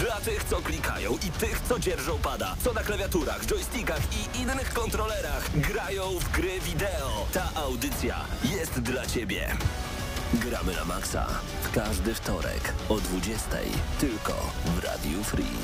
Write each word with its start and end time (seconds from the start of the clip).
Dla 0.00 0.20
tych, 0.20 0.44
co 0.44 0.56
klikają 0.56 1.12
i 1.12 1.30
tych, 1.30 1.60
co 1.68 1.78
dzierżą 1.78 2.18
pada, 2.18 2.56
co 2.64 2.72
na 2.72 2.82
klawiaturach, 2.82 3.46
joystickach 3.46 4.00
i 4.12 4.40
innych 4.40 4.72
kontrolerach 4.72 5.50
grają 5.54 6.02
w 6.18 6.32
gry 6.32 6.60
wideo. 6.60 7.26
Ta 7.32 7.50
audycja 7.54 8.16
jest 8.56 8.80
dla 8.80 9.06
Ciebie. 9.06 9.56
Gramy 10.34 10.74
na 10.74 10.84
maksa 10.84 11.26
w 11.62 11.72
każdy 11.72 12.14
wtorek 12.14 12.72
o 12.88 12.94
20.00 12.94 13.00
tylko 14.00 14.32
w 14.64 14.84
Radiu 14.84 15.24
Free. 15.24 15.58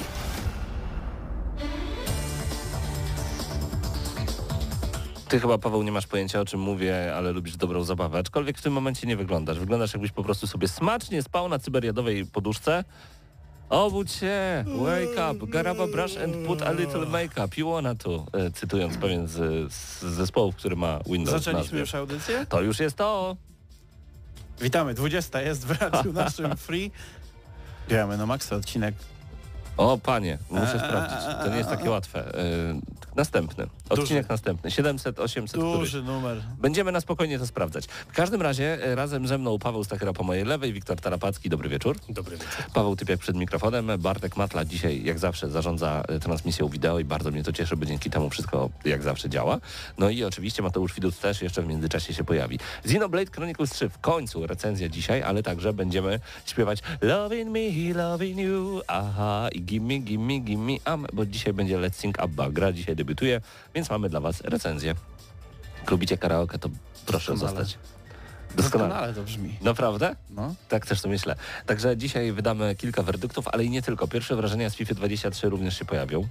Ty 5.29 5.41
chyba, 5.41 5.59
Paweł, 5.59 5.83
nie 5.83 5.93
masz 5.93 6.07
pojęcia 6.07 6.41
o 6.41 6.45
czym 6.45 6.61
mówię, 6.61 7.15
ale 7.17 7.33
lubisz 7.33 7.57
dobrą 7.57 7.85
zabawę. 7.85 8.19
Aczkolwiek 8.19 8.59
w 8.59 8.63
tym 8.63 8.73
momencie 8.73 9.07
nie 9.07 9.17
wyglądasz. 9.17 9.59
Wyglądasz 9.59 9.93
jakbyś 9.93 10.13
po 10.13 10.23
prostu 10.23 10.47
sobie 10.47 10.69
smacznie 10.69 11.23
spał 11.23 11.49
na 11.49 11.59
cyberiadowej 11.59 12.27
poduszce. 12.27 12.85
Obudź 13.75 14.13
się, 14.13 14.65
wake 14.67 15.31
up, 15.31 15.47
garaba 15.47 15.87
brush 15.87 16.17
and 16.17 16.47
put 16.47 16.63
a 16.63 16.73
little 16.73 17.07
makeup. 17.07 17.59
You 17.59 17.71
wanna 17.71 17.95
to, 17.95 18.27
e, 18.33 18.51
cytując 18.51 18.97
pewien 18.97 19.29
z, 19.29 19.73
z 19.73 20.03
zespołów, 20.03 20.57
który 20.57 20.77
ma 20.77 21.01
Windows 21.07 21.45
Zaczęliśmy 21.45 21.81
już 21.81 21.95
audycję? 21.95 22.47
To 22.49 22.63
już 22.63 22.81
jest 22.81 22.97
to. 22.97 23.37
Witamy, 24.61 24.95
20 24.95 25.41
jest 25.41 25.67
w 25.67 25.81
radiu 25.81 26.13
naszym 26.13 26.57
free. 26.57 26.91
Gramy 27.89 28.17
na 28.17 28.27
maksa 28.27 28.57
odcinek. 28.57 28.95
O, 29.77 29.99
panie, 29.99 30.39
muszę 30.51 30.79
sprawdzić. 30.79 31.19
To 31.45 31.51
nie 31.51 31.57
jest 31.57 31.71
takie 31.71 31.91
łatwe. 31.91 32.39
E, 32.39 32.45
następny. 33.17 33.67
Odcinek 33.89 34.29
następny. 34.29 34.71
700, 34.71 35.19
800, 35.19 35.61
który... 35.61 35.79
Duży 35.79 36.03
numer. 36.03 36.43
Będziemy 36.59 36.93
na 36.93 37.01
spokojnie 37.01 37.39
to 37.39 37.47
sprawdzać. 37.47 37.87
W 37.87 38.13
każdym 38.13 38.43
razie 38.43 38.85
e, 38.85 38.95
razem 38.95 39.27
ze 39.27 39.39
mną 39.39 39.59
Paweł 39.59 39.85
Stachyra 39.85 40.13
po 40.13 40.25
mojej 40.25 40.45
lewej, 40.45 40.73
Wiktor 40.73 41.01
Tarapacki. 41.01 41.51
Dobry 41.51 41.69
wieczór. 41.69 41.97
Dobry 42.09 42.37
wieczór. 42.37 42.49
Paweł 42.75 42.97
Typiak 42.97 43.21
przed 43.21 43.37
mikrofonem. 43.37 43.91
Bartek 43.99 44.37
Matla 44.37 44.65
dzisiaj 44.65 45.05
jak 45.05 45.19
zawsze 45.19 45.51
zarządza 45.51 46.03
e, 46.09 46.21
transmisją 46.21 46.69
wideo 46.69 46.99
i 46.99 47.05
bardzo 47.05 47.31
mnie 47.31 47.45
to 47.45 47.53
cieszy, 47.53 47.77
bo 47.77 47.87
dzięki 47.87 48.11
temu 48.11 48.31
wszystko 48.31 48.71
jak 48.85 49.03
zawsze 49.03 49.29
działa. 49.29 49.59
No 49.99 50.11
i 50.11 50.25
oczywiście 50.25 50.63
Mateusz 50.63 50.95
Widut 50.95 51.21
też 51.21 51.43
jeszcze 51.43 51.63
w 51.63 51.67
międzyczasie 51.67 52.15
się 52.15 52.25
pojawi. 52.25 52.59
Xenoblade 52.85 53.31
Chronicles 53.31 53.71
3 53.71 53.89
w 53.89 53.99
końcu 53.99 54.47
recenzja 54.47 54.89
dzisiaj, 54.89 55.23
ale 55.23 55.43
także 55.43 55.73
będziemy 55.73 56.21
śpiewać 56.47 56.79
Loving 57.01 57.51
me, 57.51 57.95
loving 57.95 58.39
you, 58.39 58.81
aha 58.89 59.49
i 59.53 59.64
gimme, 59.65 59.99
gimme, 59.99 60.39
gimme, 60.39 60.73
am, 60.85 61.07
bo 61.13 61.27
dzisiaj 61.27 61.53
będzie 61.53 61.79
Let's 61.79 61.95
Sing 61.95 62.21
Abba. 62.21 62.51
Gra 62.51 62.73
dzisiaj 62.73 62.97
debiutuje, 62.97 63.41
więc 63.75 63.91
mamy 63.91 64.09
dla 64.09 64.21
Was 64.21 64.41
recenzję. 64.41 64.95
Jak 65.81 65.91
lubicie 65.91 66.19
karaoke, 66.19 66.59
to 66.59 66.69
proszę 67.07 67.33
Doskonale. 67.33 67.65
zostać. 67.65 67.79
Doskonale. 68.57 68.89
Doskonale 68.89 69.15
to 69.15 69.23
brzmi. 69.23 69.57
Naprawdę? 69.63 70.17
No. 70.31 70.55
Tak 70.69 70.87
też 70.87 71.01
to 71.01 71.09
myślę. 71.09 71.37
Także 71.67 71.97
dzisiaj 71.97 72.33
wydamy 72.33 72.75
kilka 72.75 73.03
werdyktów, 73.03 73.49
ale 73.49 73.65
i 73.65 73.71
nie 73.71 73.83
tylko. 73.83 74.09
Pierwsze 74.09 74.37
wrażenia 74.37 74.71
z 74.71 74.75
FIFA 74.75 74.95
23 74.95 75.49
również 75.49 75.79
się 75.79 75.85
pojawią. 75.85 76.29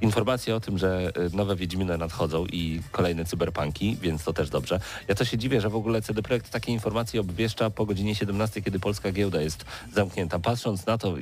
Informacje 0.00 0.54
o 0.54 0.60
tym, 0.60 0.78
że 0.78 1.12
y, 1.32 1.36
nowe 1.36 1.56
Wiedźminy 1.56 1.98
nadchodzą 1.98 2.46
i 2.46 2.82
kolejne 2.92 3.24
cyberpunki, 3.24 3.96
więc 4.00 4.24
to 4.24 4.32
też 4.32 4.50
dobrze. 4.50 4.80
Ja 5.08 5.14
to 5.14 5.24
się 5.24 5.38
dziwię, 5.38 5.60
że 5.60 5.68
w 5.68 5.76
ogóle 5.76 6.02
CD 6.02 6.22
Projekt 6.22 6.50
takie 6.50 6.72
informacje 6.72 7.20
obwieszcza 7.20 7.70
po 7.70 7.86
godzinie 7.86 8.14
17, 8.14 8.62
kiedy 8.62 8.80
polska 8.80 9.12
giełda 9.12 9.40
jest 9.40 9.64
zamknięta. 9.94 10.38
Patrząc 10.38 10.86
na 10.86 10.98
to, 10.98 11.14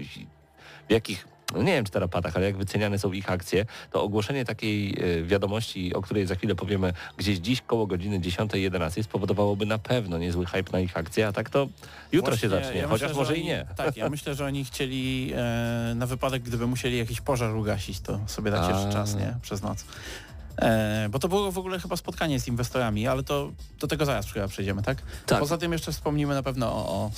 w 0.88 0.92
jakich 0.92 1.28
no 1.54 1.62
nie 1.62 1.72
wiem 1.72 1.84
czy 1.84 1.92
tarapatach, 1.92 2.36
ale 2.36 2.46
jak 2.46 2.56
wyceniane 2.56 2.98
są 2.98 3.12
ich 3.12 3.30
akcje, 3.30 3.66
to 3.90 4.02
ogłoszenie 4.02 4.44
takiej 4.44 5.04
y, 5.18 5.24
wiadomości, 5.24 5.94
o 5.94 6.02
której 6.02 6.26
za 6.26 6.34
chwilę 6.34 6.54
powiemy 6.54 6.92
gdzieś 7.16 7.38
dziś 7.38 7.62
koło 7.62 7.86
godziny 7.86 8.20
10-11 8.20 9.02
spowodowałoby 9.02 9.66
na 9.66 9.78
pewno 9.78 10.18
niezły 10.18 10.46
hype 10.46 10.72
na 10.72 10.80
ich 10.80 10.96
akcje, 10.96 11.26
a 11.26 11.32
tak 11.32 11.50
to 11.50 11.68
jutro 12.12 12.30
Właśnie, 12.30 12.40
się 12.40 12.48
zacznie, 12.48 12.80
ja 12.80 12.88
chociaż 12.88 13.08
myślę, 13.08 13.14
że 13.14 13.14
może 13.14 13.32
oni, 13.32 13.42
i 13.42 13.46
nie. 13.46 13.66
Tak, 13.76 13.96
ja 13.96 14.10
myślę, 14.10 14.34
że 14.34 14.44
oni 14.44 14.64
chcieli 14.64 15.32
e, 15.36 15.92
na 15.96 16.06
wypadek, 16.06 16.42
gdyby 16.42 16.66
musieli 16.66 16.98
jakiś 16.98 17.20
pożar 17.20 17.56
ugasić, 17.56 18.00
to 18.00 18.20
sobie 18.26 18.50
dać 18.50 18.74
jeszcze 18.74 18.92
czas, 18.92 19.14
nie? 19.14 19.34
Przez 19.42 19.62
noc. 19.62 19.84
E, 20.58 21.08
bo 21.10 21.18
to 21.18 21.28
było 21.28 21.52
w 21.52 21.58
ogóle 21.58 21.78
chyba 21.78 21.96
spotkanie 21.96 22.40
z 22.40 22.48
inwestorami, 22.48 23.06
ale 23.06 23.22
to 23.22 23.52
do 23.80 23.86
tego 23.86 24.04
zaraz 24.04 24.32
chyba 24.32 24.48
przejdziemy, 24.48 24.82
tak? 24.82 24.98
Tak. 25.26 25.38
Poza 25.38 25.58
tym 25.58 25.72
jeszcze 25.72 25.92
wspomnimy 25.92 26.34
na 26.34 26.42
pewno 26.42 26.72
o, 26.72 27.04
o 27.04 27.10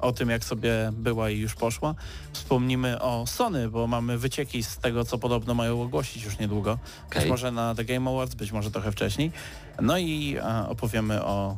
o 0.00 0.12
tym 0.12 0.30
jak 0.30 0.44
sobie 0.44 0.90
była 0.92 1.30
i 1.30 1.38
już 1.38 1.54
poszła. 1.54 1.94
Wspomnimy 2.32 3.00
o 3.00 3.26
Sony, 3.26 3.68
bo 3.68 3.86
mamy 3.86 4.18
wycieki 4.18 4.62
z 4.62 4.78
tego, 4.78 5.04
co 5.04 5.18
podobno 5.18 5.54
mają 5.54 5.82
ogłosić 5.82 6.24
już 6.24 6.38
niedługo. 6.38 6.78
Być 7.08 7.18
Okej. 7.18 7.30
może 7.30 7.52
na 7.52 7.74
The 7.74 7.84
Game 7.84 8.10
Awards, 8.10 8.34
być 8.34 8.52
może 8.52 8.70
trochę 8.70 8.92
wcześniej. 8.92 9.32
No 9.82 9.98
i 9.98 10.36
e, 10.36 10.68
opowiemy 10.68 11.24
o 11.24 11.56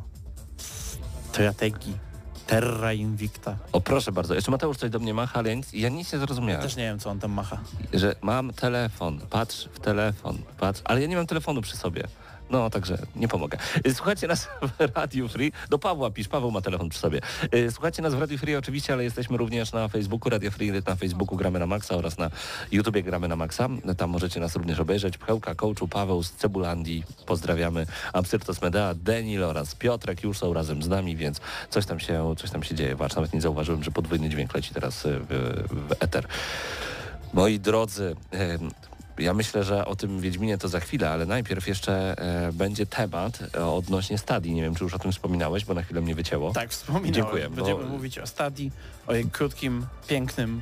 strategii 1.31 2.09
Terra 2.47 2.93
Invicta. 2.93 3.57
O 3.71 3.81
proszę 3.81 4.11
bardzo, 4.11 4.35
jeszcze 4.35 4.51
Mateusz 4.51 4.77
coś 4.77 4.89
do 4.89 4.99
mnie 4.99 5.13
macha, 5.13 5.39
ale 5.39 5.49
ja 5.49 5.55
nic, 5.55 5.73
ja 5.73 5.89
nie 5.89 6.03
zrozumiałem. 6.03 6.61
Też 6.61 6.75
nie 6.75 6.83
wiem, 6.83 6.99
co 6.99 7.09
on 7.09 7.19
tam 7.19 7.31
macha. 7.31 7.57
Że 7.93 8.15
mam 8.21 8.53
telefon, 8.53 9.19
patrz 9.29 9.69
w 9.73 9.79
telefon, 9.79 10.37
patrz, 10.59 10.81
ale 10.83 11.01
ja 11.01 11.07
nie 11.07 11.15
mam 11.15 11.27
telefonu 11.27 11.61
przy 11.61 11.77
sobie. 11.77 12.03
No, 12.49 12.69
także 12.69 12.97
nie 13.15 13.27
pomogę. 13.27 13.57
Y, 13.87 13.93
Słuchajcie 13.93 14.27
nas 14.27 14.47
w 14.61 14.95
Radio 14.95 15.27
Free. 15.27 15.51
Do 15.69 15.79
Pawła 15.79 16.11
pisz, 16.11 16.27
Paweł 16.27 16.51
ma 16.51 16.61
telefon 16.61 16.89
przy 16.89 16.99
sobie. 16.99 17.21
Y, 17.55 17.71
Słuchajcie 17.71 18.01
nas 18.01 18.15
w 18.15 18.19
Radio 18.19 18.37
Free 18.37 18.55
oczywiście, 18.55 18.93
ale 18.93 19.03
jesteśmy 19.03 19.37
również 19.37 19.71
na 19.71 19.87
Facebooku, 19.87 20.29
Radio 20.29 20.51
Free 20.51 20.71
na 20.87 20.95
Facebooku 20.95 21.37
gramy 21.37 21.59
na 21.59 21.65
Maxa 21.65 21.95
oraz 21.95 22.17
na 22.17 22.29
YouTubie 22.71 23.03
gramy 23.03 23.27
na 23.27 23.35
Maxa. 23.35 23.69
Tam 23.97 24.09
możecie 24.09 24.39
nas 24.39 24.55
również 24.55 24.79
obejrzeć. 24.79 25.17
Pchełka, 25.17 25.55
Kołczu, 25.55 25.87
Paweł 25.87 26.23
z 26.23 26.31
Cebulandii. 26.31 27.03
Pozdrawiamy. 27.25 27.85
Absyrtos 28.13 28.61
Medea, 28.61 28.93
Denil 28.93 29.43
oraz 29.43 29.75
Piotrek 29.75 30.23
już 30.23 30.37
są 30.37 30.53
razem 30.53 30.83
z 30.83 30.87
nami, 30.87 31.15
więc 31.15 31.41
coś 31.69 31.85
tam 31.85 31.99
się, 31.99 32.35
coś 32.37 32.51
tam 32.51 32.63
się 32.63 32.75
dzieje. 32.75 32.95
Patrz, 32.95 33.15
nawet 33.15 33.33
nie 33.33 33.41
zauważyłem, 33.41 33.83
że 33.83 33.91
podwójny 33.91 34.29
dźwięk 34.29 34.53
leci 34.53 34.73
teraz 34.73 35.05
y, 35.05 35.19
w, 35.19 35.27
w 35.71 35.91
eter. 35.99 36.27
Moi 37.33 37.59
drodzy, 37.59 38.15
ja 39.19 39.33
myślę, 39.33 39.63
że 39.63 39.85
o 39.85 39.95
tym 39.95 40.19
Wiedźminie 40.19 40.57
to 40.57 40.67
za 40.67 40.79
chwilę, 40.79 41.09
ale 41.09 41.25
najpierw 41.25 41.67
jeszcze 41.67 42.17
e, 42.47 42.53
będzie 42.53 42.85
temat 42.85 43.39
e, 43.55 43.65
odnośnie 43.65 44.17
stadii. 44.17 44.53
Nie 44.53 44.61
wiem, 44.61 44.75
czy 44.75 44.83
już 44.83 44.93
o 44.93 44.99
tym 44.99 45.11
wspominałeś, 45.11 45.65
bo 45.65 45.73
na 45.73 45.81
chwilę 45.83 46.01
mnie 46.01 46.15
wycięło. 46.15 46.53
Tak, 46.53 46.69
wspominałem. 46.69 47.13
Dziękuję, 47.13 47.49
bo- 47.49 47.55
Będziemy 47.55 47.83
mówić 47.83 48.19
o 48.19 48.27
Stadii, 48.27 48.71
o 49.07 49.13
jej 49.13 49.25
krótkim, 49.25 49.85
pięknym, 50.07 50.61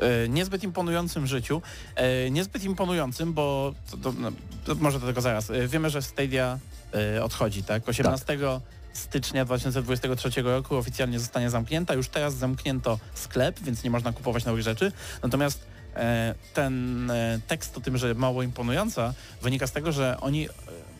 e, 0.00 0.28
niezbyt 0.28 0.62
imponującym 0.64 1.26
życiu. 1.26 1.62
E, 1.96 2.30
niezbyt 2.30 2.64
imponującym, 2.64 3.32
bo 3.32 3.74
to, 3.90 3.96
to, 3.96 4.12
no, 4.12 4.32
to 4.64 4.74
może 4.74 5.00
do 5.00 5.06
tego 5.06 5.20
zaraz. 5.20 5.52
Wiemy, 5.68 5.90
że 5.90 6.02
Stadia 6.02 6.58
odchodzi, 7.22 7.62
tak? 7.62 7.88
18 7.88 8.38
stycznia 8.92 9.44
2023 9.44 10.42
roku 10.42 10.76
oficjalnie 10.76 11.18
zostanie 11.18 11.50
zamknięta. 11.50 11.94
Już 11.94 12.08
teraz 12.08 12.34
zamknięto 12.34 12.98
sklep, 13.14 13.60
więc 13.60 13.84
nie 13.84 13.90
można 13.90 14.12
kupować 14.12 14.44
nowych 14.44 14.62
rzeczy. 14.62 14.92
Natomiast 15.22 15.66
ten 16.54 17.10
e, 17.10 17.40
tekst 17.46 17.76
o 17.76 17.80
tym, 17.80 17.98
że 17.98 18.14
mało 18.14 18.42
imponująca, 18.42 19.14
wynika 19.42 19.66
z 19.66 19.72
tego, 19.72 19.92
że 19.92 20.16
oni, 20.20 20.48
e, 20.48 20.50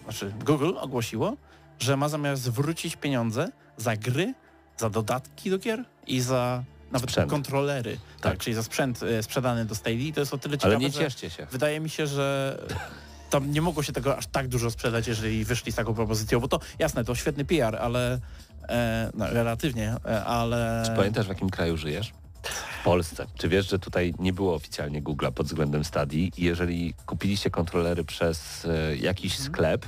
znaczy 0.05 0.33
Google 0.45 0.73
ogłosiło, 0.81 1.37
że 1.79 1.97
ma 1.97 2.09
zamiar 2.09 2.37
zwrócić 2.37 2.97
pieniądze 2.97 3.49
za 3.77 3.97
gry, 3.97 4.35
za 4.77 4.91
dodatki 4.91 5.51
do 5.51 5.59
gier 5.59 5.85
i 6.07 6.21
za 6.21 6.65
nawet 6.93 7.11
Sprzęt. 7.11 7.31
kontrolery, 7.31 7.99
tak. 8.21 8.33
Tak. 8.33 8.39
czyli 8.39 8.55
za 8.55 8.63
sprzęt 8.63 9.03
e, 9.03 9.23
sprzedany 9.23 9.65
do 9.65 9.75
Stadia. 9.75 10.07
I 10.07 10.13
to 10.13 10.21
jest 10.21 10.35
o 10.35 10.39
tyle 10.39 10.59
ciekawe, 10.59 10.77
ale 10.77 10.85
nie 10.85 10.93
cieszcie 10.93 11.31
się. 11.31 11.47
wydaje 11.51 11.81
mi 11.81 11.91
się, 11.91 12.07
że 12.07 12.59
tam 13.31 13.53
nie 13.53 13.63
mogło 13.63 13.83
się 13.83 13.93
tego 13.93 14.17
aż 14.17 14.27
tak 14.27 14.49
dużo 14.49 14.71
sprzedać, 14.71 15.07
jeżeli 15.07 15.45
wyszli 15.45 15.73
z 15.73 15.75
taką 15.75 15.95
propozycją, 15.95 16.41
bo 16.41 16.49
to 16.49 16.61
jasne, 16.79 17.05
to 17.05 17.15
świetny 17.15 17.45
PR, 17.45 17.77
ale 17.77 18.19
e, 18.69 19.11
no, 19.15 19.27
relatywnie, 19.31 19.95
e, 20.07 20.25
ale... 20.25 20.83
Czy 20.87 20.93
pamiętasz, 20.97 21.27
w 21.27 21.29
jakim 21.29 21.51
kraju 21.51 21.77
żyjesz? 21.77 22.13
W 22.81 22.85
Polsce. 22.85 23.27
Czy 23.39 23.49
wiesz, 23.49 23.71
że 23.71 23.79
tutaj 23.79 24.15
nie 24.19 24.33
było 24.33 24.55
oficjalnie 24.55 25.03
Google'a 25.03 25.33
pod 25.33 25.47
względem 25.47 25.85
stadii 25.85 26.33
i 26.37 26.45
jeżeli 26.45 26.95
kupiliście 27.07 27.51
kontrolery 27.51 28.05
przez 28.05 28.65
e, 28.65 28.97
jakiś 28.97 29.33
Mhm. 29.33 29.53
sklep, 29.53 29.87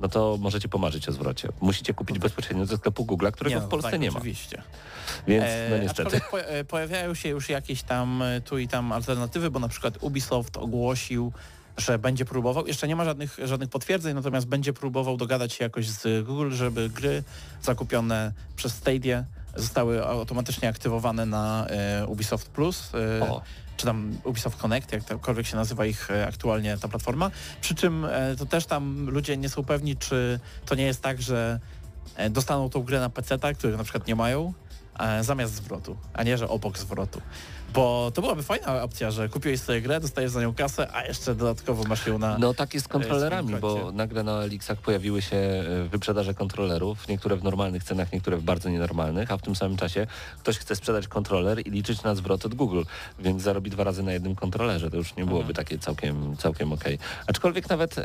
no 0.00 0.08
to 0.08 0.36
możecie 0.40 0.68
pomarzyć 0.68 1.08
o 1.08 1.12
zwrocie. 1.12 1.48
Musicie 1.60 1.94
kupić 1.94 2.18
bezpośrednio 2.18 2.66
ze 2.66 2.76
sklepu 2.76 3.04
Google'a, 3.04 3.32
którego 3.32 3.60
no, 3.60 3.66
w 3.66 3.68
Polsce 3.68 3.90
tak, 3.90 4.00
nie 4.00 4.10
ma. 4.10 4.16
Oczywiście. 4.18 4.62
Więc 5.26 5.44
E, 5.44 5.68
no 5.70 5.78
niestety. 5.78 6.20
e, 6.32 6.64
pojawiają 6.64 7.14
się 7.14 7.28
już 7.28 7.48
jakieś 7.48 7.82
tam 7.82 8.22
e, 8.22 8.40
tu 8.40 8.58
i 8.58 8.68
tam 8.68 8.92
alternatywy, 8.92 9.50
bo 9.50 9.58
na 9.58 9.68
przykład 9.68 9.98
Ubisoft 10.00 10.56
ogłosił, 10.56 11.32
że 11.76 11.98
będzie 11.98 12.24
próbował, 12.24 12.66
jeszcze 12.66 12.88
nie 12.88 12.96
ma 12.96 13.04
żadnych, 13.04 13.38
żadnych 13.44 13.68
potwierdzeń, 13.70 14.14
natomiast 14.14 14.46
będzie 14.46 14.72
próbował 14.72 15.16
dogadać 15.16 15.52
się 15.52 15.64
jakoś 15.64 15.88
z 15.88 16.26
Google, 16.26 16.50
żeby 16.50 16.88
gry 16.88 17.22
zakupione 17.62 18.32
przez 18.56 18.74
Stadia 18.74 19.24
zostały 19.56 20.06
automatycznie 20.06 20.68
aktywowane 20.68 21.26
na 21.26 21.66
e, 21.66 22.06
Ubisoft 22.06 22.48
Plus. 22.48 22.92
E, 23.20 23.30
O. 23.30 23.42
czy 23.76 23.86
tam 23.86 24.18
Ubisoft 24.24 24.58
Connect, 24.58 24.92
jakkolwiek 24.92 25.46
się 25.46 25.56
nazywa 25.56 25.86
ich 25.86 26.10
e, 26.10 26.26
aktualnie 26.26 26.78
ta 26.78 26.88
platforma. 26.88 27.30
Przy 27.60 27.74
czym 27.74 28.06
to 28.38 28.46
też 28.46 28.66
tam 28.66 29.10
ludzie 29.10 29.36
nie 29.36 29.48
są 29.48 29.64
pewni, 29.64 29.96
czy 29.96 30.40
to 30.66 30.74
nie 30.74 30.84
jest 30.84 31.02
tak, 31.02 31.22
że 31.22 31.60
dostaną 32.30 32.70
tą 32.70 32.82
grę 32.82 33.00
na 33.00 33.10
PC, 33.10 33.38
których 33.54 33.76
na 33.76 33.84
przykład 33.84 34.06
nie 34.06 34.16
mają, 34.16 34.52
zamiast 35.20 35.54
zwrotu, 35.54 35.96
a 36.12 36.22
nie, 36.22 36.38
że 36.38 36.48
obok 36.48 36.78
zwrotu. 36.78 37.20
Bo 37.74 38.10
to 38.14 38.22
byłaby 38.22 38.42
fajna 38.42 38.82
opcja, 38.82 39.10
że 39.10 39.28
kupiłeś 39.28 39.60
sobie 39.60 39.82
grę, 39.82 40.00
dostajesz 40.00 40.30
za 40.30 40.40
nią 40.40 40.54
kasę, 40.54 40.94
a 40.94 41.04
jeszcze 41.04 41.34
dodatkowo 41.34 41.84
masz 41.84 42.06
ją 42.06 42.18
na... 42.18 42.38
No 42.38 42.54
tak 42.54 42.74
jest 42.74 42.86
z 42.86 42.88
kontrolerami, 42.88 43.56
bo 43.56 43.92
nagle 43.92 44.22
na 44.22 44.42
Elixach 44.42 44.78
pojawiły 44.78 45.22
się 45.22 45.36
e, 45.36 45.88
wyprzedaże 45.88 46.34
kontrolerów, 46.34 47.08
niektóre 47.08 47.36
w 47.36 47.44
normalnych 47.44 47.84
cenach, 47.84 48.12
niektóre 48.12 48.36
w 48.36 48.42
bardzo 48.42 48.68
nienormalnych, 48.68 49.30
a 49.30 49.36
w 49.36 49.42
tym 49.42 49.56
samym 49.56 49.76
czasie 49.76 50.06
ktoś 50.40 50.58
chce 50.58 50.76
sprzedać 50.76 51.08
kontroler 51.08 51.66
i 51.66 51.70
liczyć 51.70 52.02
na 52.02 52.14
zwrot 52.14 52.46
od 52.46 52.54
Google, 52.54 52.82
więc 53.18 53.42
zarobi 53.42 53.70
dwa 53.70 53.84
razy 53.84 54.02
na 54.02 54.12
jednym 54.12 54.34
kontrolerze. 54.34 54.90
To 54.90 54.96
już 54.96 55.16
nie 55.16 55.24
byłoby 55.24 55.48
mhm. 55.48 55.54
takie 55.54 55.78
całkiem, 55.78 56.36
całkiem 56.36 56.72
okej. 56.72 56.94
Okay. 56.94 57.06
Aczkolwiek 57.26 57.68
nawet 57.68 57.96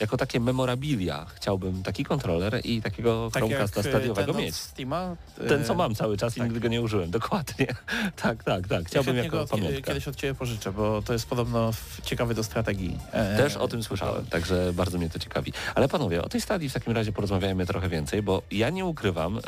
jako 0.00 0.16
takie 0.16 0.40
memorabilia 0.40 1.26
chciałbym 1.34 1.82
taki 1.82 2.04
kontroler 2.04 2.60
i 2.64 2.82
takiego 2.82 3.30
tak 3.32 3.42
Chromecasta 3.42 3.82
stadiowego 3.82 4.32
mieć. 4.34 4.54
Steama, 4.54 5.16
ten, 5.48 5.64
co 5.64 5.74
mam 5.74 5.94
cały 5.94 6.16
czas 6.16 6.34
tak. 6.34 6.38
i 6.38 6.42
nigdy 6.42 6.60
go 6.60 6.68
nie 6.68 6.82
użyłem. 6.82 7.10
Dokładnie. 7.10 7.66
tak, 8.22 8.44
tak, 8.44 8.68
tak. 8.68 8.84
Chciałbym 8.86 9.05
jako 9.14 9.40
od, 9.40 9.50
kiedyś 9.86 10.08
od 10.08 10.16
Ciebie 10.16 10.34
pożyczę, 10.34 10.72
bo 10.72 11.02
to 11.02 11.12
jest 11.12 11.26
podobno 11.26 11.70
ciekawy 12.04 12.34
do 12.34 12.44
strategii. 12.44 12.98
E, 13.12 13.36
Też 13.36 13.56
o 13.56 13.68
tym 13.68 13.82
słyszałem, 13.82 14.26
także 14.26 14.72
bardzo 14.74 14.98
mnie 14.98 15.10
to 15.10 15.18
ciekawi. 15.18 15.52
Ale 15.74 15.88
panowie, 15.88 16.22
o 16.22 16.28
tej 16.28 16.40
stadii 16.40 16.68
w 16.68 16.72
takim 16.72 16.92
razie 16.92 17.12
porozmawiajmy 17.12 17.66
trochę 17.66 17.88
więcej, 17.88 18.22
bo 18.22 18.42
ja 18.50 18.70
nie 18.70 18.84
ukrywam, 18.84 19.38
e, 19.38 19.40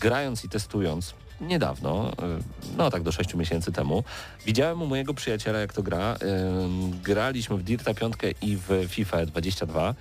grając 0.00 0.44
i 0.44 0.48
testując 0.48 1.14
niedawno, 1.40 2.12
e, 2.12 2.12
no 2.76 2.90
tak 2.90 3.02
do 3.02 3.12
6 3.12 3.34
miesięcy 3.34 3.72
temu, 3.72 4.04
widziałem 4.46 4.82
u 4.82 4.86
mojego 4.86 5.14
przyjaciela 5.14 5.58
jak 5.58 5.72
to 5.72 5.82
gra. 5.82 6.16
Graliśmy 7.02 7.56
w 7.56 7.62
Dirta 7.62 7.94
5 7.94 8.14
i 8.42 8.56
w 8.56 8.86
FIFA 8.88 9.26
22 9.26 9.94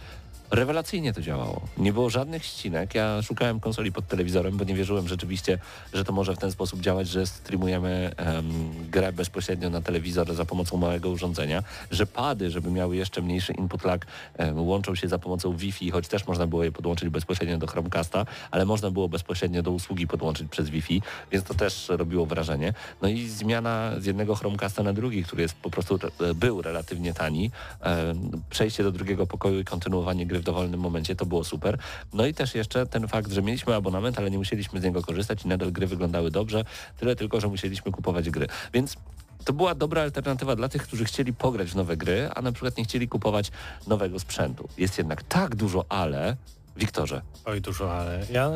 Rewelacyjnie 0.52 1.14
to 1.14 1.22
działało. 1.22 1.62
Nie 1.78 1.94
było 1.94 2.10
żadnych 2.10 2.46
ścinek. 2.46 2.96
Ja 2.96 3.22
szukałem 3.22 3.60
konsoli 3.60 3.92
pod 3.92 4.08
telewizorem, 4.08 4.58
bo 4.58 4.64
nie 4.64 4.76
wierzyłem 4.76 5.08
rzeczywiście, 5.08 5.58
że 5.94 6.04
to 6.04 6.14
może 6.14 6.36
w 6.36 6.38
ten 6.38 6.52
sposób 6.52 6.82
działać, 6.82 7.08
że 7.08 7.28
streamujemy 7.28 8.12
um, 8.26 8.90
grę 8.92 9.14
bezpośrednio 9.14 9.70
na 9.70 9.82
telewizor 9.82 10.34
za 10.34 10.46
pomocą 10.46 10.78
małego 10.78 11.10
urządzenia, 11.10 11.64
że 11.92 12.08
pady, 12.08 12.52
żeby 12.52 12.72
miały 12.72 12.96
jeszcze 12.96 13.22
mniejszy 13.22 13.54
input 13.54 13.84
lag, 13.84 14.06
um, 14.40 14.68
łączą 14.68 14.96
się 14.96 15.08
za 15.08 15.20
pomocą 15.20 15.56
Wi-Fi, 15.58 15.92
choć 15.92 16.08
też 16.08 16.28
można 16.28 16.48
było 16.48 16.64
je 16.64 16.72
podłączyć 16.72 17.10
bezpośrednio 17.10 17.58
do 17.58 17.68
Chromecasta, 17.68 18.26
ale 18.52 18.66
można 18.66 18.92
było 18.92 19.10
bezpośrednio 19.10 19.64
do 19.64 19.72
usługi 19.72 20.08
podłączyć 20.08 20.50
przez 20.50 20.70
Wi-Fi, 20.70 21.02
więc 21.32 21.46
to 21.46 21.54
też 21.54 21.90
robiło 21.90 22.26
wrażenie. 22.26 22.74
No 23.02 23.08
i 23.08 23.28
zmiana 23.28 23.92
z 24.00 24.06
jednego 24.06 24.36
Chromecasta 24.36 24.84
na 24.84 24.94
drugi, 24.94 25.24
który 25.24 25.42
jest 25.42 25.56
po 25.56 25.70
prostu 25.70 26.00
e, 26.22 26.34
był 26.34 26.62
relatywnie 26.62 27.14
tani, 27.14 27.52
um, 27.86 28.42
przejście 28.50 28.84
do 28.84 28.92
drugiego 28.92 29.28
pokoju 29.28 29.60
i 29.60 29.66
kontynuowanie 29.66 30.26
gry 30.26 30.45
dowolnym 30.46 30.80
momencie, 30.80 31.16
to 31.16 31.26
było 31.26 31.44
super. 31.44 31.78
No 32.14 32.26
i 32.26 32.34
też 32.34 32.56
jeszcze 32.56 32.86
ten 32.86 33.08
fakt, 33.08 33.32
że 33.32 33.42
mieliśmy 33.42 33.76
abonament, 33.76 34.18
ale 34.18 34.32
nie 34.32 34.38
musieliśmy 34.38 34.82
z 34.82 34.84
niego 34.84 35.02
korzystać 35.02 35.46
i 35.46 35.48
nadal 35.48 35.72
gry 35.72 35.88
wyglądały 35.88 36.32
dobrze, 36.32 36.66
tyle 37.00 37.16
tylko, 37.16 37.42
że 37.42 37.48
musieliśmy 37.48 37.92
kupować 37.92 38.30
gry. 38.30 38.48
Więc 38.74 38.98
to 39.46 39.54
była 39.54 39.76
dobra 39.76 40.02
alternatywa 40.02 40.56
dla 40.56 40.70
tych, 40.70 40.84
którzy 40.84 41.06
chcieli 41.06 41.34
pograć 41.34 41.72
w 41.72 41.76
nowe 41.76 41.98
gry, 41.98 42.30
a 42.36 42.42
na 42.42 42.52
przykład 42.52 42.78
nie 42.78 42.84
chcieli 42.84 43.08
kupować 43.08 43.52
nowego 43.88 44.20
sprzętu. 44.20 44.70
Jest 44.78 44.98
jednak 44.98 45.24
tak 45.24 45.56
dużo 45.56 45.86
ale, 45.90 46.36
Wiktorze. 46.78 47.22
Oj, 47.46 47.62
dużo 47.62 47.94
ale. 47.94 48.26
Ja 48.32 48.52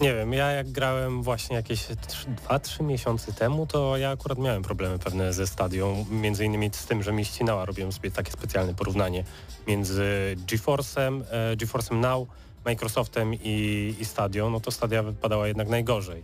nie 0.00 0.14
wiem, 0.14 0.32
ja 0.32 0.50
jak 0.50 0.70
grałem 0.70 1.22
właśnie 1.22 1.56
jakieś 1.56 1.86
2-3 2.48 2.84
miesiące 2.84 3.32
temu, 3.32 3.66
to 3.66 3.96
ja 3.96 4.10
akurat 4.10 4.38
miałem 4.38 4.62
problemy 4.62 4.98
pewne 4.98 5.32
ze 5.32 5.46
stadią, 5.46 6.06
między 6.10 6.44
innymi 6.44 6.70
z 6.72 6.86
tym, 6.86 7.02
że 7.02 7.12
mi 7.12 7.24
ścinała, 7.24 7.64
robiłem 7.64 7.92
sobie 7.92 8.10
takie 8.10 8.32
specjalne 8.32 8.74
porównanie 8.74 9.24
między 9.66 10.36
GeForce'em, 10.46 11.22
e, 11.30 11.56
GeForce'em 11.56 12.00
Now, 12.00 12.28
Microsoftem 12.64 13.34
i, 13.34 13.94
i 14.00 14.04
no 14.50 14.60
to 14.60 14.70
Stadia 14.70 15.02
wypadała 15.02 15.48
jednak 15.48 15.68
najgorzej. 15.68 16.22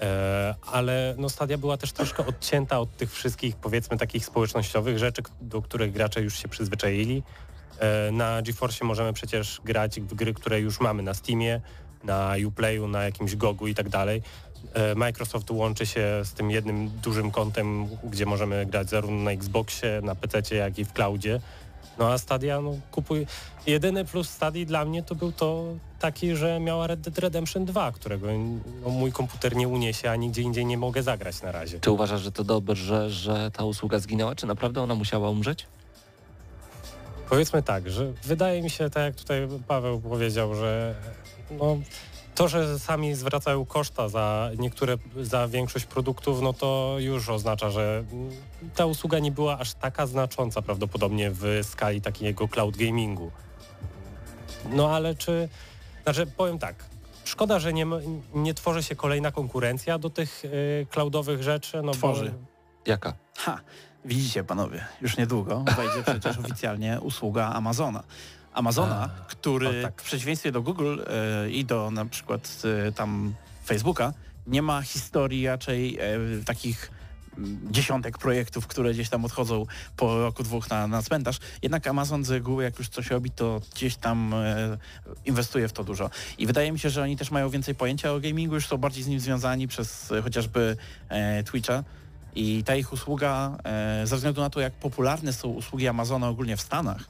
E, 0.00 0.54
ale 0.72 1.14
no 1.18 1.28
Stadia 1.28 1.58
była 1.58 1.76
też 1.76 1.92
troszkę 1.92 2.26
odcięta 2.26 2.78
od 2.78 2.96
tych 2.96 3.12
wszystkich 3.12 3.56
powiedzmy 3.56 3.98
takich 3.98 4.26
społecznościowych 4.26 4.98
rzeczy, 4.98 5.22
do 5.40 5.62
których 5.62 5.92
gracze 5.92 6.22
już 6.22 6.38
się 6.38 6.48
przyzwyczaili. 6.48 7.22
E, 7.78 8.12
na 8.12 8.42
GeForce 8.42 8.84
możemy 8.84 9.12
przecież 9.12 9.60
grać 9.64 10.00
w 10.00 10.14
gry, 10.14 10.34
które 10.34 10.60
już 10.60 10.80
mamy 10.80 11.02
na 11.02 11.14
Steamie, 11.14 11.60
na 12.04 12.34
Uplayu, 12.46 12.88
na 12.88 13.04
jakimś 13.04 13.36
Gogu 13.36 13.66
i 13.66 13.74
tak 13.74 13.88
dalej. 13.88 14.22
E, 14.74 14.94
Microsoft 14.94 15.50
łączy 15.50 15.86
się 15.86 16.20
z 16.24 16.32
tym 16.32 16.50
jednym 16.50 16.90
dużym 17.02 17.30
kontem, 17.30 17.88
gdzie 18.04 18.26
możemy 18.26 18.66
grać 18.66 18.90
zarówno 18.90 19.16
na 19.16 19.30
Xboxie, 19.30 20.00
na 20.02 20.14
PC, 20.14 20.54
jak 20.54 20.78
i 20.78 20.84
w 20.84 20.92
cloudzie. 20.92 21.40
No 21.98 22.12
a 22.12 22.18
Stadia, 22.18 22.60
no 22.60 22.74
kupuj... 22.90 23.26
Jedyny 23.66 24.04
plus 24.04 24.28
Stadii 24.28 24.66
dla 24.66 24.84
mnie 24.84 25.02
to 25.02 25.14
był 25.14 25.32
to 25.32 25.64
taki, 26.00 26.36
że 26.36 26.60
miała 26.60 26.86
Red 26.86 27.00
Dead 27.00 27.18
Redemption 27.18 27.64
2, 27.64 27.92
którego 27.92 28.26
no, 28.82 28.88
mój 28.90 29.12
komputer 29.12 29.56
nie 29.56 29.68
uniesie, 29.68 30.10
a 30.10 30.16
nigdzie 30.16 30.42
indziej 30.42 30.66
nie 30.66 30.78
mogę 30.78 31.02
zagrać 31.02 31.42
na 31.42 31.52
razie. 31.52 31.80
Czy 31.80 31.90
uważasz, 31.90 32.20
że 32.20 32.32
to 32.32 32.44
dobrze, 32.44 33.10
że 33.10 33.50
ta 33.50 33.64
usługa 33.64 33.98
zginęła? 33.98 34.34
Czy 34.34 34.46
naprawdę 34.46 34.82
ona 34.82 34.94
musiała 34.94 35.30
umrzeć? 35.30 35.66
Powiedzmy 37.28 37.62
tak, 37.62 37.90
że 37.90 38.12
wydaje 38.24 38.62
mi 38.62 38.70
się, 38.70 38.90
tak 38.90 39.02
jak 39.02 39.14
tutaj 39.14 39.48
Paweł 39.68 40.00
powiedział, 40.00 40.54
że 40.54 40.94
no, 41.50 41.78
to, 42.34 42.48
że 42.48 42.78
sami 42.78 43.14
zwracają 43.14 43.66
koszta 43.66 44.08
za 44.08 44.50
niektóre, 44.58 44.96
za 45.20 45.48
większość 45.48 45.84
produktów, 45.84 46.42
no 46.42 46.52
to 46.52 46.96
już 46.98 47.28
oznacza, 47.28 47.70
że 47.70 48.04
ta 48.74 48.86
usługa 48.86 49.18
nie 49.18 49.32
była 49.32 49.58
aż 49.58 49.74
taka 49.74 50.06
znacząca 50.06 50.62
prawdopodobnie 50.62 51.30
w 51.30 51.60
skali 51.62 52.00
takiego 52.00 52.48
cloud 52.48 52.76
gamingu. 52.76 53.30
No 54.70 54.90
ale 54.90 55.14
czy, 55.14 55.48
znaczy 56.02 56.26
powiem 56.26 56.58
tak, 56.58 56.74
szkoda, 57.24 57.58
że 57.58 57.72
nie, 57.72 57.86
nie 58.34 58.54
tworzy 58.54 58.82
się 58.82 58.96
kolejna 58.96 59.32
konkurencja 59.32 59.98
do 59.98 60.10
tych 60.10 60.44
y, 60.44 60.86
cloudowych 60.90 61.42
rzeczy. 61.42 61.82
No 61.82 61.92
tworzy. 61.92 62.30
Bo... 62.30 62.38
Jaka? 62.86 63.14
Ha, 63.36 63.60
widzicie 64.04 64.44
panowie, 64.44 64.84
już 65.00 65.16
niedługo 65.16 65.64
wejdzie 65.76 66.02
przecież 66.02 66.38
oficjalnie 66.38 67.00
usługa 67.00 67.46
Amazona. 67.46 68.02
Amazona, 68.52 69.10
A, 69.20 69.24
który 69.28 69.82
tak. 69.82 70.02
w 70.02 70.04
przeciwieństwie 70.04 70.52
do 70.52 70.62
Google 70.62 70.98
e, 71.06 71.50
i 71.50 71.64
do 71.64 71.90
na 71.90 72.04
przykład 72.04 72.62
e, 72.88 72.92
tam 72.92 73.34
Facebooka 73.66 74.12
nie 74.46 74.62
ma 74.62 74.82
historii 74.82 75.46
raczej 75.46 75.98
e, 75.98 76.18
takich 76.44 76.90
mm, 77.38 77.58
dziesiątek 77.70 78.18
projektów, 78.18 78.66
które 78.66 78.92
gdzieś 78.92 79.08
tam 79.08 79.24
odchodzą 79.24 79.66
po 79.96 80.18
roku, 80.18 80.42
dwóch 80.42 80.70
na, 80.70 80.86
na 80.86 81.02
cmentarz. 81.02 81.38
Jednak 81.62 81.86
Amazon 81.86 82.24
z 82.24 82.30
reguły, 82.30 82.64
jak 82.64 82.78
już 82.78 82.88
coś 82.88 83.10
robi, 83.10 83.30
to 83.30 83.60
gdzieś 83.74 83.96
tam 83.96 84.34
e, 84.34 84.78
inwestuje 85.24 85.68
w 85.68 85.72
to 85.72 85.84
dużo. 85.84 86.10
I 86.38 86.46
wydaje 86.46 86.72
mi 86.72 86.78
się, 86.78 86.90
że 86.90 87.02
oni 87.02 87.16
też 87.16 87.30
mają 87.30 87.50
więcej 87.50 87.74
pojęcia 87.74 88.12
o 88.12 88.20
gamingu, 88.20 88.54
już 88.54 88.66
są 88.66 88.78
bardziej 88.78 89.02
z 89.04 89.06
nim 89.06 89.20
związani 89.20 89.68
przez 89.68 90.12
e, 90.12 90.22
chociażby 90.22 90.76
e, 91.08 91.44
Twitcha. 91.44 91.84
I 92.36 92.64
ta 92.64 92.76
ich 92.76 92.92
usługa, 92.92 93.58
ze 94.04 94.16
względu 94.16 94.40
na 94.40 94.50
to, 94.50 94.60
jak 94.60 94.72
popularne 94.72 95.32
są 95.32 95.48
usługi 95.48 95.88
Amazona 95.88 96.28
ogólnie 96.28 96.56
w 96.56 96.60
Stanach, 96.60 97.04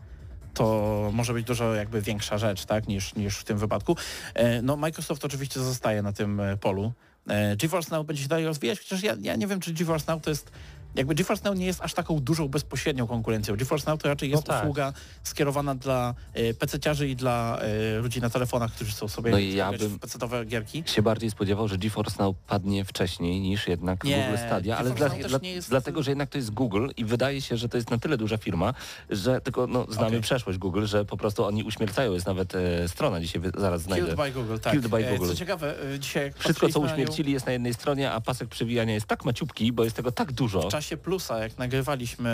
to 0.54 1.10
może 1.12 1.32
być 1.32 1.46
dużo 1.46 1.74
jakby 1.74 2.02
większa 2.02 2.38
rzecz, 2.38 2.64
tak, 2.64 2.88
niż, 2.88 3.14
niż 3.14 3.36
w 3.36 3.44
tym 3.44 3.58
wypadku. 3.58 3.96
E, 4.34 4.62
no 4.62 4.76
Microsoft 4.76 5.24
oczywiście 5.24 5.60
zostaje 5.60 6.02
na 6.02 6.12
tym 6.12 6.40
e, 6.40 6.56
polu. 6.56 6.92
E, 7.28 7.56
GeForce 7.56 7.96
Now 7.96 8.06
będzie 8.06 8.22
się 8.22 8.28
dalej 8.28 8.46
rozwijać, 8.46 8.78
chociaż 8.78 9.02
ja, 9.02 9.14
ja 9.20 9.36
nie 9.36 9.46
wiem, 9.46 9.60
czy 9.60 9.72
GeForce 9.72 10.12
Now 10.12 10.22
to 10.22 10.30
jest 10.30 10.50
jakby 10.94 11.14
GeForce 11.14 11.44
Now 11.44 11.58
nie 11.58 11.66
jest 11.66 11.80
aż 11.80 11.94
taką 11.94 12.20
dużą 12.20 12.48
bezpośrednią 12.48 13.06
konkurencją. 13.06 13.56
GeForce 13.56 13.90
Now 13.90 14.02
to 14.02 14.08
raczej 14.08 14.30
jest 14.30 14.46
no 14.46 14.52
tak. 14.54 14.62
usługa 14.62 14.92
skierowana 15.22 15.74
dla 15.74 16.14
y, 16.36 16.54
PC-ciarzy 16.54 17.08
i 17.08 17.16
dla 17.16 17.58
y, 17.98 18.02
ludzi 18.02 18.20
na 18.20 18.30
telefonach, 18.30 18.72
którzy 18.72 18.92
chcą 18.92 19.08
sobie 19.08 19.30
no 19.30 19.38
i 19.38 19.54
ja 19.54 19.72
bym 19.72 19.98
PC-owe 19.98 20.44
gierki. 20.44 20.82
się 20.86 21.02
bardziej 21.02 21.30
spodziewał, 21.30 21.68
że 21.68 21.78
GeForce 21.78 22.22
Now 22.22 22.36
padnie 22.46 22.84
wcześniej 22.84 23.40
niż 23.40 23.68
jednak 23.68 24.04
nie, 24.04 24.16
Google 24.16 24.38
Stadia, 24.46 24.76
ale 24.76 24.90
dla, 24.90 25.08
dla, 25.08 25.38
jest... 25.42 25.68
dlatego, 25.68 26.02
że 26.02 26.10
jednak 26.10 26.30
to 26.30 26.38
jest 26.38 26.50
Google 26.50 26.88
i 26.96 27.04
wydaje 27.04 27.40
się, 27.40 27.56
że 27.56 27.68
to 27.68 27.76
jest 27.76 27.90
na 27.90 27.98
tyle 27.98 28.16
duża 28.16 28.36
firma, 28.36 28.74
że 29.10 29.40
tylko 29.40 29.66
no, 29.66 29.86
znamy 29.88 30.08
okay. 30.08 30.20
przeszłość 30.20 30.58
Google, 30.58 30.86
że 30.86 31.04
po 31.04 31.16
prostu 31.16 31.44
oni 31.44 31.64
uśmiercają. 31.64 32.12
Jest 32.12 32.26
nawet 32.26 32.54
e, 32.54 32.88
strona 32.88 33.20
dzisiaj, 33.20 33.42
zaraz 33.56 33.82
znajdę. 33.82 34.06
Killed 34.06 34.26
by 34.26 34.32
Google, 34.32 34.58
tak. 34.58 34.72
Killed 34.72 34.88
by 34.88 35.06
e, 35.06 35.10
Google. 35.10 35.28
Co 35.28 35.34
ciekawe, 35.34 35.92
e, 35.94 35.98
dzisiaj 35.98 36.32
Wszystko, 36.38 36.68
co 36.68 36.80
uśmiercili 36.80 37.32
jest 37.32 37.46
na 37.46 37.52
jednej 37.52 37.74
stronie, 37.74 38.12
a 38.12 38.20
pasek 38.20 38.48
przewijania 38.48 38.94
jest 38.94 39.06
tak 39.06 39.24
maciupki, 39.24 39.72
bo 39.72 39.84
jest 39.84 39.96
tego 39.96 40.12
tak 40.12 40.32
dużo. 40.32 40.68
Czasie 40.84 40.96
plusa, 40.96 41.38
jak 41.38 41.58
nagrywaliśmy 41.58 42.30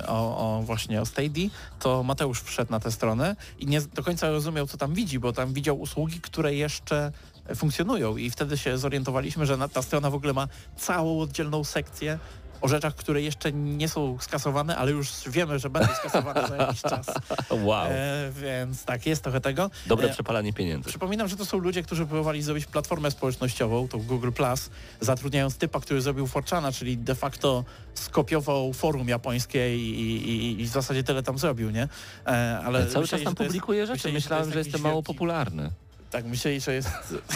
e, 0.00 0.08
o, 0.08 0.38
o 0.58 0.62
właśnie 0.62 1.00
o 1.00 1.06
Stady, 1.06 1.50
to 1.80 2.02
Mateusz 2.02 2.42
wszedł 2.42 2.70
na 2.70 2.80
tę 2.80 2.92
stronę 2.92 3.36
i 3.58 3.66
nie 3.66 3.80
do 3.80 4.02
końca 4.02 4.30
rozumiał, 4.30 4.66
co 4.66 4.76
tam 4.76 4.94
widzi, 4.94 5.18
bo 5.18 5.32
tam 5.32 5.52
widział 5.52 5.80
usługi, 5.80 6.20
które 6.20 6.54
jeszcze 6.54 7.12
funkcjonują. 7.54 8.16
I 8.16 8.30
wtedy 8.30 8.58
się 8.58 8.78
zorientowaliśmy, 8.78 9.46
że 9.46 9.68
ta 9.68 9.82
strona 9.82 10.10
w 10.10 10.14
ogóle 10.14 10.32
ma 10.32 10.48
całą 10.76 11.20
oddzielną 11.20 11.64
sekcję 11.64 12.18
o 12.64 12.68
rzeczach, 12.68 12.94
które 12.94 13.22
jeszcze 13.22 13.52
nie 13.52 13.88
są 13.88 14.18
skasowane, 14.20 14.76
ale 14.76 14.90
już 14.92 15.10
wiemy, 15.26 15.58
że 15.58 15.70
będą 15.70 15.94
skasowane 15.94 16.48
za 16.48 16.56
jakiś 16.56 16.82
czas. 16.82 17.06
Wow. 17.50 17.86
E, 17.90 18.30
więc 18.42 18.84
tak, 18.84 19.06
jest 19.06 19.22
trochę 19.22 19.40
tego. 19.40 19.70
Dobre 19.86 20.08
E, 20.08 20.12
przepalanie 20.12 20.52
pieniędzy. 20.52 20.88
Przypominam, 20.88 21.28
że 21.28 21.36
to 21.36 21.44
są 21.46 21.58
ludzie, 21.58 21.82
którzy 21.82 22.06
próbowali 22.06 22.42
zrobić 22.42 22.66
platformę 22.66 23.10
społecznościową, 23.10 23.88
tą 23.88 23.98
Google 24.02 24.30
Plus, 24.32 24.70
zatrudniając 25.00 25.56
typa, 25.56 25.80
który 25.80 26.00
zrobił 26.00 26.26
Forchana, 26.26 26.72
czyli 26.72 26.98
de 26.98 27.14
facto 27.14 27.64
skopiował 27.94 28.72
forum 28.72 29.08
japońskie 29.08 29.76
i, 29.76 29.90
i, 30.00 30.60
i 30.60 30.64
w 30.64 30.68
zasadzie 30.68 31.02
tyle 31.04 31.22
tam 31.22 31.38
zrobił, 31.38 31.70
nie? 31.70 31.88
E, 32.26 32.58
ale 32.64 32.86
cały 32.86 33.00
myśleli, 33.00 33.08
czas 33.10 33.18
że 33.20 33.24
tam 33.24 33.30
jest- 33.32 33.38
publikuje 33.38 33.86
rzeczy. 33.86 34.08
że 34.08 34.12
Myślałem, 34.14 34.44
że 34.52 34.58
jakiś 34.58 34.66
jestem 34.72 34.82
mało 34.82 35.00
wielki- 35.02 35.06
popularny. 35.06 35.70
Tak, 36.14 36.24
myśleli, 36.24 36.60
że 36.60 36.74
jest... 36.74 36.88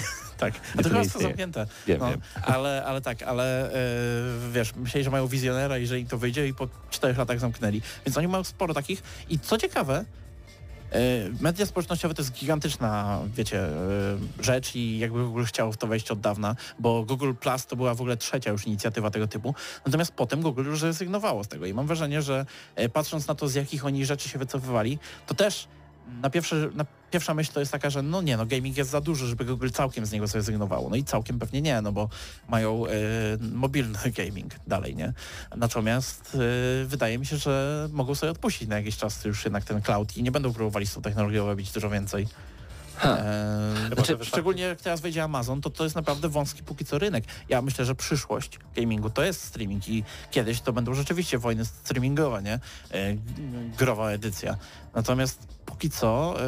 tak, 0.38 0.54
a 0.74 0.82
to 0.82 0.88
chyba 0.88 0.98
jest 1.02 1.20
zamknięte. 1.20 1.66
Wiem, 1.86 1.98
No, 2.00 2.10
wiem. 2.10 2.20
ale, 2.42 2.84
ale 2.86 3.00
tak, 3.00 3.22
ale 3.22 3.72
e, 3.72 3.78
wiesz, 4.52 4.74
myśleli, 4.74 5.04
że 5.04 5.10
mają 5.10 5.26
wizjonera 5.26 5.78
i 5.78 5.86
że 5.86 6.00
im 6.00 6.06
to 6.06 6.18
wyjdzie 6.18 6.48
i 6.48 6.54
po 6.54 6.68
czterech 6.90 7.18
latach 7.18 7.40
zamknęli. 7.40 7.82
Więc 8.06 8.18
oni 8.18 8.28
mają 8.28 8.44
sporo 8.44 8.74
takich. 8.74 9.02
I 9.28 9.38
co 9.38 9.58
ciekawe, 9.58 10.04
e, 10.92 10.98
media 11.40 11.66
społecznościowe 11.66 12.14
to 12.14 12.22
jest 12.22 12.32
gigantyczna, 12.32 13.20
wiecie, 13.36 13.60
e, 13.60 13.72
rzecz 14.40 14.74
i 14.74 14.98
jakby 14.98 15.24
Google 15.24 15.44
chciał 15.44 15.72
w 15.72 15.76
to 15.76 15.86
wejść 15.86 16.10
od 16.10 16.20
dawna, 16.20 16.56
bo 16.78 17.04
Google 17.04 17.32
Plus 17.34 17.66
to 17.66 17.76
była 17.76 17.94
w 17.94 18.00
ogóle 18.00 18.16
trzecia 18.16 18.50
już 18.50 18.66
inicjatywa 18.66 19.10
tego 19.10 19.28
typu. 19.28 19.54
Natomiast 19.86 20.12
potem 20.12 20.42
Google 20.42 20.64
już 20.64 20.80
zrezygnowało 20.80 21.44
z 21.44 21.48
tego 21.48 21.66
i 21.66 21.74
mam 21.74 21.86
wrażenie, 21.86 22.22
że 22.22 22.46
patrząc 22.92 23.26
na 23.28 23.34
to, 23.34 23.48
z 23.48 23.54
jakich 23.54 23.84
oni 23.86 24.06
rzeczy 24.06 24.28
się 24.28 24.38
wycofywali, 24.38 24.98
to 25.26 25.34
też 25.34 25.68
na, 26.22 26.30
pierwsze, 26.30 26.70
na 26.74 26.86
pierwsza 27.10 27.34
myśl 27.34 27.52
to 27.52 27.60
jest 27.60 27.72
taka, 27.72 27.90
że 27.90 28.02
no 28.02 28.22
nie, 28.22 28.36
no 28.36 28.46
gaming 28.46 28.76
jest 28.76 28.90
za 28.90 29.00
duży, 29.00 29.26
żeby 29.26 29.44
Google 29.44 29.68
całkiem 29.70 30.06
z 30.06 30.12
niego 30.12 30.26
zrezygnowało. 30.26 30.90
No 30.90 30.96
i 30.96 31.04
całkiem 31.04 31.38
pewnie 31.38 31.62
nie, 31.62 31.80
no 31.82 31.92
bo 31.92 32.08
mają 32.48 32.86
e, 32.86 32.90
mobilny 33.52 33.98
gaming 34.18 34.52
dalej, 34.66 34.96
nie? 34.96 35.12
Natomiast 35.56 36.34
e, 36.82 36.86
wydaje 36.86 37.18
mi 37.18 37.26
się, 37.26 37.36
że 37.36 37.88
mogą 37.92 38.14
sobie 38.14 38.32
odpuścić 38.32 38.68
na 38.68 38.76
jakiś 38.76 38.96
czas 38.96 39.24
już 39.24 39.44
jednak 39.44 39.64
ten 39.64 39.82
cloud 39.82 40.16
i 40.16 40.22
nie 40.22 40.30
będą 40.32 40.52
próbowali 40.52 40.86
z 40.86 40.94
tą 40.94 41.02
technologią 41.02 41.46
robić 41.46 41.72
dużo 41.72 41.90
więcej. 41.90 42.28
E, 43.04 43.74
Chyba, 43.88 44.04
znaczy, 44.04 44.24
szczególnie 44.24 44.62
jak 44.62 44.80
teraz 44.80 45.00
wejdzie 45.00 45.22
Amazon, 45.24 45.60
to 45.60 45.70
to 45.70 45.84
jest 45.84 45.96
naprawdę 45.96 46.28
wąski 46.28 46.62
póki 46.62 46.84
co 46.84 46.98
rynek. 46.98 47.24
Ja 47.48 47.62
myślę, 47.62 47.84
że 47.84 47.94
przyszłość 47.94 48.58
gamingu 48.76 49.10
to 49.10 49.24
jest 49.24 49.44
streaming 49.44 49.88
i 49.88 50.04
kiedyś 50.30 50.60
to 50.60 50.72
będą 50.72 50.94
rzeczywiście 50.94 51.38
wojny 51.38 51.64
streamingowe, 51.64 52.42
nie? 52.42 52.52
E, 52.90 53.14
g- 53.14 53.20
growa 53.78 54.10
edycja. 54.10 54.56
Natomiast 54.94 55.57
póki 55.78 55.90
co 55.90 56.34
e, 56.40 56.44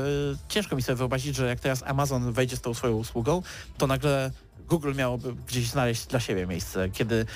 ciężko 0.48 0.76
mi 0.76 0.82
sobie 0.82 0.96
wyobrazić, 0.96 1.36
że 1.36 1.48
jak 1.48 1.60
teraz 1.60 1.82
Amazon 1.86 2.32
wejdzie 2.32 2.56
z 2.56 2.60
tą 2.60 2.74
swoją 2.74 2.96
usługą, 2.96 3.42
to 3.78 3.86
nagle 3.86 4.30
Google 4.68 4.94
miałoby 4.94 5.34
gdzieś 5.48 5.68
znaleźć 5.68 6.06
dla 6.06 6.20
siebie 6.20 6.46
miejsce, 6.46 6.88
kiedy 6.90 7.26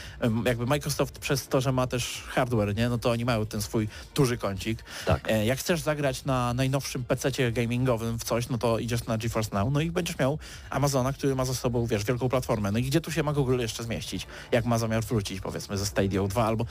jakby 0.45 0.67
Microsoft 0.67 1.19
przez 1.19 1.49
to, 1.49 1.61
że 1.61 1.73
ma 1.73 1.87
też 1.87 2.23
hardware, 2.27 2.77
nie, 2.77 2.89
no 2.89 2.99
to 2.99 3.11
oni 3.11 3.25
mają 3.25 3.47
ten 3.47 3.63
swój 3.63 3.89
duży 4.15 4.39
kącik. 4.39 4.85
Tak. 5.07 5.31
E, 5.31 5.47
Jak 5.47 5.59
chcesz 5.59 5.81
zagrać 5.81 6.25
na 6.25 6.55
najnowszym 6.55 7.05
PC 7.05 7.53
gamingowym 7.53 8.19
w 8.19 8.25
coś, 8.25 8.49
no 8.49 8.59
to 8.59 8.79
idziesz 8.79 9.07
na 9.07 9.19
GeForce 9.19 9.57
Now, 9.57 9.73
no 9.73 9.81
i 9.81 9.91
będziesz 9.91 10.19
miał 10.19 10.39
Amazona, 10.71 11.13
który 11.13 11.35
ma 11.35 11.45
za 11.45 11.55
sobą, 11.55 11.87
wiesz, 11.87 12.05
wielką 12.05 12.29
platformę. 12.29 12.73
No 12.73 12.79
i 12.79 12.83
gdzie 12.83 13.01
tu 13.01 13.13
się 13.13 13.23
ma 13.23 13.33
Google 13.33 13.59
jeszcze 13.59 13.85
zmieścić? 13.85 14.27
Jak 14.53 14.65
ma 14.65 14.79
zamiar 14.79 15.05
wrócić, 15.05 15.41
powiedzmy, 15.41 15.79
ze 15.79 15.87
Stadia 15.87 16.23
2 16.23 16.45
albo 16.45 16.67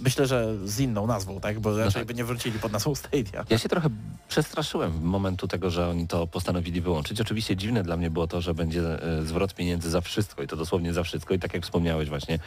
myślę, 0.00 0.26
że 0.26 0.54
z 0.64 0.80
inną 0.80 1.06
nazwą, 1.06 1.40
tak? 1.40 1.60
Bo 1.60 1.78
raczej 1.78 2.00
tak. 2.00 2.04
by 2.04 2.14
nie 2.14 2.24
wrócili 2.24 2.58
pod 2.58 2.72
nazwą 2.72 2.94
Stadia. 2.94 3.44
Ja 3.50 3.58
się 3.58 3.68
trochę 3.68 3.88
przestraszyłem 4.28 5.02
momentu 5.02 5.48
tego, 5.48 5.70
że 5.70 5.88
oni 5.88 6.08
to 6.08 6.26
postanowili 6.26 6.80
wyłączyć. 6.80 7.20
Oczywiście 7.20 7.56
dziwne 7.56 7.82
dla 7.82 7.96
mnie 7.96 8.10
było 8.10 8.26
to, 8.26 8.40
że 8.40 8.54
będzie 8.54 9.02
e, 9.02 9.22
zwrot 9.22 9.54
pieniędzy 9.54 9.90
za 9.90 10.00
wszystko 10.00 10.42
i 10.42 10.46
to 10.46 10.56
dosłownie 10.56 10.92
za 10.92 11.02
wszystko. 11.02 11.34
I 11.34 11.38
tak 11.38 11.54
jak 11.54 11.62
wspomniałeś 11.62 12.08
właśnie, 12.08 12.38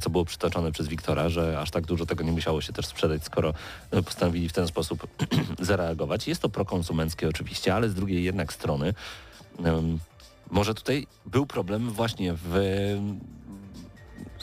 co 0.00 0.10
było 0.10 0.24
przytoczone 0.24 0.72
przez 0.72 0.88
Wiktora, 0.88 1.28
że 1.28 1.60
aż 1.60 1.70
tak 1.70 1.86
dużo 1.86 2.06
tego 2.06 2.24
nie 2.24 2.32
musiało 2.32 2.60
się 2.60 2.72
też 2.72 2.86
sprzedać, 2.86 3.24
skoro 3.24 3.54
e, 3.90 4.02
postanowili 4.02 4.48
w 4.48 4.52
ten 4.52 4.68
sposób 4.68 5.06
zareagować. 5.60 6.28
Jest 6.28 6.42
to 6.42 6.48
prokonsumenckie 6.48 7.28
oczywiście, 7.28 7.74
ale 7.74 7.88
z 7.88 7.94
drugiej 7.94 8.24
jednak 8.24 8.52
strony 8.52 8.94
może 10.50 10.74
tutaj 10.74 11.06
był 11.26 11.46
problem 11.46 11.90
właśnie 11.90 12.34
w 12.36 12.54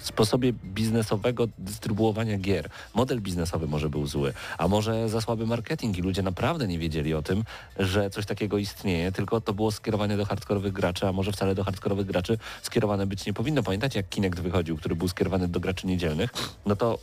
sposobie 0.05 0.53
biznesowego 0.53 1.47
dystrybuowania 1.57 2.37
gier. 2.37 2.69
Model 2.93 3.21
biznesowy 3.21 3.67
może 3.67 3.89
był 3.89 4.07
zły, 4.07 4.33
a 4.57 4.67
może 4.67 5.09
za 5.09 5.21
słaby 5.21 5.47
marketing 5.47 5.97
i 5.97 6.01
ludzie 6.01 6.21
naprawdę 6.21 6.67
nie 6.67 6.79
wiedzieli 6.79 7.13
o 7.13 7.21
tym, 7.21 7.43
że 7.79 8.09
coś 8.09 8.25
takiego 8.25 8.57
istnieje, 8.57 9.11
tylko 9.11 9.41
to 9.41 9.53
było 9.53 9.71
skierowane 9.71 10.17
do 10.17 10.25
hardkorowych 10.25 10.73
graczy, 10.73 11.07
a 11.07 11.11
może 11.11 11.31
wcale 11.31 11.55
do 11.55 11.63
hardkorowych 11.63 12.05
graczy 12.05 12.37
skierowane 12.61 13.07
być 13.07 13.25
nie 13.25 13.33
powinno. 13.33 13.63
Pamiętacie 13.63 13.99
jak 13.99 14.09
Kinect 14.09 14.39
wychodził, 14.39 14.77
który 14.77 14.95
był 14.95 15.07
skierowany 15.07 15.47
do 15.47 15.59
graczy 15.59 15.87
niedzielnych? 15.87 16.29
No 16.65 16.75
to 16.75 16.99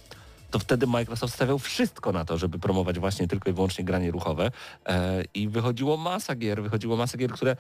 to 0.50 0.58
wtedy 0.58 0.86
Microsoft 0.86 1.34
stawiał 1.34 1.58
wszystko 1.58 2.12
na 2.12 2.24
to, 2.24 2.38
żeby 2.38 2.58
promować 2.58 2.98
właśnie 2.98 3.28
tylko 3.28 3.50
i 3.50 3.52
wyłącznie 3.52 3.84
granie 3.84 4.10
ruchowe 4.10 4.50
e, 4.86 5.24
i 5.34 5.48
wychodziło 5.48 5.96
masa 5.96 6.34
gier, 6.34 6.62
wychodziło 6.62 6.96
masa 6.96 7.18
gier, 7.18 7.30
które 7.30 7.56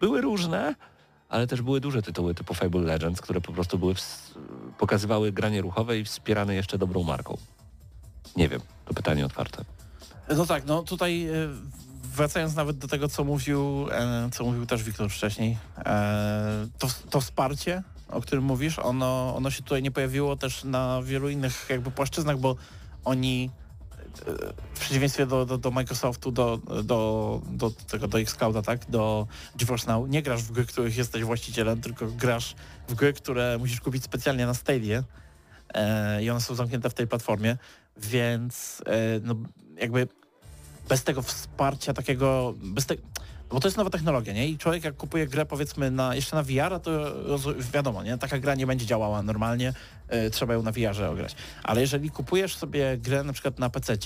były 0.00 0.20
różne, 0.20 0.74
ale 1.28 1.46
też 1.46 1.62
były 1.62 1.80
duże 1.80 2.02
tytuły 2.02 2.34
typu 2.34 2.54
Fable 2.54 2.80
Legends, 2.80 3.20
które 3.20 3.40
po 3.40 3.52
prostu 3.52 3.78
były 3.78 3.94
pokazywały 4.78 5.32
granie 5.32 5.62
ruchowe 5.62 5.98
i 5.98 6.04
wspierane 6.04 6.54
jeszcze 6.54 6.78
dobrą 6.78 7.02
marką. 7.02 7.36
Nie 8.36 8.48
wiem, 8.48 8.60
to 8.84 8.94
pytanie 8.94 9.26
otwarte. 9.26 9.64
No 10.36 10.46
tak, 10.46 10.66
no 10.66 10.82
tutaj 10.82 11.26
e, 11.26 11.32
wracając 12.16 12.54
nawet 12.54 12.78
do 12.78 12.88
tego, 12.88 13.08
co 13.08 13.24
mówił, 13.24 13.86
e, 13.90 14.28
co 14.32 14.44
mówił 14.44 14.66
też 14.66 14.82
Wiktor 14.82 15.10
wcześniej, 15.10 15.58
e, 15.78 16.66
to, 16.78 16.88
to 17.10 17.20
wsparcie, 17.20 17.82
o 18.08 18.20
którym 18.20 18.44
mówisz, 18.44 18.78
ono, 18.78 19.36
ono 19.36 19.50
się 19.50 19.62
tutaj 19.62 19.82
nie 19.82 19.90
pojawiło 19.90 20.36
też 20.36 20.64
na 20.64 21.02
wielu 21.02 21.28
innych 21.28 21.66
jakby 21.70 21.90
płaszczyznach, 21.90 22.38
bo 22.38 22.56
oni 23.04 23.50
w 24.74 24.80
przeciwieństwie 24.80 25.26
do, 25.26 25.46
do, 25.46 25.58
do 25.58 25.70
Microsoftu, 25.70 26.30
do, 26.32 26.56
do, 26.84 27.40
do 27.50 27.70
tego, 27.70 28.08
do 28.08 28.20
Xclouda, 28.20 28.62
tak, 28.62 28.90
do 28.90 29.26
GeForce 29.56 29.86
Now, 29.86 30.08
nie 30.08 30.22
grasz 30.22 30.42
w 30.42 30.52
gry, 30.52 30.66
których 30.66 30.96
jesteś 30.96 31.24
właścicielem, 31.24 31.80
tylko 31.80 32.06
grasz 32.06 32.54
w 32.88 32.94
gry, 32.94 33.12
które 33.12 33.58
musisz 33.58 33.80
kupić 33.80 34.04
specjalnie 34.04 34.46
na 34.46 34.54
Stadia 34.54 35.04
e, 35.74 36.22
i 36.22 36.30
one 36.30 36.40
są 36.40 36.54
zamknięte 36.54 36.90
w 36.90 36.94
tej 36.94 37.06
platformie, 37.06 37.56
więc 37.96 38.82
e, 38.86 39.20
no, 39.22 39.34
jakby 39.76 40.08
bez 40.88 41.04
tego 41.04 41.22
wsparcia 41.22 41.92
takiego, 41.92 42.54
bez 42.62 42.86
te, 42.86 42.94
bo 43.50 43.60
to 43.60 43.68
jest 43.68 43.76
nowa 43.76 43.90
technologia, 43.90 44.32
nie? 44.32 44.48
I 44.48 44.58
człowiek 44.58 44.84
jak 44.84 44.96
kupuje 44.96 45.26
grę 45.26 45.46
powiedzmy 45.46 45.90
na, 45.90 46.14
jeszcze 46.14 46.36
na 46.36 46.42
VR, 46.42 46.80
to 46.82 46.90
roz- 47.22 47.70
wiadomo, 47.72 48.02
nie? 48.02 48.18
Taka 48.18 48.38
gra 48.38 48.54
nie 48.54 48.66
będzie 48.66 48.86
działała 48.86 49.22
normalnie, 49.22 49.72
trzeba 50.32 50.54
ją 50.54 50.62
na 50.62 50.72
VR-ze 50.72 51.10
ograć. 51.10 51.36
Ale 51.62 51.80
jeżeli 51.80 52.10
kupujesz 52.10 52.56
sobie 52.56 52.98
grę 52.98 53.24
na 53.24 53.32
przykład 53.32 53.58
na 53.58 53.70
PC 53.70 53.96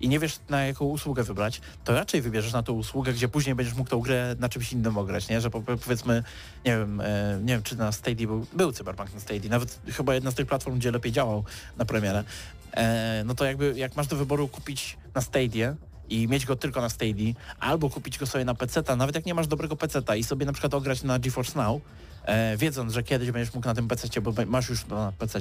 i 0.00 0.08
nie 0.08 0.18
wiesz 0.18 0.38
na 0.48 0.66
jaką 0.66 0.84
usługę 0.84 1.22
wybrać, 1.22 1.60
to 1.84 1.94
raczej 1.94 2.22
wybierzesz 2.22 2.52
na 2.52 2.62
tą 2.62 2.72
usługę, 2.72 3.12
gdzie 3.12 3.28
później 3.28 3.54
będziesz 3.54 3.74
mógł 3.74 3.90
tą 3.90 4.00
grę 4.00 4.36
na 4.38 4.48
czymś 4.48 4.72
innym 4.72 4.98
ograć, 4.98 5.28
nie? 5.28 5.40
Że 5.40 5.50
po, 5.50 5.62
powiedzmy, 5.62 6.22
nie 6.64 6.78
wiem, 6.78 7.00
e, 7.00 7.38
nie 7.42 7.54
wiem 7.54 7.62
czy 7.62 7.76
na 7.76 7.92
Stadia 7.92 8.26
był, 8.26 8.46
był 8.52 8.72
Cyberpunk 8.72 9.14
na 9.14 9.20
Stadia, 9.20 9.50
nawet 9.50 9.80
chyba 9.92 10.14
jedna 10.14 10.30
z 10.30 10.34
tych 10.34 10.46
platform, 10.46 10.78
gdzie 10.78 10.90
lepiej 10.90 11.12
działał 11.12 11.44
na 11.76 11.84
premierę. 11.84 12.24
E, 12.72 13.22
no 13.26 13.34
to 13.34 13.44
jakby 13.44 13.74
jak 13.76 13.96
masz 13.96 14.06
do 14.06 14.16
wyboru 14.16 14.48
kupić 14.48 14.96
na 15.14 15.20
Stadia, 15.20 15.76
i 16.08 16.28
mieć 16.28 16.46
go 16.46 16.56
tylko 16.56 16.80
na 16.80 16.88
Stadia, 16.88 17.32
albo 17.60 17.90
kupić 17.90 18.18
go 18.18 18.26
sobie 18.26 18.44
na 18.44 18.54
PC, 18.54 18.96
nawet 18.96 19.14
jak 19.14 19.26
nie 19.26 19.34
masz 19.34 19.46
dobrego 19.46 19.76
PC 19.76 20.02
i 20.18 20.24
sobie 20.24 20.46
na 20.46 20.52
przykład 20.52 20.74
ograć 20.74 21.02
na 21.02 21.18
GeForce 21.18 21.58
Now, 21.58 21.80
e, 22.26 22.56
wiedząc, 22.56 22.92
że 22.92 23.02
kiedyś 23.02 23.30
będziesz 23.30 23.54
mógł 23.54 23.66
na 23.66 23.74
tym 23.74 23.88
PC, 23.88 24.20
bo 24.20 24.32
masz 24.46 24.68
już 24.68 24.86
na 24.86 25.12
PC, 25.18 25.40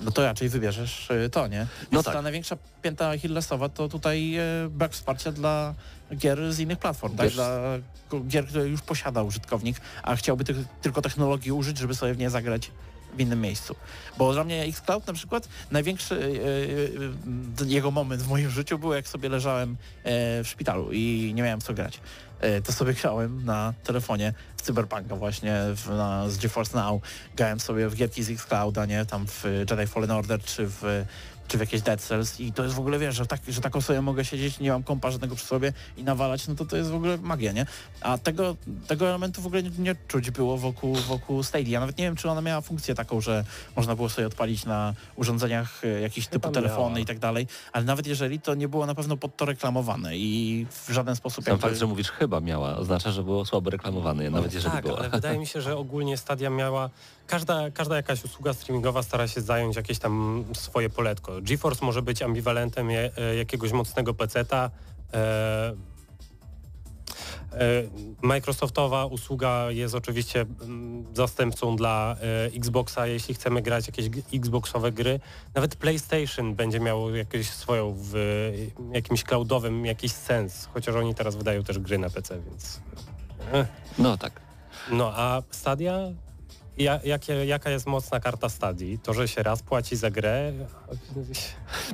no 0.00 0.10
to 0.10 0.22
raczej 0.22 0.48
wybierzesz 0.48 1.10
e, 1.10 1.30
to, 1.30 1.46
nie? 1.46 1.58
Więc 1.58 1.92
No 1.92 2.02
tak. 2.02 2.14
ta 2.14 2.22
największa 2.22 2.56
pięta 2.82 3.08
Achillesowa 3.08 3.68
to 3.68 3.88
tutaj 3.88 4.36
e, 4.36 4.42
brak 4.70 4.92
wsparcia 4.92 5.32
dla 5.32 5.74
gier 6.16 6.52
z 6.52 6.58
innych 6.58 6.78
platform, 6.78 7.16
tak? 7.16 7.30
Dla 7.30 7.58
gier, 8.26 8.46
które 8.46 8.68
już 8.68 8.82
posiada 8.82 9.22
użytkownik, 9.22 9.80
a 10.02 10.16
chciałby 10.16 10.44
tych, 10.44 10.56
tylko 10.82 11.02
technologii 11.02 11.52
użyć, 11.52 11.78
żeby 11.78 11.94
sobie 11.94 12.14
w 12.14 12.18
nie 12.18 12.30
zagrać 12.30 12.70
w 13.16 13.20
innym 13.20 13.40
miejscu. 13.40 13.76
Bo 14.18 14.32
dla 14.32 14.44
mnie 14.44 14.62
Xcloud 14.62 15.06
na 15.06 15.12
przykład 15.12 15.48
największy 15.70 16.14
e, 16.14 16.18
e, 17.62 17.64
e, 17.64 17.70
jego 17.70 17.90
moment 17.90 18.22
w 18.22 18.28
moim 18.28 18.50
życiu 18.50 18.78
był 18.78 18.92
jak 18.92 19.08
sobie 19.08 19.28
leżałem 19.28 19.76
w 20.04 20.44
szpitalu 20.46 20.92
i 20.92 21.32
nie 21.34 21.42
miałem 21.42 21.60
co 21.60 21.74
grać. 21.74 22.00
To 22.64 22.72
sobie 22.72 22.94
grałem 22.94 23.44
na 23.44 23.74
telefonie 23.84 24.34
w 24.56 24.62
Cyberpunka 24.62 25.16
właśnie 25.16 25.54
w, 25.74 25.88
na, 25.88 26.28
z 26.28 26.38
GeForce 26.38 26.78
Now. 26.78 27.02
Grałem 27.36 27.60
sobie 27.60 27.88
w 27.88 27.94
gierki 27.94 28.22
z 28.22 28.30
Xclouda, 28.30 28.86
nie? 28.86 29.06
Tam 29.06 29.26
w 29.26 29.44
Jedi 29.70 29.86
Fallen 29.86 30.10
Order 30.10 30.42
czy 30.42 30.66
w 30.66 31.04
czy 31.48 31.56
w 31.56 31.60
jakieś 31.60 31.82
Dead 31.82 32.00
Cells 32.00 32.40
i 32.40 32.52
to 32.52 32.62
jest 32.64 32.74
w 32.74 32.78
ogóle, 32.78 32.98
wiesz, 32.98 33.16
że, 33.16 33.26
tak, 33.26 33.40
że 33.48 33.60
taką 33.60 33.80
sobie 33.80 34.00
mogę 34.00 34.24
siedzieć, 34.24 34.60
nie 34.60 34.70
mam 34.70 34.82
kompa 34.82 35.10
żadnego 35.10 35.36
przy 35.36 35.46
sobie 35.46 35.72
i 35.96 36.04
nawalać, 36.04 36.48
no 36.48 36.54
to 36.54 36.64
to 36.64 36.76
jest 36.76 36.90
w 36.90 36.94
ogóle 36.94 37.18
magia, 37.18 37.52
nie? 37.52 37.66
A 38.00 38.18
tego, 38.18 38.56
tego 38.86 39.08
elementu 39.08 39.42
w 39.42 39.46
ogóle 39.46 39.62
nie, 39.62 39.70
nie 39.78 39.96
czuć 40.08 40.30
było 40.30 40.58
wokół, 40.58 40.94
wokół 40.94 41.42
Stadia. 41.42 41.80
Nawet 41.80 41.98
nie 41.98 42.04
wiem, 42.04 42.16
czy 42.16 42.30
ona 42.30 42.40
miała 42.40 42.60
funkcję 42.60 42.94
taką, 42.94 43.20
że 43.20 43.44
można 43.76 43.96
było 43.96 44.08
sobie 44.08 44.26
odpalić 44.26 44.64
na 44.64 44.94
urządzeniach 45.16 45.84
e, 45.84 46.00
jakieś 46.00 46.26
typu 46.26 46.50
telefony 46.50 46.88
miała. 46.88 46.98
i 46.98 47.04
tak 47.06 47.18
dalej, 47.18 47.46
ale 47.72 47.84
nawet 47.84 48.06
jeżeli 48.06 48.40
to 48.40 48.54
nie 48.54 48.68
było 48.68 48.86
na 48.86 48.94
pewno 48.94 49.16
pod 49.16 49.36
to 49.36 49.44
reklamowane 49.44 50.16
i 50.16 50.66
w 50.70 50.92
żaden 50.92 51.16
sposób 51.16 51.44
Sam 51.44 51.52
jakby... 51.52 51.68
fakt, 51.68 51.78
że 51.78 51.86
mówisz 51.86 52.10
chyba 52.10 52.40
miała, 52.40 52.76
oznacza, 52.76 53.10
że 53.10 53.22
było 53.22 53.44
słabo 53.44 53.70
reklamowane, 53.70 54.30
nawet 54.30 54.54
jeżeli 54.54 54.74
tak, 54.74 54.84
było. 54.84 54.98
ale 54.98 55.10
wydaje 55.10 55.38
mi 55.38 55.46
się, 55.52 55.60
że 55.60 55.76
ogólnie 55.76 56.16
Stadia 56.16 56.50
miała, 56.50 56.90
każda, 57.28 57.70
każda 57.70 57.96
jakaś 57.96 58.24
usługa 58.24 58.52
streamingowa 58.52 59.02
stara 59.02 59.28
się 59.28 59.40
zająć 59.40 59.76
jakieś 59.76 59.98
tam 59.98 60.44
swoje 60.54 60.90
poletko. 60.90 61.32
GeForce 61.42 61.84
może 61.84 62.02
być 62.02 62.22
ambiwalentem 62.22 62.90
je, 62.90 63.10
e, 63.16 63.36
jakiegoś 63.36 63.72
mocnego 63.72 64.14
peceta, 64.14 64.70
e, 65.14 65.74
e, 67.52 67.66
Microsoftowa 68.22 69.06
usługa 69.06 69.70
jest 69.70 69.94
oczywiście 69.94 70.40
mm, 70.40 71.04
zastępcą 71.14 71.76
dla 71.76 72.16
e, 72.20 72.56
Xboxa, 72.56 73.06
jeśli 73.06 73.34
chcemy 73.34 73.62
grać 73.62 73.86
jakieś 73.86 74.06
Xboxowe 74.34 74.92
gry. 74.92 75.20
Nawet 75.54 75.76
PlayStation 75.76 76.54
będzie 76.54 76.80
miało 76.80 77.10
jakąś 77.10 77.50
swoją 77.50 77.94
w 77.96 78.12
jakimś 78.92 79.24
cloudowym 79.24 79.86
jakiś 79.86 80.12
sens, 80.12 80.68
chociaż 80.74 80.94
oni 80.94 81.14
teraz 81.14 81.36
wydają 81.36 81.64
też 81.64 81.78
gry 81.78 81.98
na 81.98 82.10
PC, 82.10 82.40
więc... 82.40 82.80
No 83.98 84.16
tak. 84.16 84.40
No 84.90 85.12
a 85.14 85.42
Stadia? 85.50 86.12
Ja, 86.78 87.00
jakie, 87.04 87.46
jaka 87.46 87.70
jest 87.70 87.86
mocna 87.86 88.20
karta 88.20 88.48
Stadii? 88.48 88.98
To, 88.98 89.14
że 89.14 89.28
się 89.28 89.42
raz 89.42 89.62
płaci 89.62 89.96
za 89.96 90.10
grę? 90.10 90.52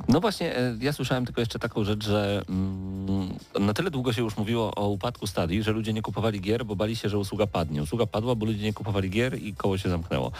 No 0.07 0.19
właśnie, 0.19 0.57
e, 0.57 0.77
ja 0.79 0.93
słyszałem 0.93 1.25
tylko 1.25 1.41
jeszcze 1.41 1.59
taką 1.59 1.83
rzecz, 1.83 2.05
że 2.05 2.41
mm, 2.49 3.33
na 3.59 3.73
tyle 3.73 3.91
długo 3.91 4.13
się 4.13 4.21
już 4.21 4.37
mówiło 4.37 4.75
o 4.75 4.87
upadku 4.87 5.27
stadii, 5.27 5.63
że 5.63 5.71
ludzie 5.71 5.93
nie 5.93 6.01
kupowali 6.01 6.41
gier, 6.41 6.65
bo 6.65 6.75
bali 6.75 6.95
się, 6.95 7.09
że 7.09 7.17
usługa 7.17 7.47
padnie. 7.47 7.83
Usługa 7.83 8.05
padła, 8.05 8.35
bo 8.35 8.45
ludzie 8.45 8.63
nie 8.63 8.73
kupowali 8.73 9.09
gier 9.09 9.41
i 9.41 9.53
koło 9.53 9.77
się 9.77 9.89
zamknęło. 9.89 10.31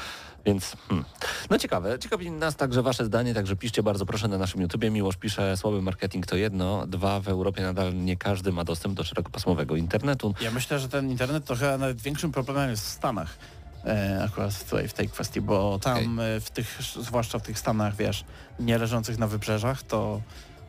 Więc, 0.45 0.77
hmm. 0.89 1.05
no 1.49 1.57
ciekawe. 1.57 1.99
Ciekawi 1.99 2.31
nas 2.31 2.55
także 2.55 2.83
wasze 2.83 3.05
zdanie, 3.05 3.33
także 3.33 3.55
piszcie 3.55 3.83
bardzo 3.83 4.05
proszę 4.05 4.27
na 4.27 4.37
naszym 4.37 4.61
YouTubie. 4.61 4.91
Miłosz 4.91 5.17
pisze, 5.17 5.57
słaby 5.57 5.81
marketing 5.81 6.25
to 6.25 6.35
jedno, 6.35 6.87
dwa, 6.87 7.19
w 7.19 7.27
Europie 7.27 7.61
nadal 7.61 7.95
nie 7.95 8.17
każdy 8.17 8.51
ma 8.51 8.63
dostęp 8.63 8.95
do 8.95 9.03
szerokopasmowego 9.03 9.75
internetu. 9.75 10.33
Ja 10.41 10.51
myślę, 10.51 10.79
że 10.79 10.89
ten 10.89 11.11
internet 11.11 11.45
to 11.45 11.55
chyba 11.55 11.77
nawet 11.77 12.01
większym 12.01 12.31
problemem 12.31 12.69
jest 12.69 12.85
w 12.85 12.89
Stanach. 12.89 13.37
E, 13.85 14.23
akurat 14.23 14.63
tutaj 14.63 14.87
w 14.87 14.93
tej 14.93 15.09
kwestii, 15.09 15.41
bo 15.41 15.79
tam 15.79 16.19
e, 16.19 16.39
w 16.39 16.49
tych, 16.49 16.77
zwłaszcza 17.01 17.39
w 17.39 17.41
tych 17.41 17.59
Stanach, 17.59 17.95
wiesz, 17.95 18.25
nie 18.59 18.77
leżących 18.77 19.17
na 19.17 19.27
wybrzeżach, 19.27 19.83
to, 19.83 20.21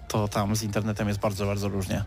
to 0.09 0.29
tam 0.29 0.57
z 0.57 0.63
internetem 0.63 1.09
jest 1.09 1.21
bardzo, 1.21 1.47
bardzo 1.47 1.69
różnie. 1.69 2.05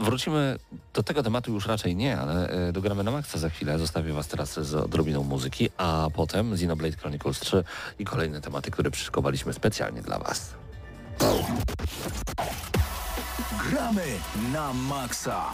Wrócimy 0.00 0.58
do 0.94 1.02
tego 1.02 1.22
tematu 1.22 1.52
już 1.52 1.66
raczej 1.66 1.96
nie, 1.96 2.18
ale 2.18 2.48
e, 2.48 2.72
dogramy 2.72 3.04
na 3.04 3.10
maksa 3.10 3.38
za 3.38 3.50
chwilę. 3.50 3.78
Zostawię 3.78 4.12
was 4.12 4.28
teraz 4.28 4.60
z 4.60 4.74
odrobiną 4.74 5.22
muzyki, 5.22 5.68
a 5.76 6.08
potem 6.14 6.52
Xenoblade 6.52 6.96
Chronicles 6.96 7.40
3 7.40 7.64
i 7.98 8.04
kolejne 8.04 8.40
tematy, 8.40 8.70
które 8.70 8.90
przyszykowaliśmy 8.90 9.52
specjalnie 9.52 10.02
dla 10.02 10.18
was. 10.18 10.54
Gramy 13.70 14.04
na 14.52 14.72
maksa. 14.72 15.44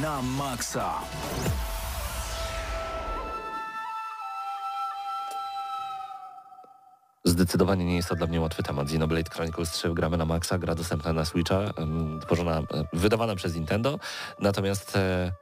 Na 0.00 0.22
maksa. 0.22 1.00
Zdecydowanie 7.24 7.84
nie 7.84 7.96
jest 7.96 8.08
to 8.08 8.16
dla 8.16 8.26
mnie 8.26 8.40
łatwy 8.40 8.62
temat. 8.62 8.86
Xenoblade 8.86 9.30
Chronicles 9.30 9.70
3 9.70 9.94
gramy 9.94 10.16
na 10.16 10.24
maksa, 10.24 10.58
gra 10.58 10.74
dostępna 10.74 11.12
na 11.12 11.24
Switcha, 11.24 11.60
tworzona, 12.26 12.58
e, 12.58 12.64
wydawana 12.92 13.34
przez 13.34 13.54
Nintendo. 13.54 13.98
Natomiast 14.40 14.96
e, 14.96 15.32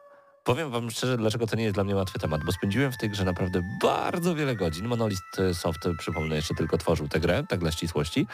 powiem 0.44 0.70
wam 0.70 0.90
szczerze, 0.90 1.16
dlaczego 1.16 1.46
to 1.46 1.56
nie 1.56 1.64
jest 1.64 1.74
dla 1.74 1.84
mnie 1.84 1.96
łatwy 1.96 2.18
temat, 2.18 2.40
bo 2.44 2.52
spędziłem 2.52 2.92
w 2.92 2.98
tej 2.98 3.10
grze 3.10 3.24
naprawdę 3.24 3.62
bardzo 3.82 4.34
wiele 4.34 4.56
godzin. 4.56 4.86
Monolith 4.86 5.22
Soft, 5.52 5.86
e, 5.86 5.94
przypomnę, 5.98 6.36
jeszcze 6.36 6.54
tylko 6.54 6.78
tworzył 6.78 7.08
tę 7.08 7.20
grę, 7.20 7.44
tak 7.48 7.60
dla 7.60 7.72
ścisłości. 7.72 8.26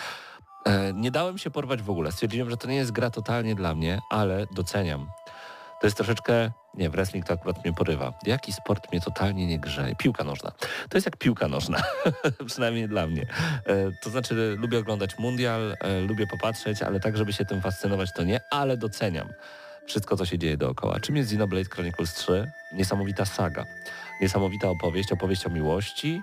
E, 0.66 0.92
nie 0.92 1.10
dałem 1.10 1.38
się 1.38 1.50
porwać 1.50 1.82
w 1.82 1.90
ogóle. 1.90 2.12
Stwierdziłem, 2.12 2.50
że 2.50 2.56
to 2.56 2.68
nie 2.68 2.76
jest 2.76 2.92
gra 2.92 3.10
totalnie 3.10 3.54
dla 3.54 3.74
mnie, 3.74 4.00
ale 4.10 4.46
doceniam. 4.52 5.06
To 5.80 5.86
jest 5.86 5.96
troszeczkę, 5.96 6.50
nie, 6.74 6.90
wrestling 6.90 7.26
to 7.26 7.34
akurat 7.34 7.64
mnie 7.64 7.74
porywa. 7.74 8.12
Jaki 8.26 8.52
sport 8.52 8.92
mnie 8.92 9.00
totalnie 9.00 9.46
nie 9.46 9.58
grzeje? 9.58 9.96
Piłka 9.96 10.24
nożna. 10.24 10.50
To 10.88 10.96
jest 10.96 11.06
jak 11.06 11.16
piłka 11.16 11.48
nożna, 11.48 11.82
przynajmniej 12.46 12.88
dla 12.88 13.06
mnie. 13.06 13.26
E, 13.66 13.90
to 14.02 14.10
znaczy 14.10 14.56
lubię 14.58 14.78
oglądać 14.78 15.18
mundial, 15.18 15.76
e, 15.80 16.00
lubię 16.00 16.26
popatrzeć, 16.26 16.82
ale 16.82 17.00
tak, 17.00 17.16
żeby 17.16 17.32
się 17.32 17.44
tym 17.44 17.62
fascynować 17.62 18.12
to 18.12 18.24
nie, 18.24 18.40
ale 18.50 18.76
doceniam 18.76 19.28
wszystko, 19.86 20.16
co 20.16 20.26
się 20.26 20.38
dzieje 20.38 20.56
dookoła. 20.56 21.00
Czym 21.00 21.16
jest 21.16 21.28
Xenoblade 21.28 21.70
Chronicles 21.70 22.14
3? 22.14 22.50
Niesamowita 22.72 23.24
saga. 23.24 23.64
Niesamowita 24.20 24.68
opowieść, 24.68 25.12
opowieść 25.12 25.46
o 25.46 25.50
miłości, 25.50 26.22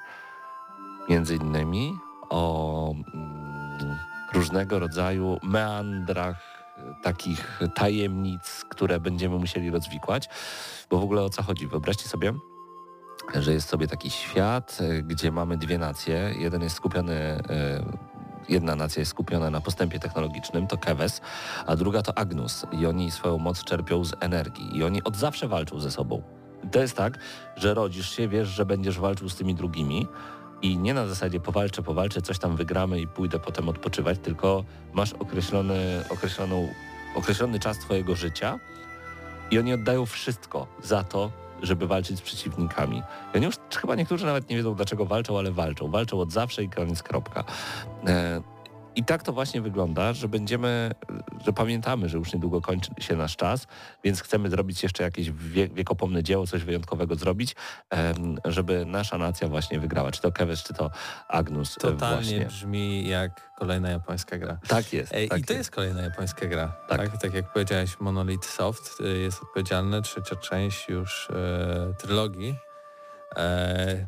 między 1.09 1.35
innymi 1.35 1.93
o 2.29 2.93
mm, 3.13 3.97
różnego 4.33 4.79
rodzaju 4.79 5.39
meandrach 5.43 6.52
takich 7.03 7.59
tajemnic, 7.75 8.65
które 8.69 8.99
będziemy 8.99 9.37
musieli 9.37 9.69
rozwikłać, 9.69 10.29
bo 10.89 10.99
w 10.99 11.03
ogóle 11.03 11.21
o 11.21 11.29
co 11.29 11.43
chodzi? 11.43 11.67
Wyobraźcie 11.67 12.07
sobie, 12.09 12.33
że 13.35 13.53
jest 13.53 13.69
sobie 13.69 13.87
taki 13.87 14.09
świat, 14.09 14.77
e, 14.81 15.03
gdzie 15.03 15.31
mamy 15.31 15.57
dwie 15.57 15.77
nacje. 15.77 16.33
Jeden 16.37 16.61
jest 16.61 16.75
skupiony, 16.75 17.13
e, 17.13 17.83
jedna 18.49 18.75
nacja 18.75 18.99
jest 18.99 19.11
skupiona 19.11 19.49
na 19.49 19.61
postępie 19.61 19.99
technologicznym, 19.99 20.67
to 20.67 20.77
Keves, 20.77 21.21
a 21.65 21.75
druga 21.75 22.01
to 22.01 22.17
Agnus 22.17 22.65
i 22.71 22.85
oni 22.85 23.11
swoją 23.11 23.37
moc 23.37 23.63
czerpią 23.63 24.03
z 24.03 24.13
energii 24.19 24.77
i 24.77 24.83
oni 24.83 25.03
od 25.03 25.15
zawsze 25.15 25.47
walczą 25.47 25.79
ze 25.79 25.91
sobą. 25.91 26.21
To 26.71 26.79
jest 26.79 26.97
tak, 26.97 27.17
że 27.55 27.73
rodzisz 27.73 28.09
się, 28.09 28.27
wiesz, 28.27 28.47
że 28.47 28.65
będziesz 28.65 28.99
walczył 28.99 29.29
z 29.29 29.35
tymi 29.35 29.55
drugimi 29.55 30.07
i 30.63 30.77
nie 30.77 30.93
na 30.93 31.07
zasadzie 31.07 31.39
powalczę, 31.39 31.83
powalczę, 31.83 32.21
coś 32.21 32.39
tam 32.39 32.55
wygramy 32.55 33.01
i 33.01 33.07
pójdę 33.07 33.39
potem 33.39 33.69
odpoczywać, 33.69 34.19
tylko 34.19 34.63
masz 34.93 35.13
określony, 35.13 36.03
określoną, 36.09 36.67
określony 37.15 37.59
czas 37.59 37.79
twojego 37.79 38.15
życia 38.15 38.59
i 39.51 39.59
oni 39.59 39.73
oddają 39.73 40.05
wszystko 40.05 40.67
za 40.83 41.03
to, 41.03 41.31
żeby 41.61 41.87
walczyć 41.87 42.17
z 42.17 42.21
przeciwnikami. 42.21 43.03
I 43.33 43.37
oni 43.37 43.45
już 43.45 43.55
chyba 43.75 43.95
niektórzy 43.95 44.25
nawet 44.25 44.49
nie 44.49 44.55
wiedzą 44.55 44.75
dlaczego 44.75 45.05
walczą, 45.05 45.39
ale 45.39 45.51
walczą. 45.51 45.91
Walczą 45.91 46.19
od 46.19 46.31
zawsze 46.31 46.63
i 46.63 46.69
koniec 46.69 47.03
kropka. 47.03 47.43
E, 48.07 48.41
I 48.95 49.03
tak 49.03 49.23
to 49.23 49.33
właśnie 49.33 49.61
wygląda, 49.61 50.13
że 50.13 50.27
będziemy, 50.27 50.91
że 51.45 51.53
pamiętamy, 51.53 52.09
że 52.09 52.17
już 52.17 52.33
niedługo 52.33 52.61
kończy 52.61 52.91
się 52.99 53.15
nasz 53.15 53.35
czas, 53.35 53.67
więc 54.03 54.21
chcemy 54.21 54.49
zrobić 54.49 54.83
jeszcze 54.83 55.03
jakieś 55.03 55.31
wie, 55.31 55.67
wiekopomne 55.67 56.23
dzieło, 56.23 56.47
coś 56.47 56.63
wyjątkowego 56.63 57.15
zrobić, 57.15 57.55
żeby 58.45 58.85
nasza 58.85 59.17
nacja 59.17 59.47
właśnie 59.47 59.79
wygrała. 59.79 60.11
Czy 60.11 60.21
to 60.21 60.31
Kevesz, 60.31 60.63
czy 60.63 60.73
to 60.73 60.91
Agnus 61.27 61.77
e, 61.77 61.81
Totalnie 61.81 62.15
właśnie. 62.17 62.45
brzmi 62.45 63.07
jak 63.07 63.51
kolejna 63.59 63.89
japońska 63.89 64.37
gra. 64.37 64.57
Tak 64.67 64.93
jest. 64.93 65.13
Ej, 65.13 65.29
tak 65.29 65.39
I 65.39 65.43
to 65.43 65.53
jest 65.53 65.71
kolejna 65.71 66.01
japońska 66.01 66.45
gra. 66.47 66.73
Tak. 66.89 66.97
Tak. 66.97 67.21
tak, 67.21 67.33
jak 67.33 67.53
powiedziałeś, 67.53 67.99
Monolith 67.99 68.45
Soft 68.45 69.01
y, 69.01 69.17
jest 69.17 69.43
odpowiedzialny, 69.43 70.01
trzecia 70.01 70.35
część 70.35 70.89
już 70.89 71.29
e, 71.29 71.93
trylogii. 71.99 72.55
E, 73.37 74.05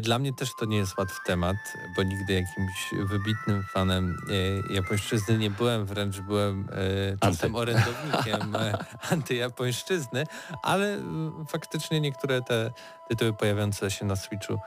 dla 0.00 0.18
mnie 0.18 0.32
też 0.32 0.50
to 0.60 0.64
nie 0.64 0.76
jest 0.76 0.98
łatwy 0.98 1.20
temat, 1.26 1.56
bo 1.96 2.02
nigdy 2.02 2.32
jakimś 2.32 3.08
wybitnym 3.10 3.62
fanem 3.62 4.16
e, 4.70 4.74
japońszczyzny 4.74 5.38
nie 5.38 5.50
byłem, 5.50 5.86
wręcz 5.86 6.20
byłem 6.20 6.68
czasem 7.20 7.56
orędownikiem 7.56 8.56
e, 8.56 8.78
antyjapońszczyzny, 9.10 10.26
ale 10.62 10.94
mm, 10.94 11.46
faktycznie 11.46 12.00
niektóre 12.00 12.42
te 12.42 12.70
tytuły 13.08 13.32
pojawiające 13.32 13.90
się 13.90 14.04
na 14.04 14.16
Switchu 14.16 14.58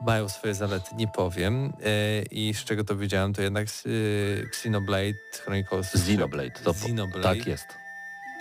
mają 0.00 0.28
swoje 0.28 0.54
zalety, 0.54 0.94
nie 0.96 1.08
powiem. 1.08 1.72
E, 1.84 2.22
I 2.22 2.54
z 2.54 2.64
czego 2.64 2.84
to 2.84 2.96
wiedziałem, 2.96 3.32
to 3.32 3.42
jednak 3.42 3.66
Xenoblade 4.46 5.18
Chronicles 5.44 5.94
Xenoblade. 5.94 6.50
To, 6.50 6.70
Xenoblade 6.70 7.22
Tak 7.22 7.46
jest. 7.46 7.83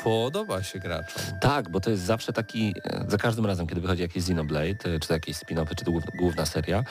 Podoba 0.03 0.63
się 0.63 0.79
graczom. 0.79 1.21
Tak, 1.41 1.69
bo 1.69 1.79
to 1.79 1.89
jest 1.89 2.03
zawsze 2.03 2.33
taki, 2.33 2.73
e, 2.85 3.05
za 3.07 3.17
każdym 3.17 3.45
razem, 3.45 3.67
kiedy 3.67 3.81
wychodzi 3.81 4.01
jakiś 4.01 4.23
Xenoblade, 4.23 4.69
e, 4.95 4.99
czy 4.99 5.07
to 5.07 5.13
jakieś 5.13 5.37
spin-offy, 5.37 5.75
czy 5.75 5.85
to 5.85 5.91
głów- 5.91 6.03
główna 6.19 6.45
seria, 6.45 6.83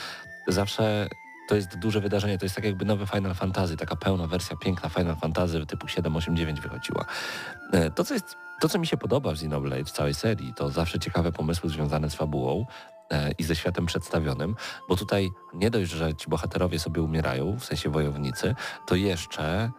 zawsze 0.49 1.09
to 1.49 1.55
jest 1.55 1.79
duże 1.79 2.01
wydarzenie, 2.01 2.39
to 2.39 2.45
jest 2.45 2.55
tak 2.55 2.65
jakby 2.65 2.85
nowy 2.85 3.07
Final 3.07 3.35
Fantasy, 3.35 3.77
taka 3.77 3.97
pełna 3.97 4.27
wersja, 4.27 4.57
piękna 4.57 4.89
Final 4.89 5.17
Fantasy 5.17 5.67
typu 5.67 5.89
7, 5.89 6.17
8, 6.17 6.37
9 6.37 6.61
wychodziła. 6.61 7.05
E, 7.73 7.91
To, 7.91 8.05
co 8.05 8.15
jest, 8.15 8.37
to, 8.61 8.69
co 8.69 8.79
mi 8.79 8.87
się 8.87 8.97
podoba 8.97 9.31
w 9.31 9.33
Xenoblade, 9.33 9.85
w 9.85 9.91
całej 9.91 10.15
serii, 10.15 10.55
to 10.57 10.69
zawsze 10.71 10.99
ciekawe 10.99 11.33
pomysły 11.33 11.71
związane 11.71 12.11
z 12.11 12.15
fabułą 12.15 12.67
i 13.39 13.45
ze 13.45 13.57
światem 13.57 13.87
przedstawionym, 13.87 14.57
bo 14.89 14.97
tutaj 14.97 15.31
nie 15.55 15.71
dość, 15.71 15.91
że 15.91 16.15
ci 16.15 16.31
bohaterowie 16.31 16.79
sobie 16.79 17.03
umierają, 17.03 17.59
w 17.59 17.65
sensie 17.65 17.91
wojownicy, 17.91 18.55
to 18.87 18.95
jeszcze 18.95 19.71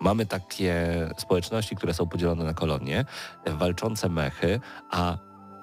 mamy 0.00 0.26
takie 0.26 0.86
społeczności, 1.16 1.76
które 1.76 1.94
są 1.94 2.08
podzielone 2.08 2.44
na 2.44 2.54
kolonie, 2.54 3.04
walczące 3.46 4.08
mechy, 4.08 4.60
a 4.90 5.18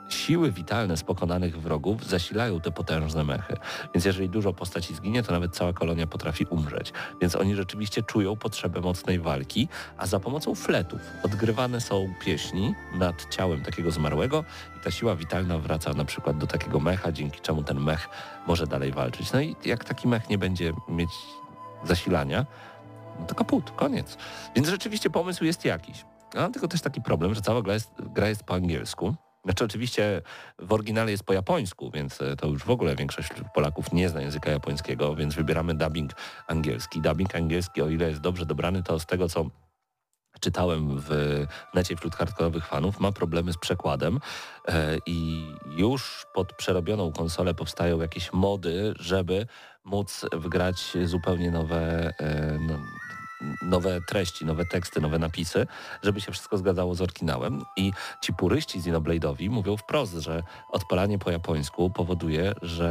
siły 0.09 0.51
witalne 0.51 0.97
z 0.97 1.03
pokonanych 1.03 1.61
wrogów 1.61 2.05
zasilają 2.05 2.59
te 2.59 2.71
potężne 2.71 3.23
mechy. 3.23 3.57
Więc 3.93 4.05
jeżeli 4.05 4.29
dużo 4.29 4.53
postaci 4.53 4.95
zginie, 4.95 5.23
to 5.23 5.31
nawet 5.31 5.55
cała 5.55 5.73
kolonia 5.73 6.07
potrafi 6.07 6.45
umrzeć. 6.45 6.93
Więc 7.21 7.35
oni 7.35 7.55
rzeczywiście 7.55 8.03
czują 8.03 8.35
potrzebę 8.35 8.81
mocnej 8.81 9.19
walki, 9.19 9.67
a 9.97 10.07
za 10.07 10.19
pomocą 10.19 10.55
fletów 10.55 11.01
odgrywane 11.23 11.81
są 11.81 12.13
pieśni 12.25 12.75
nad 12.95 13.29
ciałem 13.29 13.61
takiego 13.61 13.91
zmarłego 13.91 14.43
i 14.77 14.83
ta 14.83 14.91
siła 14.91 15.15
witalna 15.15 15.57
wraca 15.57 15.93
na 15.93 16.05
przykład 16.05 16.37
do 16.37 16.47
takiego 16.47 16.79
mecha, 16.79 17.11
dzięki 17.11 17.41
czemu 17.41 17.63
ten 17.63 17.79
mech 17.79 18.09
może 18.47 18.67
dalej 18.67 18.91
walczyć. 18.91 19.31
No 19.31 19.41
i 19.41 19.55
jak 19.65 19.83
taki 19.83 20.07
mech 20.07 20.29
nie 20.29 20.37
będzie 20.37 20.73
mieć 20.87 21.09
zasilania, 21.83 22.45
no 23.19 23.25
to 23.25 23.35
kaput, 23.35 23.71
koniec. 23.71 24.17
Więc 24.55 24.67
rzeczywiście 24.67 25.09
pomysł 25.09 25.45
jest 25.45 25.65
jakiś. 25.65 26.05
Mam 26.35 26.51
tylko 26.51 26.67
też 26.67 26.81
taki 26.81 27.01
problem, 27.01 27.35
że 27.35 27.41
cała 27.41 27.61
gra 27.61 27.73
jest, 27.73 27.91
gra 27.99 28.29
jest 28.29 28.43
po 28.43 28.53
angielsku. 28.53 29.15
Znaczy 29.45 29.65
oczywiście 29.65 30.21
w 30.59 30.73
oryginale 30.73 31.11
jest 31.11 31.23
po 31.23 31.33
japońsku, 31.33 31.91
więc 31.91 32.21
e, 32.21 32.35
to 32.35 32.47
już 32.47 32.63
w 32.63 32.69
ogóle 32.69 32.95
większość 32.95 33.29
Polaków 33.53 33.93
nie 33.93 34.09
zna 34.09 34.21
języka 34.21 34.51
japońskiego, 34.51 35.15
więc 35.15 35.35
wybieramy 35.35 35.73
dubbing 35.73 36.11
angielski. 36.47 37.01
Dubbing 37.01 37.35
angielski, 37.35 37.81
o 37.81 37.89
ile 37.89 38.09
jest 38.09 38.21
dobrze 38.21 38.45
dobrany, 38.45 38.83
to 38.83 38.99
z 38.99 39.05
tego 39.05 39.29
co 39.29 39.45
czytałem 40.39 40.99
w 40.99 41.09
necie 41.73 41.95
wśród 41.95 42.15
hardkorowych 42.15 42.67
fanów, 42.67 42.99
ma 42.99 43.11
problemy 43.11 43.53
z 43.53 43.57
przekładem 43.57 44.19
e, 44.67 44.97
i 45.05 45.47
już 45.77 46.25
pod 46.33 46.53
przerobioną 46.53 47.11
konsolę 47.11 47.53
powstają 47.53 48.01
jakieś 48.01 48.33
mody, 48.33 48.93
żeby 48.99 49.47
móc 49.83 50.25
wgrać 50.33 50.97
zupełnie 51.05 51.51
nowe, 51.51 52.13
e, 52.19 52.57
no, 52.59 52.79
nowe 53.61 54.01
treści, 54.01 54.45
nowe 54.45 54.65
teksty, 54.65 55.01
nowe 55.01 55.19
napisy, 55.19 55.67
żeby 56.03 56.21
się 56.21 56.31
wszystko 56.31 56.57
zgadzało 56.57 56.95
z 56.95 57.01
oryginałem. 57.01 57.61
I 57.77 57.91
ci 58.21 58.33
puryści 58.33 58.79
Xenoblade'owi 58.79 59.49
mówią 59.49 59.77
wprost, 59.77 60.13
że 60.13 60.43
odpalanie 60.69 61.19
po 61.19 61.31
japońsku 61.31 61.89
powoduje, 61.89 62.53
że 62.61 62.87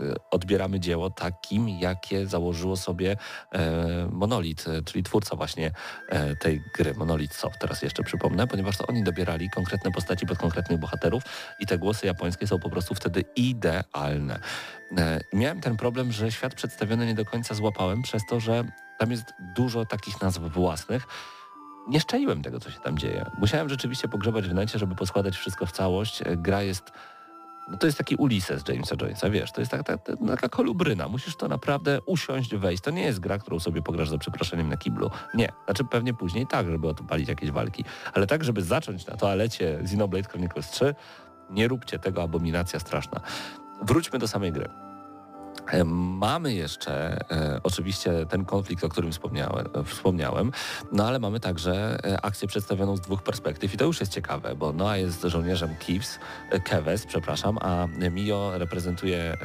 e, 0.00 0.14
odbieramy 0.30 0.80
dzieło 0.80 1.10
takim, 1.10 1.68
jakie 1.68 2.26
założyło 2.26 2.76
sobie 2.76 3.16
e, 3.52 4.08
Monolith, 4.12 4.68
e, 4.68 4.82
czyli 4.82 5.02
twórca 5.02 5.36
właśnie 5.36 5.70
e, 6.08 6.36
tej 6.36 6.62
gry, 6.74 6.94
Monolith 6.94 7.36
Soft, 7.36 7.58
teraz 7.60 7.82
jeszcze 7.82 8.02
przypomnę, 8.02 8.46
ponieważ 8.46 8.76
to 8.76 8.86
oni 8.86 9.04
dobierali 9.04 9.50
konkretne 9.50 9.90
postaci 9.90 10.26
pod 10.26 10.38
konkretnych 10.38 10.78
bohaterów 10.78 11.22
i 11.60 11.66
te 11.66 11.78
głosy 11.78 12.06
japońskie 12.06 12.46
są 12.46 12.58
po 12.58 12.70
prostu 12.70 12.94
wtedy 12.94 13.24
idealne. 13.36 14.40
E, 14.98 15.20
Miałem 15.32 15.60
ten 15.60 15.76
problem, 15.76 16.12
że 16.12 16.32
świat 16.32 16.54
przedstawiony 16.54 17.06
nie 17.06 17.14
do 17.14 17.24
końca 17.24 17.54
złapałem 17.54 18.02
przez 18.02 18.22
to, 18.26 18.40
że 18.40 18.64
tam 19.02 19.10
jest 19.10 19.34
dużo 19.56 19.86
takich 19.86 20.20
nazw 20.20 20.40
własnych. 20.40 21.06
Nie 21.88 22.00
szczaiłem 22.00 22.42
tego, 22.42 22.60
co 22.60 22.70
się 22.70 22.80
tam 22.80 22.98
dzieje. 22.98 23.30
Musiałem 23.38 23.68
rzeczywiście 23.68 24.08
pogrzebać 24.08 24.48
w 24.48 24.54
necie, 24.54 24.78
żeby 24.78 24.94
poskładać 24.94 25.36
wszystko 25.36 25.66
w 25.66 25.72
całość. 25.72 26.22
E, 26.22 26.36
Gra 26.36 26.62
jest... 26.62 26.92
No 27.68 27.76
to 27.78 27.86
jest 27.86 27.98
taki 27.98 28.16
Ulises 28.16 28.68
Jamesa 28.68 28.96
Joyce'a, 28.96 29.30
wiesz, 29.30 29.52
to 29.52 29.60
jest 29.60 29.70
taka, 29.70 29.98
taka, 29.98 30.26
taka 30.26 30.48
kolubryna. 30.48 31.08
Musisz 31.08 31.36
to 31.36 31.48
naprawdę 31.48 32.00
usiąść, 32.06 32.54
wejść. 32.54 32.82
To 32.82 32.90
nie 32.90 33.02
jest 33.02 33.20
gra, 33.20 33.38
którą 33.38 33.60
sobie 33.60 33.82
pograsz 33.82 34.08
za 34.08 34.18
przeproszeniem 34.18 34.68
na 34.68 34.76
kiblu. 34.76 35.10
Nie. 35.34 35.52
Znaczy 35.64 35.84
pewnie 35.84 36.14
później 36.14 36.46
tak, 36.46 36.66
żeby 36.70 36.88
odpalić 36.88 37.28
jakieś 37.28 37.50
walki. 37.50 37.84
Ale 38.14 38.26
tak, 38.26 38.44
żeby 38.44 38.62
zacząć 38.62 39.06
na 39.06 39.16
toalecie 39.16 39.78
Xenoblade 39.78 40.28
Chronicles 40.28 40.70
3, 40.70 40.94
nie 41.50 41.68
róbcie 41.68 41.98
tego, 41.98 42.22
abominacja 42.22 42.80
straszna. 42.80 43.20
Wróćmy 43.82 44.18
do 44.18 44.28
samej 44.28 44.52
gry. 44.52 44.91
E, 45.70 45.84
Mamy 45.84 46.54
jeszcze 46.54 47.20
e, 47.30 47.60
oczywiście 47.62 48.26
ten 48.26 48.44
konflikt, 48.44 48.84
o 48.84 48.88
którym 48.88 49.12
wspomniałem, 49.12 49.68
wspomniałem, 49.84 50.52
no 50.92 51.06
ale 51.06 51.18
mamy 51.18 51.40
także 51.40 51.98
e, 52.04 52.20
akcję 52.24 52.48
przedstawioną 52.48 52.96
z 52.96 53.00
dwóch 53.00 53.22
perspektyw 53.22 53.74
i 53.74 53.76
to 53.76 53.84
już 53.84 54.00
jest 54.00 54.12
ciekawe, 54.12 54.54
bo 54.54 54.72
Noa 54.72 54.96
jest 54.96 55.22
żołnierzem 55.22 55.76
Kivs, 55.76 56.18
e, 56.50 56.60
Keves, 56.60 57.06
przepraszam, 57.06 57.58
a 57.60 57.86
Mio 58.10 58.58
reprezentuje 58.58 59.36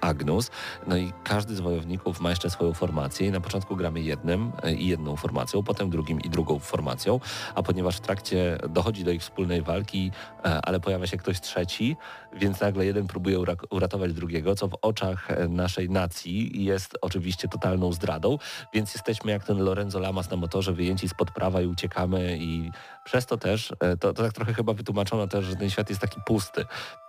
Agnus, 0.00 0.50
no 0.86 0.96
i 0.96 1.12
każdy 1.24 1.56
z 1.56 1.60
wojowników 1.60 2.20
ma 2.20 2.30
jeszcze 2.30 2.50
swoją 2.50 2.74
formację 2.74 3.26
i 3.26 3.30
na 3.30 3.40
początku 3.40 3.76
gramy 3.76 4.00
jednym 4.00 4.52
i 4.78 4.88
jedną 4.88 5.16
formacją, 5.16 5.62
potem 5.62 5.90
drugim 5.90 6.20
i 6.20 6.30
drugą 6.30 6.58
formacją, 6.58 7.20
a 7.54 7.62
ponieważ 7.62 7.96
w 7.96 8.00
trakcie 8.00 8.58
dochodzi 8.68 9.04
do 9.04 9.10
ich 9.10 9.22
wspólnej 9.22 9.62
walki, 9.62 10.10
e, 10.44 10.60
ale 10.66 10.80
pojawia 10.80 11.06
się 11.06 11.16
ktoś 11.16 11.40
trzeci, 11.40 11.96
więc 12.32 12.60
nagle 12.60 12.86
jeden 12.86 13.06
próbuje 13.06 13.38
ura- 13.38 13.56
uratować 13.70 14.12
drugiego, 14.12 14.54
co 14.54 14.68
w 14.68 14.78
oczach 14.82 15.28
naszej 15.48 15.90
nacji 15.90 16.64
jest 16.64 16.98
oczywiście 17.00 17.48
totalną 17.48 17.92
zdradą, 17.92 18.38
więc 18.74 18.94
jesteśmy 18.94 19.32
jak 19.32 19.44
ten 19.44 19.58
Lorenzo 19.58 19.98
Lamas 19.98 20.30
na 20.30 20.36
motorze, 20.36 20.72
wyjęci 20.72 21.08
spod 21.08 21.30
prawa 21.30 21.60
i 21.62 21.66
uciekamy 21.66 22.38
i 22.40 22.70
przez 23.04 23.26
to 23.26 23.36
też, 23.36 23.72
e, 23.80 23.96
to, 23.96 24.12
to 24.12 24.22
tak 24.22 24.32
trochę 24.32 24.54
chyba 24.54 24.72
wytłumaczono 24.72 25.26
też, 25.26 25.44
że 25.44 25.56
ten 25.56 25.70
świat 25.70 25.88
jest 25.88 26.00
taki 26.00 26.20
pusty, 26.26 26.64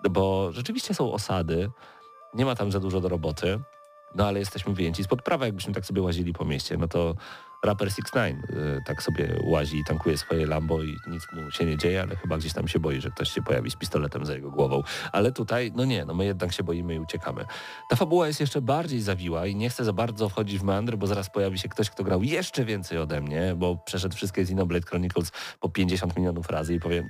bo 0.09 0.51
rzeczywiście 0.51 0.93
są 0.93 1.13
osady, 1.13 1.69
nie 2.33 2.45
ma 2.45 2.55
tam 2.55 2.71
za 2.71 2.79
dużo 2.79 3.01
do 3.01 3.09
roboty, 3.09 3.59
no 4.15 4.27
ale 4.27 4.39
jesteśmy 4.39 4.73
wyjęci 4.73 5.03
spod 5.03 5.21
prawa, 5.21 5.45
jakbyśmy 5.45 5.73
tak 5.73 5.85
sobie 5.85 6.01
łazili 6.01 6.33
po 6.33 6.45
mieście, 6.45 6.77
no 6.77 6.87
to 6.87 7.15
raper 7.63 7.91
6 7.91 7.99
ix 7.99 8.11
tak 8.85 9.03
sobie 9.03 9.39
łazi 9.43 9.77
i 9.77 9.83
tankuje 9.83 10.17
swoje 10.17 10.47
Lambo 10.47 10.83
i 10.83 10.95
nic 11.07 11.27
mu 11.33 11.51
się 11.51 11.65
nie 11.65 11.77
dzieje, 11.77 12.01
ale 12.01 12.15
chyba 12.15 12.37
gdzieś 12.37 12.53
tam 12.53 12.67
się 12.67 12.79
boi, 12.79 13.01
że 13.01 13.09
ktoś 13.09 13.31
się 13.31 13.41
pojawi 13.41 13.71
z 13.71 13.75
pistoletem 13.75 14.25
za 14.25 14.33
jego 14.33 14.51
głową. 14.51 14.83
Ale 15.11 15.31
tutaj, 15.31 15.71
no 15.75 15.85
nie, 15.85 16.05
no 16.05 16.13
my 16.13 16.25
jednak 16.25 16.53
się 16.53 16.63
boimy 16.63 16.95
i 16.95 16.99
uciekamy. 16.99 17.45
Ta 17.89 17.95
fabuła 17.95 18.27
jest 18.27 18.39
jeszcze 18.39 18.61
bardziej 18.61 19.01
zawiła 19.01 19.45
i 19.45 19.55
nie 19.55 19.69
chcę 19.69 19.83
za 19.83 19.93
bardzo 19.93 20.29
wchodzić 20.29 20.59
w 20.59 20.63
meandry, 20.63 20.97
bo 20.97 21.07
zaraz 21.07 21.29
pojawi 21.29 21.59
się 21.59 21.69
ktoś, 21.69 21.89
kto 21.89 22.03
grał 22.03 22.23
jeszcze 22.23 22.65
więcej 22.65 22.97
ode 22.97 23.21
mnie, 23.21 23.53
bo 23.57 23.77
przeszedł 23.77 24.15
wszystkie 24.15 24.41
Xenoblade 24.41 24.87
Chronicles 24.87 25.31
po 25.59 25.69
50 25.69 26.17
milionów 26.17 26.49
razy 26.49 26.73
i 26.75 26.79
powiem, 26.79 27.09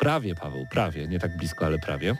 prawie 0.00 0.34
Paweł, 0.34 0.66
prawie, 0.70 1.08
nie 1.08 1.18
tak 1.18 1.36
blisko, 1.36 1.66
ale 1.66 1.78
prawie. 1.78 2.16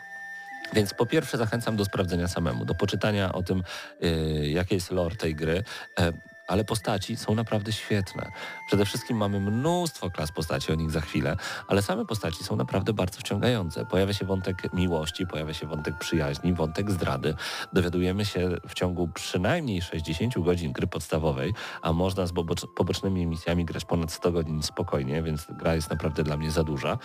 Więc 0.73 0.94
po 0.94 1.07
pierwsze 1.07 1.38
zachęcam 1.38 1.77
do 1.77 1.85
sprawdzenia 1.85 2.29
samemu, 2.29 2.64
do 2.64 2.75
poczytania 2.75 3.33
o 3.33 3.42
tym, 3.42 3.62
yy, 4.01 4.49
jaki 4.49 4.75
jest 4.75 4.90
lore 4.90 5.16
tej 5.16 5.35
gry. 5.35 5.62
E, 5.99 6.12
ale 6.50 6.64
postaci 6.64 7.16
są 7.16 7.34
naprawdę 7.34 7.72
świetne. 7.72 8.32
Przede 8.66 8.84
wszystkim 8.84 9.16
mamy 9.16 9.40
mnóstwo 9.40 10.10
klas 10.10 10.32
postaci, 10.32 10.72
o 10.72 10.74
nich 10.74 10.90
za 10.90 11.00
chwilę, 11.00 11.36
ale 11.68 11.82
same 11.82 12.06
postaci 12.06 12.44
są 12.44 12.56
naprawdę 12.56 12.92
bardzo 12.92 13.20
wciągające. 13.20 13.86
Pojawia 13.86 14.12
się 14.12 14.26
wątek 14.26 14.72
miłości, 14.72 15.26
pojawia 15.26 15.54
się 15.54 15.66
wątek 15.66 15.98
przyjaźni, 15.98 16.54
wątek 16.54 16.90
zdrady. 16.90 17.34
Dowiadujemy 17.72 18.24
się 18.24 18.56
w 18.68 18.74
ciągu 18.74 19.08
przynajmniej 19.14 19.82
60 19.82 20.38
godzin 20.38 20.72
gry 20.72 20.86
podstawowej, 20.86 21.54
a 21.82 21.92
można 21.92 22.26
z 22.26 22.32
pobocz- 22.32 22.66
pobocznymi 22.76 23.26
misjami 23.26 23.64
grać 23.64 23.84
ponad 23.84 24.12
100 24.12 24.32
godzin 24.32 24.62
spokojnie, 24.62 25.22
więc 25.22 25.46
gra 25.50 25.74
jest 25.74 25.90
naprawdę 25.90 26.22
dla 26.22 26.36
mnie 26.36 26.50
za 26.50 26.64
duża. 26.64 26.98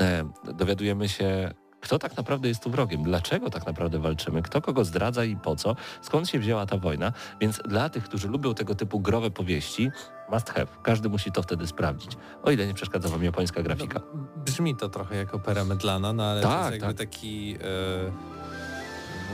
E, 0.00 0.30
Dowiadujemy 0.44 1.08
się 1.08 1.54
kto 1.80 1.98
tak 1.98 2.16
naprawdę 2.16 2.48
jest 2.48 2.62
tu 2.62 2.70
wrogiem, 2.70 3.02
dlaczego 3.02 3.50
tak 3.50 3.66
naprawdę 3.66 3.98
walczymy, 3.98 4.42
kto 4.42 4.60
kogo 4.62 4.84
zdradza 4.84 5.24
i 5.24 5.36
po 5.36 5.56
co, 5.56 5.76
skąd 6.02 6.28
się 6.28 6.38
wzięła 6.38 6.66
ta 6.66 6.76
wojna. 6.78 7.12
Więc 7.40 7.60
dla 7.68 7.88
tych, 7.88 8.04
którzy 8.04 8.28
lubią 8.28 8.54
tego 8.54 8.74
typu 8.74 9.00
growe 9.00 9.30
powieści, 9.30 9.90
must 10.32 10.50
have. 10.50 10.66
Każdy 10.82 11.08
musi 11.08 11.32
to 11.32 11.42
wtedy 11.42 11.66
sprawdzić. 11.66 12.16
O 12.42 12.50
ile 12.50 12.66
nie 12.66 12.74
przeszkadza 12.74 13.08
wam 13.08 13.24
japońska 13.24 13.62
grafika. 13.62 14.00
No, 14.14 14.20
brzmi 14.44 14.76
to 14.76 14.88
trochę 14.88 15.16
jak 15.16 15.34
opera 15.34 15.64
Medlana, 15.64 16.12
no 16.12 16.22
ale 16.24 16.40
to 16.42 16.48
Tak, 16.48 16.58
jest 16.60 16.82
jakby 16.82 16.98
tak. 16.98 17.08
taki 17.08 17.56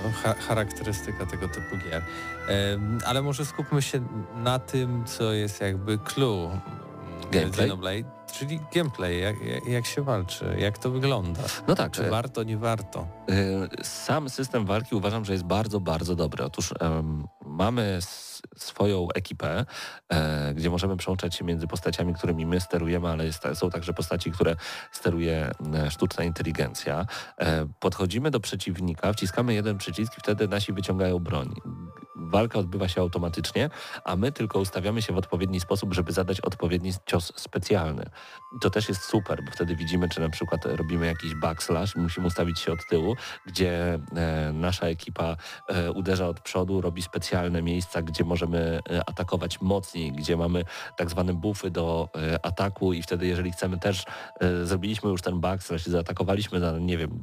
e, 0.05 0.13
cha 0.23 0.35
charakterystyka 0.35 1.27
tego 1.27 1.49
typu 1.49 1.77
gier. 1.77 2.03
Em, 2.49 2.99
ale 3.07 3.23
może 3.23 3.45
skupmy 3.45 3.83
się 3.83 4.01
na 4.37 4.59
tym, 4.59 5.05
co 5.05 5.33
jest 5.33 5.61
jakby 5.61 5.99
clue 5.99 6.45
mm, 6.47 6.61
Gameplay? 7.31 7.49
Xenoblade, 7.67 8.05
czyli 8.39 8.61
gameplay, 8.75 9.21
jak, 9.21 9.43
jak, 9.43 9.67
jak 9.67 9.87
się 9.87 10.03
walczy, 10.03 10.57
jak 10.59 10.79
to 10.79 10.91
wygląda. 10.91 11.41
No 11.69 11.75
tak, 11.75 11.93
Czy 11.93 12.07
e, 12.07 12.11
warto, 12.11 12.43
nie 12.43 12.59
warto? 12.59 13.07
Y, 13.31 13.85
Sam 13.85 14.31
system 14.31 14.67
walki 14.67 14.95
uważam, 14.95 15.25
że 15.25 15.33
jest 15.33 15.45
bardzo, 15.45 15.81
bardzo 15.81 16.17
dobry. 16.17 16.45
Otóż 16.45 16.75
em, 16.81 17.27
mamy 17.47 17.99
swoją 18.57 19.09
ekipę, 19.15 19.65
e, 20.09 20.55
gdzie 20.55 20.71
możemy 20.71 20.97
przełączać 20.97 21.35
się 21.35 21.45
między 21.45 21.67
postaciami, 21.67 22.15
którymi 22.15 22.47
my 22.47 22.61
sterujemy, 22.61 23.09
ale 23.09 23.27
jest, 23.27 23.43
są 23.55 23.71
także 23.71 23.93
postaci, 23.93 24.31
które 24.31 24.57
steruje 24.93 25.51
e, 25.75 25.91
sztuczna 25.91 26.25
inteligencja. 26.25 27.07
E, 27.39 27.67
podchodzimy 27.81 28.31
do 28.31 28.41
przeciwnika, 28.41 29.13
wciskamy 29.13 29.55
jeden 29.55 29.79
przycisk 29.79 30.19
i 30.19 30.21
wtedy 30.21 30.49
nasi 30.49 30.73
wyciągają 30.73 31.19
broń. 31.19 31.55
Walka 32.31 32.59
odbywa 32.59 32.89
się 32.89 33.01
automatycznie, 33.01 33.71
a 34.05 34.17
my 34.17 34.33
tylko 34.33 34.59
ustawiamy 34.59 35.03
się 35.03 35.13
w 35.13 35.19
odpowiedni 35.19 35.61
sposób, 35.61 35.95
żeby 35.95 36.13
zadać 36.13 36.41
odpowiedni 36.41 36.93
cios 37.07 37.33
specjalny. 37.37 38.11
To 38.61 38.71
też 38.71 38.89
jest 38.89 39.03
super, 39.03 39.45
bo 39.45 39.53
wtedy 39.53 39.77
widzimy, 39.77 40.09
czy 40.09 40.21
na 40.21 40.29
przykład 40.31 40.67
robimy 40.67 41.07
jakiś 41.07 41.35
backslash, 41.35 41.97
musimy 41.97 42.27
ustawić 42.27 42.61
się 42.61 42.73
od 42.73 42.87
tyłu, 42.91 43.17
gdzie 43.47 43.99
e, 44.17 44.53
nasza 44.53 44.87
ekipa 44.87 45.37
e, 45.69 45.93
uderza 45.93 46.29
od 46.29 46.41
przodu, 46.41 46.81
robi 46.81 47.03
specjalne 47.03 47.63
miejsca, 47.63 48.03
gdzie 48.03 48.25
możemy 48.25 48.81
e, 48.91 49.09
atakować 49.09 49.61
mocniej, 49.61 50.13
gdzie 50.13 50.37
mamy 50.37 50.65
tak 50.97 51.11
zwane 51.11 51.35
buffy 51.35 51.71
do 51.71 52.09
ataku 52.43 52.93
i 52.93 53.03
wtedy 53.03 53.27
jeżeli 53.27 53.53
chcemy 53.53 53.79
też, 53.79 54.05
zrobiliśmy 54.65 55.11
już 55.11 55.23
ten 55.23 55.41
backslash 55.41 55.87
i 55.87 55.91
zaatakowaliśmy 55.91 56.61
za, 56.61 56.79
nie 56.79 56.99
wiem, 56.99 57.23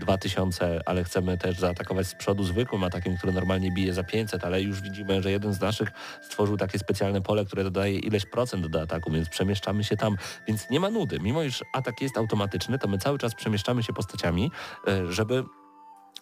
2000, 0.00 0.80
ale 0.86 1.04
chcemy 1.04 1.38
też 1.38 1.58
zaatakować 1.58 2.06
z 2.06 2.14
przodu 2.14 2.44
zwykłym 2.44 2.84
atakiem, 2.84 3.16
który 3.16 3.32
normalnie 3.32 3.72
bije 3.72 3.94
za 3.94 4.04
500, 4.04 4.37
ale 4.44 4.62
już 4.62 4.80
widzimy, 4.80 5.22
że 5.22 5.30
jeden 5.30 5.52
z 5.52 5.60
naszych 5.60 5.88
stworzył 6.22 6.56
takie 6.56 6.78
specjalne 6.78 7.22
pole, 7.22 7.44
które 7.44 7.64
dodaje 7.64 7.98
ileś 7.98 8.26
procent 8.26 8.66
do 8.66 8.82
ataku, 8.82 9.12
więc 9.12 9.28
przemieszczamy 9.28 9.84
się 9.84 9.96
tam, 9.96 10.16
więc 10.46 10.70
nie 10.70 10.80
ma 10.80 10.90
nudy. 10.90 11.18
Mimo 11.20 11.42
iż 11.42 11.64
atak 11.72 12.02
jest 12.02 12.18
automatyczny, 12.18 12.78
to 12.78 12.88
my 12.88 12.98
cały 12.98 13.18
czas 13.18 13.34
przemieszczamy 13.34 13.82
się 13.82 13.92
postaciami, 13.92 14.50
e, 14.88 15.12
żeby 15.12 15.44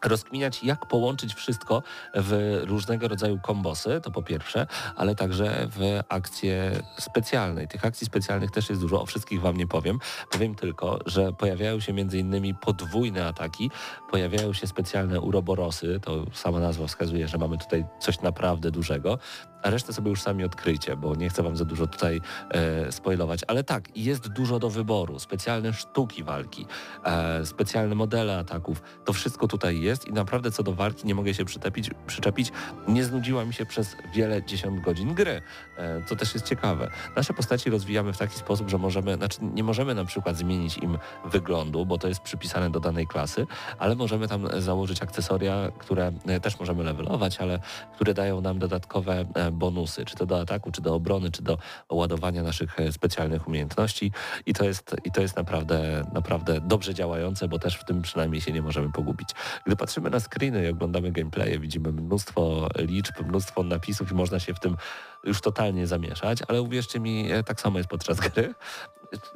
rozkminiać, 0.05 0.65
jak 0.65 0.87
połączyć 0.87 1.35
wszystko 1.35 1.83
w 2.15 2.61
różnego 2.67 3.09
rodzaju 3.09 3.39
kombosy, 3.43 4.01
to 4.03 4.11
po 4.11 4.23
pierwsze, 4.23 4.67
ale 4.97 5.15
także 5.15 5.69
w 5.71 6.01
akcje 6.09 6.83
specjalne. 6.99 7.67
Tych 7.67 7.85
akcji 7.85 8.07
specjalnych 8.07 8.51
też 8.51 8.69
jest 8.69 8.81
dużo, 8.81 9.03
o 9.03 9.07
wszystkich 9.07 9.41
Wam 9.41 9.57
nie 9.57 9.67
powiem. 9.67 9.99
Powiem 10.31 10.55
tylko, 10.55 10.99
że 11.07 11.33
pojawiają 11.33 11.81
się 11.81 12.01
innymi 12.13 12.55
podwójne 12.55 13.27
ataki, 13.27 13.71
pojawiają 14.11 14.53
się 14.53 14.67
specjalne 14.67 15.21
uroborosy, 15.21 16.01
to 16.03 16.27
sama 16.33 16.61
nazwa 16.61 16.87
wskazuje, 16.87 17.29
że 17.29 17.39
mamy 17.39 17.59
tutaj 17.59 17.85
coś 18.01 18.21
naprawdę 18.21 18.71
dużego, 18.71 19.19
a 19.63 19.71
resztę 19.71 19.93
sobie 19.93 20.11
już 20.11 20.23
sami 20.23 20.45
odkryjcie, 20.45 20.97
bo 20.97 21.15
nie 21.15 21.29
chcę 21.29 21.43
Wam 21.43 21.57
za 21.57 21.65
dużo 21.65 21.87
tutaj 21.87 22.21
e, 22.51 22.93
spoilować. 22.93 23.41
Ale 23.47 23.65
tak, 23.65 23.97
jest 23.97 24.29
dużo 24.29 24.59
do 24.59 24.71
wyboru, 24.71 25.19
specjalne 25.19 25.73
sztuki 25.73 26.25
walki, 26.25 26.67
e, 27.05 27.47
specjalne 27.47 27.95
modele 27.95 28.39
ataków, 28.39 28.83
to 29.05 29.13
wszystko 29.13 29.49
tutaj 29.49 29.81
jest 29.81 30.09
i 30.09 30.13
naprawdę 30.13 30.51
co 30.51 30.63
do 30.63 30.73
walki 30.73 31.07
nie 31.07 31.15
mogę 31.15 31.35
się 31.35 31.45
przyczepić, 31.45 31.91
przyczepić. 32.07 32.53
Nie 32.89 33.05
znudziła 33.05 33.45
mi 33.45 33.55
się 33.55 33.67
przez 33.67 33.97
wiele 34.15 34.45
dziesiąt 34.45 34.81
godzin 34.81 35.15
gry, 35.15 35.43
e, 35.77 36.03
co 36.07 36.17
też 36.17 36.35
jest 36.35 36.47
ciekawe. 36.47 36.91
Nasze 37.17 37.35
postaci 37.35 37.71
rozwijamy 37.71 38.13
w 38.13 38.19
taki 38.19 38.39
sposób, 38.39 38.69
że 38.69 38.79
możemy, 38.79 39.15
znaczy 39.15 39.39
nie 39.55 39.65
możemy 39.65 39.95
na 39.95 40.05
przykład 40.05 40.37
zmienić 40.37 40.79
im 40.79 40.99
wyglądu, 41.25 41.87
bo 41.87 41.99
to 41.99 42.09
jest 42.09 42.21
przypisane 42.21 42.71
do 42.71 42.81
danej 42.81 43.07
klasy, 43.07 43.47
ale 43.79 43.97
możemy 43.97 44.29
tam 44.29 44.61
założyć 44.61 45.03
akcesoria, 45.03 45.73
które 45.79 46.13
e, 46.27 46.41
też 46.41 46.59
możemy 46.59 46.85
levelować, 46.85 47.39
ale 47.39 47.61
które 47.95 48.15
dają 48.15 48.41
nam 48.41 48.59
dodatkowe 48.59 49.25
e, 49.35 49.51
bonusy, 49.57 50.05
czy 50.05 50.17
to 50.17 50.27
do 50.27 50.41
ataku, 50.41 50.73
czy 50.73 50.83
do 50.83 50.95
obrony, 50.95 51.31
czy 51.31 51.43
do 51.43 51.59
ładowania 51.91 52.43
naszych 52.43 52.81
e, 52.81 52.93
specjalnych 52.93 53.49
umiejętności 53.49 54.13
i 54.47 54.55
to 54.55 54.65
jest, 54.65 54.97
i 55.05 55.11
to 55.11 55.21
jest 55.21 55.37
naprawdę, 55.37 56.05
naprawdę 56.13 56.61
dobrze 56.61 56.95
działające, 56.95 57.49
bo 57.49 57.59
też 57.59 57.77
w 57.77 57.85
tym 57.85 58.03
przynajmniej 58.03 58.41
się 58.41 58.53
nie 58.53 58.63
możemy 58.63 58.93
pogubić. 58.93 59.29
Gdy 59.67 59.77
patrzymy 59.77 60.11
na 60.11 60.21
screeny 60.21 60.65
i 60.65 60.69
oglądamy 60.69 61.13
gameplaye, 61.13 61.59
widzimy 61.59 61.93
mnóstwo 61.93 62.69
liczb, 62.79 63.21
mnóstwo 63.29 63.63
napisów 63.63 64.11
i 64.11 64.15
można 64.15 64.41
się 64.41 64.55
w 64.55 64.61
tym 64.61 64.77
już 65.25 65.41
totalnie 65.41 65.87
zamieszać, 65.87 66.39
ale 66.49 66.63
uwierzcie 66.63 67.01
mi, 67.01 67.33
e, 67.33 67.43
tak 67.43 67.61
samo 67.61 67.79
jest 67.79 67.91
podczas 67.91 68.21
gry. 68.31 68.55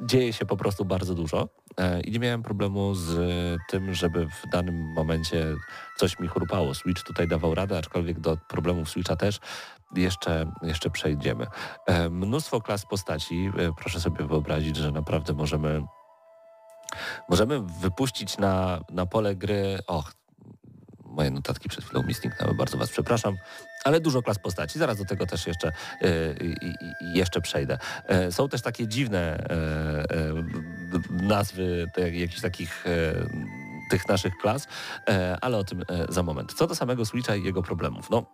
Dzieje 0.01 0.33
się 0.33 0.45
po 0.45 0.57
prostu 0.57 0.85
bardzo 0.85 1.15
dużo 1.15 1.49
e, 1.77 2.01
i 2.01 2.11
nie 2.11 2.19
miałem 2.19 2.43
problemu 2.43 2.95
z 2.95 3.17
tym, 3.69 3.93
żeby 3.93 4.27
w 4.27 4.49
danym 4.51 4.93
momencie 4.93 5.45
coś 5.97 6.19
mi 6.19 6.27
chrupało. 6.27 6.73
Switch 6.73 7.03
tutaj 7.03 7.27
dawał 7.27 7.55
radę, 7.55 7.77
aczkolwiek 7.77 8.19
do 8.19 8.37
problemów 8.47 8.89
Switcha 8.89 9.15
też 9.15 9.39
jeszcze, 9.95 10.51
jeszcze 10.61 10.89
przejdziemy. 10.89 11.47
E, 11.87 12.09
Mnóstwo 12.09 12.61
klas 12.61 12.85
postaci. 12.85 13.51
E, 13.57 13.71
Proszę 13.77 13.99
sobie 13.99 14.25
wyobrazić, 14.25 14.75
że 14.75 14.91
naprawdę 14.91 15.33
możemy 15.33 15.83
możemy 17.29 17.61
wypuścić 17.61 18.37
na, 18.37 18.81
na 18.89 19.05
pole 19.05 19.35
gry. 19.35 19.79
Och, 19.87 20.13
moje 21.11 21.31
notatki 21.31 21.69
przed 21.69 21.85
chwilą 21.85 22.03
mi 22.03 22.13
zniknęły, 22.13 22.53
bardzo 22.53 22.77
Was 22.77 22.89
przepraszam, 22.89 23.37
ale 23.83 23.99
dużo 23.99 24.21
klas 24.21 24.39
postaci. 24.39 24.79
Zaraz 24.79 24.97
do 24.97 25.05
tego 25.05 25.25
też 25.25 25.47
jeszcze, 25.47 25.67
e, 25.67 25.73
jeszcze 27.13 27.41
przejdę. 27.41 27.77
E, 28.07 28.31
Są 28.31 28.49
też 28.49 28.61
takie 28.61 28.87
dziwne 28.87 29.19
e, 29.19 30.05
nazwy 31.11 31.85
te, 31.93 32.11
jakichś 32.11 32.41
takich 32.41 32.85
tych 33.89 34.07
naszych 34.07 34.37
klas, 34.37 34.67
ale 35.41 35.57
o 35.57 35.63
tym 35.63 35.83
za 36.09 36.23
moment. 36.23 36.53
Co 36.53 36.67
do 36.67 36.75
samego 36.75 37.05
Switcha 37.05 37.35
i 37.35 37.43
jego 37.43 37.63
problemów. 37.63 38.09
No, 38.09 38.25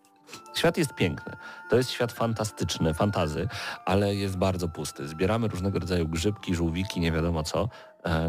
Świat 0.55 0.77
jest 0.77 0.93
piękny. 0.93 1.33
To 1.69 1.77
jest 1.77 1.89
świat 1.89 2.11
fantastyczny, 2.11 2.93
fantazy, 2.93 3.47
ale 3.85 4.15
jest 4.15 4.37
bardzo 4.37 4.67
pusty. 4.67 5.07
Zbieramy 5.07 5.47
różnego 5.47 5.79
rodzaju 5.79 6.07
grzybki, 6.07 6.55
żółwiki, 6.55 6.99
nie 6.99 7.11
wiadomo 7.11 7.43
co, 7.43 7.69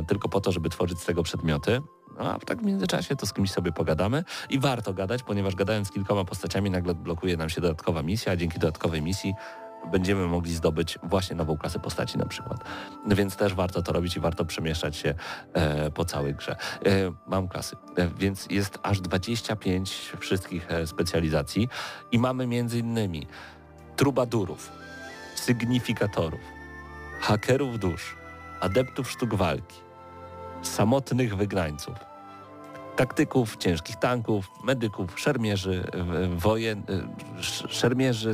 tylko 0.09 0.29
po 0.29 0.41
to, 0.41 0.53
żeby 0.53 0.69
tworzyć 0.69 0.99
z 0.99 1.05
tego 1.05 1.23
przedmioty. 1.23 1.81
No, 2.19 2.33
a 2.33 2.39
tak 2.39 2.63
w 2.63 2.65
międzyczasie 2.65 3.17
to 3.17 3.27
z 3.27 3.33
kimś 3.33 3.51
sobie 3.51 3.73
pogadamy 3.73 4.25
i 4.51 4.59
warto 4.59 4.95
gadać, 4.95 5.23
ponieważ 5.23 5.55
gadając 5.55 5.89
z 5.89 5.91
kilkoma 5.91 6.25
postaciami 6.25 6.71
nagle 6.71 6.95
blokuje 6.95 7.37
nam 7.37 7.49
się 7.49 7.61
dodatkowa 7.61 8.03
misja, 8.03 8.33
a 8.33 8.37
dzięki 8.37 8.59
dodatkowej 8.59 9.03
misji 9.03 9.35
będziemy 9.91 10.27
mogli 10.27 10.55
zdobyć 10.55 10.99
właśnie 11.03 11.37
nową 11.37 11.59
klasę 11.59 11.79
postaci 11.79 12.19
na 12.19 12.27
przykład. 12.27 12.65
Więc 13.07 13.37
też 13.37 13.55
warto 13.55 13.83
to 13.83 13.93
robić 13.93 14.17
i 14.17 14.21
warto 14.21 14.45
przemieszczać 14.45 14.97
się 14.97 15.15
e, 15.53 15.91
po 15.91 16.05
całej 16.05 16.35
grze. 16.35 16.53
E, 16.53 16.57
mam 17.27 17.49
klasy, 17.49 17.77
e, 17.97 18.09
więc 18.09 18.47
jest 18.51 18.79
aż 18.83 19.01
25 19.01 20.13
wszystkich 20.21 20.71
e, 20.71 20.87
specjalizacji 20.87 21.69
i 22.13 22.19
mamy 22.19 22.47
między 22.47 22.79
innymi 22.79 23.27
trubadurów, 23.97 24.73
sygnifikatorów, 25.35 26.41
hakerów 27.21 27.79
dusz, 27.79 28.17
adeptów 28.61 29.11
sztuk 29.11 29.35
walki, 29.35 29.88
samotnych 30.63 31.37
wygnańców, 31.37 31.95
taktyków, 32.97 33.57
ciężkich 33.57 33.97
tanków, 33.97 34.51
medyków, 34.65 35.21
szermierzy, 35.21 35.85
wojen, 36.37 36.79
y, 36.79 37.39
sz- 37.39 37.73
szermierzy 37.73 38.33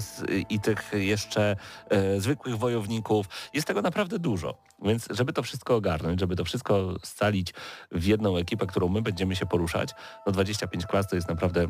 i 0.48 0.60
tych 0.60 0.90
jeszcze 0.92 1.56
e, 1.90 2.20
zwykłych 2.20 2.58
wojowników. 2.58 3.26
Jest 3.52 3.66
tego 3.66 3.82
naprawdę 3.82 4.18
dużo. 4.18 4.54
Więc 4.82 5.08
żeby 5.10 5.32
to 5.32 5.42
wszystko 5.42 5.76
ogarnąć, 5.76 6.20
żeby 6.20 6.36
to 6.36 6.44
wszystko 6.44 6.94
scalić 7.02 7.54
w 7.92 8.04
jedną 8.04 8.36
ekipę, 8.36 8.66
którą 8.66 8.88
my 8.88 9.02
będziemy 9.02 9.36
się 9.36 9.46
poruszać, 9.46 9.90
no 10.26 10.32
25 10.32 10.86
klas 10.86 11.08
to 11.08 11.16
jest 11.16 11.28
naprawdę 11.28 11.66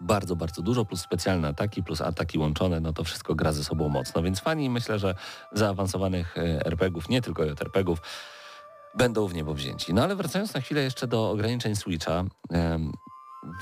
bardzo, 0.00 0.36
bardzo 0.36 0.62
dużo, 0.62 0.84
plus 0.84 1.00
specjalne 1.00 1.48
ataki, 1.48 1.82
plus 1.82 2.00
ataki 2.00 2.38
łączone, 2.38 2.80
no 2.80 2.92
to 2.92 3.04
wszystko 3.04 3.34
gra 3.34 3.52
ze 3.52 3.64
sobą 3.64 3.88
mocno. 3.88 4.22
Więc 4.22 4.40
fani 4.40 4.70
myślę, 4.70 4.98
że 4.98 5.14
zaawansowanych 5.52 6.38
e, 6.38 6.66
RPGów, 6.66 7.08
nie 7.08 7.22
tylko 7.22 7.44
JRPGów, 7.44 8.00
będą 8.98 9.26
w 9.26 9.34
niebo 9.34 9.54
wzięci. 9.54 9.94
No 9.94 10.02
ale 10.02 10.16
wracając 10.16 10.54
na 10.54 10.60
chwilę 10.60 10.82
jeszcze 10.82 11.06
do 11.06 11.30
ograniczeń 11.30 11.76
Switcha, 11.76 12.24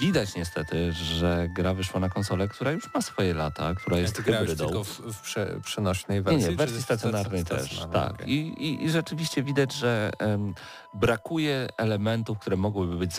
widać 0.01 0.35
niestety, 0.35 0.93
że 0.93 1.49
gra 1.57 1.75
wyszła 1.75 2.01
na 2.01 2.09
konsolę, 2.09 2.49
która 2.49 2.71
już 2.73 2.95
ma 2.95 3.03
swoje 3.03 3.35
lata, 3.35 3.75
która 3.75 3.99
jest 3.99 4.21
grałeś 4.21 4.49
hybrydą. 4.49 4.67
tylko 4.67 4.85
w, 4.85 5.01
w 5.01 5.21
prze, 5.21 5.61
przenośnej 5.65 6.19
Nie, 6.19 6.23
wersji? 6.23 6.41
nie, 6.41 6.47
w 6.47 6.51
czy 6.51 6.57
wersji 6.57 6.81
w 6.81 6.85
stacjonarnej 6.85 7.45
też, 7.45 7.61
stacjonarnej? 7.63 8.03
tak. 8.03 8.13
Okej. 8.15 8.31
I, 8.31 8.65
i, 8.65 8.85
I 8.85 8.91
rzeczywiście 8.91 9.43
widać, 9.43 9.73
że 9.75 10.11
em, 10.19 10.55
brakuje 10.95 11.69
elementów, 11.79 12.39
które 12.39 12.57
mogłyby 12.57 12.97
być 12.97 13.13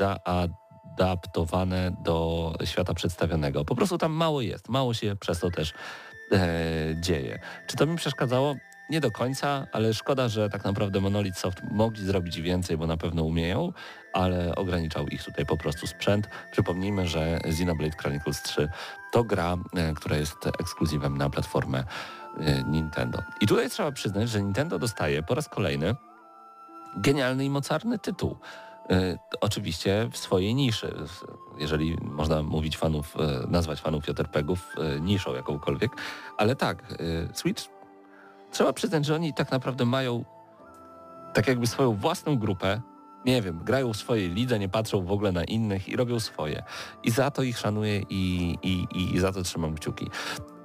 zaadaptowane 0.98 1.96
do 2.04 2.54
świata 2.66 2.94
przedstawionego. 2.94 3.66
Po 3.66 3.76
prostu 3.76 3.98
tam 3.98 4.12
mało 4.12 4.42
jest, 4.42 4.70
mało 4.70 4.94
się 4.94 5.16
przez 5.16 5.40
to 5.40 5.52
też 5.52 5.74
e, 6.32 6.48
dzieje. 7.00 7.40
Czy 7.68 7.78
to 7.78 7.86
mi 7.86 7.96
przeszkadzało? 7.98 8.56
Nie 8.94 9.02
do 9.02 9.12
końca, 9.12 9.68
ale 9.72 9.94
szkoda, 9.94 10.28
że 10.30 10.50
tak 10.50 10.64
naprawdę 10.64 11.02
Monolith 11.02 11.40
Soft 11.40 11.64
mogli 11.72 12.06
zrobić 12.06 12.42
więcej, 12.42 12.78
bo 12.78 12.88
na 12.88 12.98
pewno 12.98 13.24
umieją, 13.24 13.74
ale 14.14 14.56
ograniczał 14.56 15.08
ich 15.08 15.24
tutaj 15.24 15.46
po 15.46 15.58
prostu 15.58 15.88
sprzęt. 15.88 16.28
Przypomnijmy, 16.52 17.08
że 17.08 17.36
Xenoblade 17.36 17.98
Chronicles 17.98 18.42
3 18.42 18.70
to 19.12 19.24
gra, 19.24 19.58
e, 19.76 19.94
która 19.94 20.18
jest 20.18 20.48
ekskluzywem 20.60 21.18
na 21.18 21.30
platformę 21.30 21.84
e, 22.38 22.64
Nintendo. 22.64 23.24
I 23.42 23.48
tutaj 23.48 23.70
trzeba 23.70 23.92
przyznać, 23.92 24.30
że 24.30 24.42
Nintendo 24.42 24.80
dostaje 24.80 25.24
po 25.24 25.36
raz 25.36 25.50
kolejny 25.50 25.96
genialny 26.98 27.46
i 27.46 27.50
mocarny 27.50 28.00
tytuł. 28.00 28.38
E, 28.90 29.18
oczywiście 29.42 30.10
w 30.12 30.18
swojej 30.18 30.56
niszy. 30.56 30.96
Jeżeli 31.58 31.98
można 32.02 32.44
mówić 32.44 32.78
fanów, 32.78 33.16
nazwać 33.48 33.82
fanów 33.82 34.08
JRPG-ów 34.08 34.76
e, 34.78 35.00
niszą 35.00 35.36
jakąkolwiek, 35.36 35.92
ale 36.38 36.56
tak, 36.56 36.84
Switch 37.34 37.74
trzeba 38.54 38.74
przyznać, 38.74 39.06
że 39.06 39.16
oni 39.16 39.34
tak 39.34 39.52
naprawdę 39.52 39.86
mają 39.86 40.26
tak 41.34 41.48
jakby 41.48 41.68
swoją 41.68 41.94
własną 41.94 42.38
grupę, 42.38 42.82
nie 43.26 43.42
wiem, 43.42 43.60
grają 43.64 43.94
w 43.94 43.98
swojej 43.98 44.30
lidze, 44.30 44.60
nie 44.60 44.70
patrzą 44.70 45.06
w 45.06 45.12
ogóle 45.12 45.32
na 45.32 45.44
innych 45.44 45.90
i 45.90 45.96
robią 45.96 46.20
swoje. 46.20 46.64
I 47.04 47.12
za 47.12 47.32
to 47.32 47.44
ich 47.44 47.58
szanuję 47.58 48.02
i, 48.10 48.56
i, 48.64 49.16
i 49.16 49.20
za 49.20 49.32
to 49.32 49.44
trzymam 49.44 49.76
kciuki. 49.76 50.10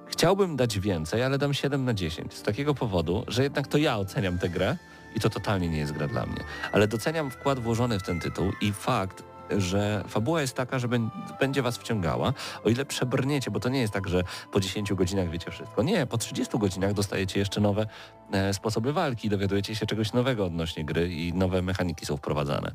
Chciałbym 0.07 0.57
dać 0.57 0.79
więcej, 0.79 1.23
ale 1.23 1.39
dam 1.39 1.55
7 1.55 1.85
na 1.85 1.95
10. 1.95 2.35
Z 2.35 2.43
takiego 2.43 2.75
powodu, 2.75 3.25
że 3.29 3.43
jednak 3.43 3.67
to 3.67 3.79
ja 3.79 3.99
oceniam 3.99 4.39
tę 4.39 4.49
grę 4.49 4.77
i 5.17 5.21
to 5.21 5.31
totalnie 5.31 5.69
nie 5.69 5.79
jest 5.79 5.93
gra 5.93 6.09
dla 6.09 6.27
mnie. 6.27 6.45
Ale 6.73 6.89
doceniam 6.89 7.31
wkład 7.31 7.59
włożony 7.59 7.99
w 7.99 8.03
ten 8.03 8.21
tytuł 8.21 8.53
i 8.61 8.73
fakt, 8.73 9.23
że 9.57 10.05
fabuła 10.09 10.41
jest 10.41 10.57
taka, 10.57 10.79
że 10.79 10.89
bę- 10.89 11.09
będzie 11.41 11.63
was 11.63 11.79
wciągała, 11.79 12.33
o 12.65 12.69
ile 12.69 12.85
przebrniecie, 12.85 13.51
bo 13.51 13.61
to 13.61 13.69
nie 13.69 13.81
jest 13.81 13.93
tak, 13.93 14.09
że 14.09 14.23
po 14.53 14.61
10 14.61 14.95
godzinach 14.95 15.31
wiecie 15.31 15.51
wszystko. 15.51 15.83
Nie, 15.83 16.07
po 16.07 16.19
30 16.19 16.59
godzinach 16.59 16.93
dostajecie 16.93 17.41
jeszcze 17.41 17.61
nowe 17.61 17.87
e, 18.33 18.55
sposoby 18.55 18.93
walki, 18.93 19.29
dowiadujecie 19.29 19.75
się 19.75 19.87
czegoś 19.87 20.13
nowego 20.13 20.45
odnośnie 20.45 20.85
gry 20.85 21.15
i 21.15 21.33
nowe 21.33 21.63
mechaniki 21.63 22.07
są 22.07 22.17
wprowadzane. 22.17 22.73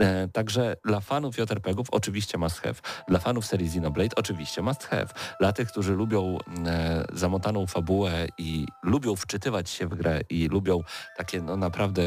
E, 0.00 0.28
także 0.28 0.76
dla 0.84 1.00
fanów 1.00 1.38
JRPG-ów 1.38 1.86
oczywiście 1.90 2.38
must 2.38 2.60
have. 2.60 2.74
Dla 3.08 3.18
fanów 3.18 3.46
serii 3.46 3.66
Xenoblade 3.66 4.16
oczywiście 4.16 4.62
must 4.62 4.84
have. 4.84 5.06
Dla 5.40 5.52
tych, 5.52 5.68
którzy 5.68 5.92
lubią 5.94 6.38
e, 6.66 7.04
zamotaną 7.12 7.66
fabułę 7.66 8.26
i 8.38 8.66
lubią 8.82 9.16
wczytywać 9.16 9.70
się 9.70 9.86
w 9.86 9.94
grę 9.94 10.20
i 10.30 10.48
lubią 10.48 10.80
takie 11.16 11.40
no 11.40 11.56
naprawdę 11.56 12.02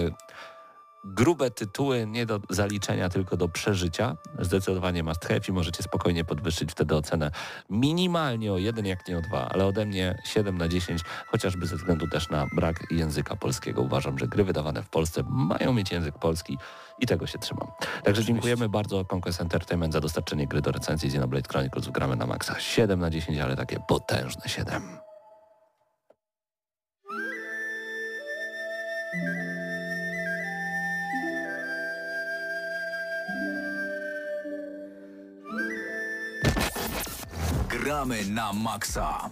grube 1.04 1.52
tytuły 1.52 2.08
nie 2.08 2.26
do 2.26 2.40
zaliczenia, 2.50 3.10
tylko 3.10 3.38
do 3.38 3.50
przeżycia. 3.50 4.18
Zdecydowanie 4.40 5.04
must 5.04 5.26
have 5.26 5.40
i 5.50 5.52
możecie 5.52 5.84
spokojnie 5.84 6.26
podwyższyć 6.26 6.72
wtedy 6.72 6.96
ocenę 6.96 7.32
minimalnie 7.70 8.54
o 8.54 8.58
jeden, 8.58 8.86
jak 8.86 9.08
nie 9.08 9.18
o 9.18 9.22
dwa, 9.22 9.50
ale 9.50 9.66
ode 9.66 9.86
mnie 9.86 10.22
7 10.26 10.58
na 10.58 10.68
10, 10.68 11.02
chociażby 11.28 11.68
ze 11.68 11.76
względu 11.76 12.08
też 12.08 12.30
na 12.30 12.48
brak 12.56 12.92
języka 12.92 13.36
polskiego. 13.36 13.82
Uważam, 13.82 14.20
że 14.20 14.28
gry 14.28 14.44
wydawane 14.44 14.84
w 14.84 14.90
Polsce 14.90 15.24
mają 15.30 15.74
mieć 15.74 15.92
język 15.92 16.20
polski 16.20 16.58
i 17.00 17.08
tego 17.08 17.28
się 17.28 17.40
trzymam. 17.40 17.68
Także 18.04 18.24
dziękujemy 18.24 18.70
bardzo 18.70 19.06
Conquest 19.14 19.42
Entertainment 19.42 19.94
za 19.94 20.02
dostarczenie 20.02 20.48
gry 20.48 20.62
do 20.62 20.72
recenzji 20.72 21.08
Xenoblade 21.08 21.50
Chronicles 21.50 21.88
gramy 21.88 22.16
na 22.16 22.26
maksa. 22.26 22.60
7 22.60 23.00
na 23.00 23.10
10, 23.10 23.40
ale 23.40 23.56
takie 23.56 23.80
potężne 23.88 24.44
7. 24.48 25.09
Gramy 38.00 38.32
na 38.32 38.54
maksa. 38.54 39.28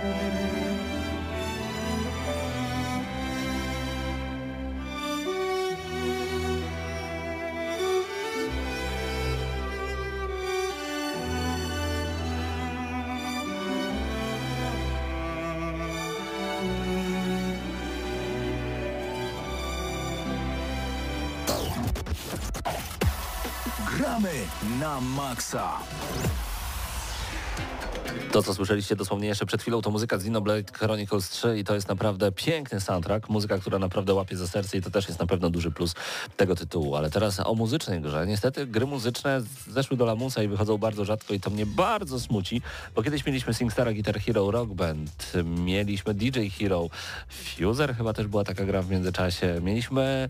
Gramy 0.00 0.16
na 24.80 24.96
maksa. 25.00 25.84
To, 28.32 28.42
co 28.42 28.54
słyszeliście 28.54 28.96
dosłownie 28.96 29.28
jeszcze 29.28 29.46
przed 29.46 29.62
chwilą, 29.62 29.82
to 29.82 29.90
muzyka 29.90 30.18
z 30.18 30.20
Xenoblade 30.20 30.72
Chronicles 30.72 31.28
3 31.28 31.58
i 31.58 31.64
to 31.64 31.74
jest 31.74 31.88
naprawdę 31.88 32.32
piękny 32.32 32.80
soundtrack, 32.80 33.28
muzyka, 33.28 33.58
która 33.58 33.78
naprawdę 33.78 34.14
łapie 34.14 34.36
za 34.36 34.48
serce 34.48 34.78
i 34.78 34.82
to 34.82 34.90
też 34.90 35.08
jest 35.08 35.20
na 35.20 35.26
pewno 35.26 35.50
duży 35.50 35.70
plus 35.70 35.94
tego 36.36 36.56
tytułu. 36.56 36.96
Ale 36.96 37.10
teraz 37.10 37.40
o 37.46 37.54
muzycznej 37.54 38.00
grze. 38.00 38.26
Niestety 38.26 38.66
gry 38.66 38.86
muzyczne 38.86 39.42
zeszły 39.68 39.96
do 39.96 40.04
lamusa 40.04 40.42
i 40.42 40.48
wychodzą 40.48 40.78
bardzo 40.78 41.04
rzadko 41.04 41.34
i 41.34 41.40
to 41.40 41.50
mnie 41.50 41.66
bardzo 41.66 42.20
smuci, 42.20 42.62
bo 42.94 43.02
kiedyś 43.02 43.26
mieliśmy 43.26 43.54
SingStara 43.54 43.92
Guitar 43.92 44.20
Hero 44.20 44.50
Rock 44.50 44.70
Band, 44.70 45.32
mieliśmy 45.44 46.14
DJ 46.14 46.48
Hero, 46.58 46.88
Fuser 47.28 47.96
chyba 47.96 48.12
też 48.12 48.26
była 48.26 48.44
taka 48.44 48.64
gra 48.64 48.82
w 48.82 48.90
międzyczasie, 48.90 49.60
mieliśmy 49.62 50.28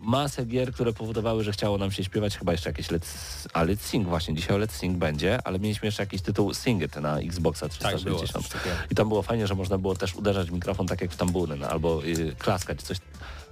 masę 0.00 0.44
gier, 0.44 0.72
które 0.72 0.92
powodowały, 0.92 1.44
że 1.44 1.52
chciało 1.52 1.78
nam 1.78 1.90
się 1.90 2.04
śpiewać, 2.04 2.38
chyba 2.38 2.52
jeszcze 2.52 2.70
jakieś 2.70 2.88
Let's, 2.88 3.46
a 3.52 3.64
Let's 3.64 3.80
Sing 3.80 4.08
właśnie, 4.08 4.34
dzisiaj 4.34 4.56
o 4.56 4.58
Let's 4.58 4.72
Sing 4.72 4.98
będzie, 4.98 5.38
ale 5.44 5.58
mieliśmy 5.58 5.86
jeszcze 5.86 6.02
jakiś 6.02 6.22
tytuł 6.22 6.54
Sing 6.54 6.82
It 6.82 6.96
na 6.96 7.18
Xboxa 7.18 7.68
Tak, 7.68 7.78
było 7.78 8.18
360. 8.18 8.44
coś 8.44 8.52
takiego. 8.52 8.76
I 8.90 8.94
tam 8.94 9.08
było 9.08 9.22
fajnie, 9.22 9.46
że 9.46 9.54
można 9.54 9.78
było 9.78 9.96
też 9.96 10.14
uderzać 10.14 10.50
w 10.50 10.52
mikrofon 10.52 10.86
tak 10.86 11.00
jak 11.00 11.10
w 11.10 11.16
tambuny, 11.16 11.56
no, 11.56 11.68
albo 11.68 12.04
y, 12.04 12.34
klaskać 12.38 12.82
coś. 12.82 12.98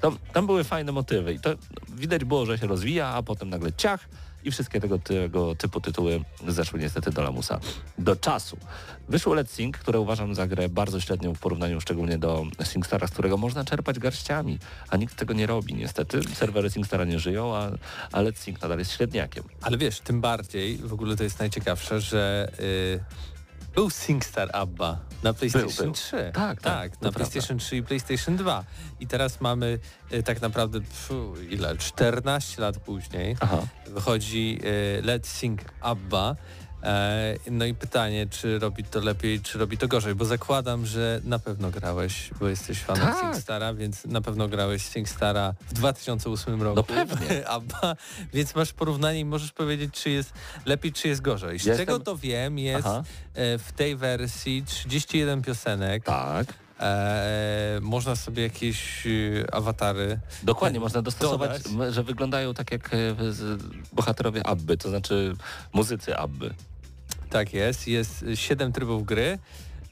Tam, 0.00 0.18
tam 0.32 0.46
były 0.46 0.64
fajne 0.64 0.92
motywy 0.92 1.32
i 1.32 1.40
to 1.40 1.50
widać 1.88 2.24
było, 2.24 2.46
że 2.46 2.59
się 2.59 2.66
rozwija, 2.66 3.06
a 3.09 3.22
potem 3.22 3.50
nagle 3.50 3.72
ciach 3.72 4.09
i 4.46 4.50
wszystkie 4.50 4.80
tego, 4.80 4.98
tego 4.98 5.54
typu 5.54 5.80
tytuły 5.80 6.20
zeszły 6.48 6.80
niestety 6.80 7.11
do 7.11 7.22
lamusa. 7.22 7.61
Do 7.98 8.16
czasu. 8.16 8.56
Wyszło 9.09 9.35
Let's 9.35 9.50
Sing, 9.50 9.78
które 9.78 10.00
uważam 10.00 10.35
za 10.35 10.46
grę 10.46 10.68
bardzo 10.68 11.00
średnią 11.00 11.35
w 11.35 11.38
porównaniu 11.38 11.80
szczególnie 11.80 12.18
do 12.18 12.46
SingStara, 12.64 13.06
z 13.06 13.11
którego 13.11 13.37
można 13.37 13.64
czerpać 13.64 13.98
garściami, 13.98 14.59
a 14.88 14.96
nikt 14.96 15.16
tego 15.16 15.35
nie 15.35 15.46
robi 15.46 15.74
niestety. 15.74 16.20
Serwery 16.35 16.70
SingStara 16.70 17.04
nie 17.04 17.18
żyją, 17.18 17.56
a, 17.56 17.70
a 18.12 18.22
Let's 18.22 18.38
Sing 18.38 18.62
nadal 18.62 18.78
jest 18.78 18.92
średniakiem. 18.92 19.44
Ale 19.62 19.78
wiesz, 19.78 20.00
tym 20.00 20.20
bardziej, 20.20 20.76
w 20.76 20.92
ogóle 20.92 21.16
to 21.16 21.24
jest 21.24 21.38
najciekawsze, 21.38 22.00
że 22.00 22.52
y, 22.61 23.36
był 23.77 23.91
SingStar 23.91 24.51
Abba 24.53 24.99
na 25.23 25.33
PlayStation 25.33 25.85
był. 25.85 25.93
3. 25.93 26.31
Tak, 26.35 26.35
tak, 26.35 26.62
tak 26.62 26.93
na 26.93 26.99
prawda. 26.99 27.19
PlayStation 27.19 27.59
3 27.59 27.77
i 27.77 27.83
PlayStation 27.83 28.37
2. 28.37 28.65
I 29.01 29.07
teraz 29.07 29.41
mamy 29.41 29.79
y, 30.12 30.23
tak 30.23 30.43
naprawdę, 30.43 30.81
pfu, 30.81 31.35
ile, 31.51 31.77
14 31.77 32.62
lat 32.62 32.79
później 32.79 33.37
Aha. 33.41 33.67
wychodzi 33.87 34.59
y, 34.99 35.03
Let's 35.03 35.27
Sing 35.27 35.61
Abba, 35.81 36.31
E, 36.31 36.65
no 37.51 37.65
i 37.65 37.75
pytanie, 37.75 38.27
czy 38.31 38.59
robi 38.59 38.85
to 38.85 39.01
lepiej, 39.01 39.41
czy 39.41 39.59
robi 39.59 39.79
to 39.79 39.89
gorzej, 39.89 40.15
bo 40.15 40.25
zakładam, 40.25 40.87
że 40.87 41.21
na 41.25 41.39
pewno 41.39 41.71
grałeś, 41.71 42.31
bo 42.41 42.49
jesteś 42.49 42.79
fanem 42.79 43.03
Tak. 43.07 43.21
SingStara, 43.21 43.75
więc 43.75 44.05
na 44.05 44.21
pewno 44.21 44.49
grałeś 44.49 44.83
SingStara 44.83 45.55
w 45.69 45.73
2008 45.73 46.62
roku. 46.62 46.77
No 46.77 46.83
pewnie. 46.83 47.47
Abba, 47.49 47.97
więc 48.33 48.55
masz 48.55 48.73
porównanie 48.73 49.21
i 49.21 49.25
możesz 49.25 49.53
powiedzieć, 49.53 49.95
czy 49.95 50.11
jest 50.11 50.33
lepiej, 50.65 50.93
czy 50.93 51.09
jest 51.09 51.21
gorzej. 51.23 51.59
Z 51.59 51.65
Jestem- 51.65 51.87
czego 51.87 52.01
to 52.01 52.17
wiem, 52.17 52.59
jest 52.59 52.87
Aha. 52.87 53.03
e, 53.35 53.59
w 53.59 53.73
tej 53.73 53.97
wersji 53.97 54.65
31 54.67 55.43
piosenek. 55.43 56.05
Tak. 56.05 56.47
E, 56.81 57.79
można 57.83 58.16
sobie 58.16 58.43
jakieś 58.43 59.07
e, 59.07 59.11
awatary. 59.55 60.18
Dokładnie, 60.43 60.81
można 60.81 61.03
dostosować, 61.03 61.62
Dodać. 61.62 61.95
że 61.95 62.03
wyglądają 62.03 62.55
tak 62.55 62.72
jak 62.72 62.95
e, 62.95 62.97
bohaterowie 63.93 64.47
Abby, 64.47 64.77
to 64.77 64.89
znaczy 64.89 65.37
muzycy 65.72 66.16
Abby. 66.16 66.55
Tak 67.31 67.55
jest, 67.55 67.89
jest 67.89 68.24
7 68.35 68.72
trybów 68.72 69.05
gry. 69.05 69.39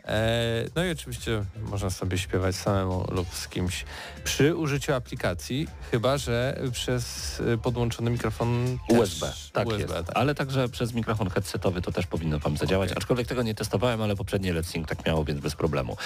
E, 0.09 0.65
no 0.77 0.85
i 0.85 0.91
oczywiście 0.91 1.45
można 1.71 1.91
sobie 1.91 2.19
śpiewać 2.19 2.57
samemu 2.57 3.07
lub 3.11 3.35
z 3.35 3.49
kimś 3.49 3.85
przy 4.25 4.55
użyciu 4.57 4.93
aplikacji, 4.95 5.69
chyba 5.91 6.19
że 6.19 6.61
przez 6.73 7.41
e, 7.55 7.59
podłączony 7.59 8.11
mikrofon 8.11 8.79
USB, 8.89 9.33
tak 9.53 9.67
USB, 9.67 9.81
jest. 9.83 9.95
tak. 9.95 10.17
Ale 10.17 10.35
także 10.35 10.69
przez 10.69 10.93
mikrofon 10.93 11.31
headsetowy 11.31 11.83
to 11.83 11.93
też 11.93 12.07
powinno 12.07 12.39
Wam 12.39 12.57
zadziałać, 12.57 12.89
Okej. 12.91 12.99
aczkolwiek 12.99 13.27
tego 13.27 13.43
nie 13.43 13.55
testowałem, 13.55 14.03
ale 14.03 14.17
poprzednie 14.17 14.55
Let's 14.55 14.85
tak 14.87 15.07
miało, 15.07 15.25
więc 15.25 15.41
bez 15.41 15.55
problemu. 15.55 15.97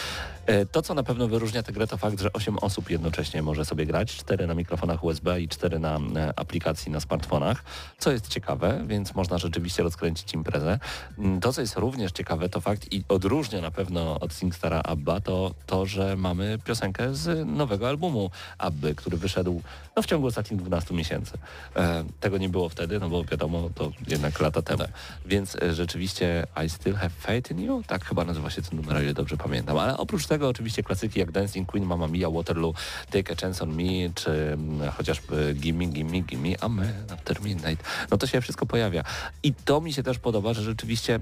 E, 0.46 0.66
To, 0.66 0.82
co 0.82 0.94
na 0.94 1.02
pewno 1.02 1.28
wyróżnia 1.28 1.62
tę 1.62 1.72
grę, 1.72 1.86
to 1.86 1.96
fakt, 1.96 2.20
że 2.20 2.32
8 2.32 2.58
osób 2.58 2.90
jednocześnie 2.90 3.42
może 3.42 3.64
sobie 3.64 3.86
grać, 3.86 4.16
4 4.16 4.46
na 4.46 4.54
mikrofonach 4.54 5.04
USB 5.04 5.40
i 5.40 5.48
4 5.48 5.78
na 5.78 5.96
e, 6.16 6.32
aplikacji 6.38 6.92
na 6.92 7.00
smartfonach, 7.00 7.64
co 7.98 8.12
jest 8.12 8.28
ciekawe, 8.28 8.84
więc 8.86 9.14
można 9.14 9.38
rzeczywiście 9.38 9.82
rozkręcić 9.82 10.34
imprezę. 10.34 10.78
Mm, 11.18 11.40
To, 11.40 11.52
co 11.52 11.60
jest 11.60 11.76
również 11.76 12.12
ciekawe, 12.12 12.48
to 12.48 12.60
fakt 12.60 12.92
i 12.92 13.04
odróżnia 13.08 13.60
na 13.60 13.70
pewno 13.70 13.87
od 13.96 14.32
SingStara 14.32 14.82
Abba, 14.82 15.20
to 15.20 15.54
to, 15.66 15.86
że 15.86 16.16
mamy 16.16 16.58
piosenkę 16.64 17.14
z 17.14 17.48
nowego 17.48 17.88
albumu 17.88 18.30
Abby, 18.58 18.94
który 18.94 19.16
wyszedł 19.16 19.62
no, 19.96 20.02
w 20.02 20.06
ciągu 20.06 20.26
ostatnich 20.26 20.62
12 20.62 20.94
miesięcy. 20.94 21.38
E, 21.76 22.04
tego 22.20 22.38
nie 22.38 22.48
było 22.48 22.68
wtedy, 22.68 23.00
no 23.00 23.08
bo 23.08 23.24
wiadomo, 23.24 23.70
to 23.74 23.92
jednak 24.08 24.40
lata 24.40 24.62
temu. 24.62 24.84
Więc 25.26 25.56
e, 25.62 25.74
rzeczywiście 25.74 26.46
I 26.66 26.68
Still 26.68 26.94
Have 26.94 27.10
Faith 27.10 27.50
in 27.50 27.60
You, 27.60 27.82
tak 27.86 28.04
chyba 28.04 28.24
nazywa 28.24 28.50
się 28.50 28.62
ten 28.62 28.80
numer, 28.80 28.96
o 28.96 29.02
ile 29.02 29.14
dobrze 29.14 29.36
pamiętam. 29.36 29.78
Ale 29.78 29.96
oprócz 29.96 30.26
tego 30.26 30.48
oczywiście 30.48 30.82
klasyki 30.82 31.20
jak 31.20 31.32
Dancing 31.32 31.68
Queen, 31.68 31.86
Mamma 31.86 32.06
Mia, 32.06 32.30
Waterloo, 32.30 32.74
Take 33.10 33.32
a 33.32 33.36
Chance 33.36 33.64
on 33.64 33.74
Me, 33.74 34.10
czy 34.14 34.30
mm, 34.30 34.90
chociażby 34.90 35.54
Gimme, 35.54 35.86
Gimme, 35.86 36.20
Gimme, 36.20 36.54
a 36.60 36.68
My 36.68 36.92
After 37.12 37.42
Midnight. 37.42 37.84
No 38.10 38.16
to 38.16 38.26
się 38.26 38.40
wszystko 38.40 38.66
pojawia. 38.66 39.04
I 39.42 39.54
to 39.54 39.80
mi 39.80 39.92
się 39.92 40.02
też 40.02 40.18
podoba, 40.18 40.54
że 40.54 40.62
rzeczywiście 40.62 41.20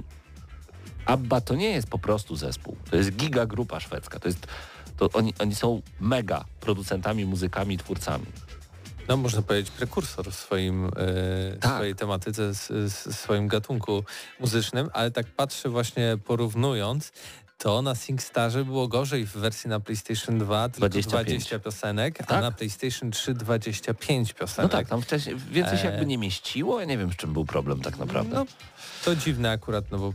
ABBA 1.07 1.41
to 1.41 1.55
nie 1.55 1.71
jest 1.71 1.89
po 1.89 1.99
prostu 1.99 2.37
zespół. 2.37 2.77
To 2.91 2.97
jest 2.97 3.11
giga 3.17 3.47
grupa 3.47 3.81
szwedzka. 3.81 4.21
To 4.21 4.29
jest, 4.29 4.47
to 4.97 5.11
oni, 5.13 5.35
oni 5.39 5.55
są 5.55 5.83
mega 6.01 6.45
producentami, 6.61 7.25
muzykami, 7.27 7.79
twórcami. 7.79 8.27
No 9.09 9.17
można 9.17 9.43
powiedzieć 9.43 9.71
prekursor 9.71 10.31
w 10.31 10.35
swoim, 10.35 10.85
e, 10.87 10.91
Tak. 11.61 11.75
swojej 11.75 11.95
tematyce, 11.95 12.49
s- 12.49 12.71
s- 12.71 13.17
swoim 13.21 13.49
gatunku 13.49 14.05
muzycznym, 14.41 14.91
ale 14.93 15.11
tak 15.11 15.27
patrzę 15.27 15.69
właśnie 15.69 16.19
porównując, 16.25 17.13
to 17.59 17.83
na 17.83 17.95
SingStarze 17.95 18.65
było 18.65 18.89
gorzej 18.89 19.27
w 19.27 19.33
wersji 19.33 19.71
na 19.71 19.81
PlayStation 19.81 20.39
2, 20.39 20.69
tylko 20.69 20.89
25. 20.89 21.27
20 21.27 21.59
piosenek, 21.59 22.21
a 22.21 22.25
Tak? 22.25 22.41
na 22.43 22.51
PlayStation 22.53 23.11
3 23.11 23.35
25 23.35 24.29
No 24.35 24.39
piosenek. 24.39 24.73
tak, 24.73 24.89
tam 24.89 25.03
wcześniej 25.03 25.37
więcej 25.51 25.79
się 25.79 25.85
E. 25.89 25.91
jakby 25.91 26.07
nie 26.07 26.19
mieściło. 26.19 26.81
Ja 26.81 26.87
nie 26.87 26.99
wiem, 26.99 27.13
z 27.13 27.17
czym 27.17 27.33
był 27.33 27.45
problem 27.45 27.81
tak 27.81 27.99
naprawdę. 27.99 28.35
No, 28.37 28.47
to 29.07 29.17
dziwne 29.17 29.51
akurat, 29.51 29.91
no 29.91 29.99
bo 29.99 30.13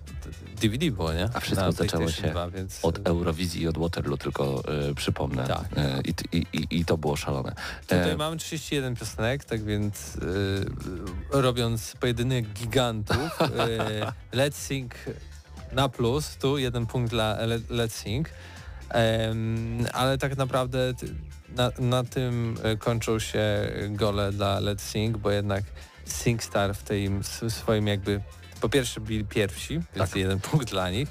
DVD 0.62 0.92
było, 0.92 1.14
nie? 1.14 1.30
A 1.34 1.39
wszystko 1.39 1.66
Na 1.66 1.72
zaczęło 1.72 2.12
się 2.12 2.32
2, 2.32 2.50
więc... 2.50 2.86
Od 2.86 3.08
Eurowizji 3.08 3.62
i 3.62 3.68
od 3.68 3.78
Waterloo 3.78 4.18
tylko 4.18 4.64
e, 4.89 4.96
przypomnę. 4.96 5.48
Tak. 5.48 5.66
E, 5.76 6.02
i, 6.02 6.38
i, 6.38 6.46
i, 6.54 6.80
I 6.80 6.86
to 6.86 6.98
było 6.98 7.16
szalone. 7.16 7.56
Tutaj 7.82 8.12
E, 8.12 8.18
mamy 8.18 8.38
31 8.38 8.96
piosenek, 8.96 9.46
tak 9.46 9.64
więc 9.64 10.18
robiąc 11.30 11.96
pojedynek 12.00 12.46
gigantów, 12.46 13.39
Let's 14.34 14.54
Sing 14.54 14.96
na 15.72 15.89
plus, 15.89 16.38
tu 16.38 16.58
jeden 16.58 16.86
punkt 16.86 17.12
dla 17.12 17.46
Le- 17.46 17.60
Let's 17.60 17.92
Sing, 18.04 18.30
ale 19.94 20.18
tak 20.18 20.38
naprawdę 20.38 20.94
na, 21.56 21.72
na 21.80 22.04
tym 22.04 22.58
kończą 22.80 23.20
się 23.20 23.72
gole 23.89 24.32
dla 24.32 24.62
Let's 24.62 24.82
Sing, 24.82 25.18
bo 25.18 25.32
jednak 25.32 25.64
SingStar 26.06 26.76
w 26.76 26.84
tym 26.84 27.24
swoim 27.50 27.88
jakby, 27.88 28.22
po 28.62 28.70
pierwsze 28.70 29.01
byli 29.01 29.26
pierwsi, 29.26 29.74
więc 29.74 30.09
Tak. 30.09 30.16
jeden 30.16 30.39
punkt 30.51 30.70
dla 30.70 30.89
nich, 30.89 31.09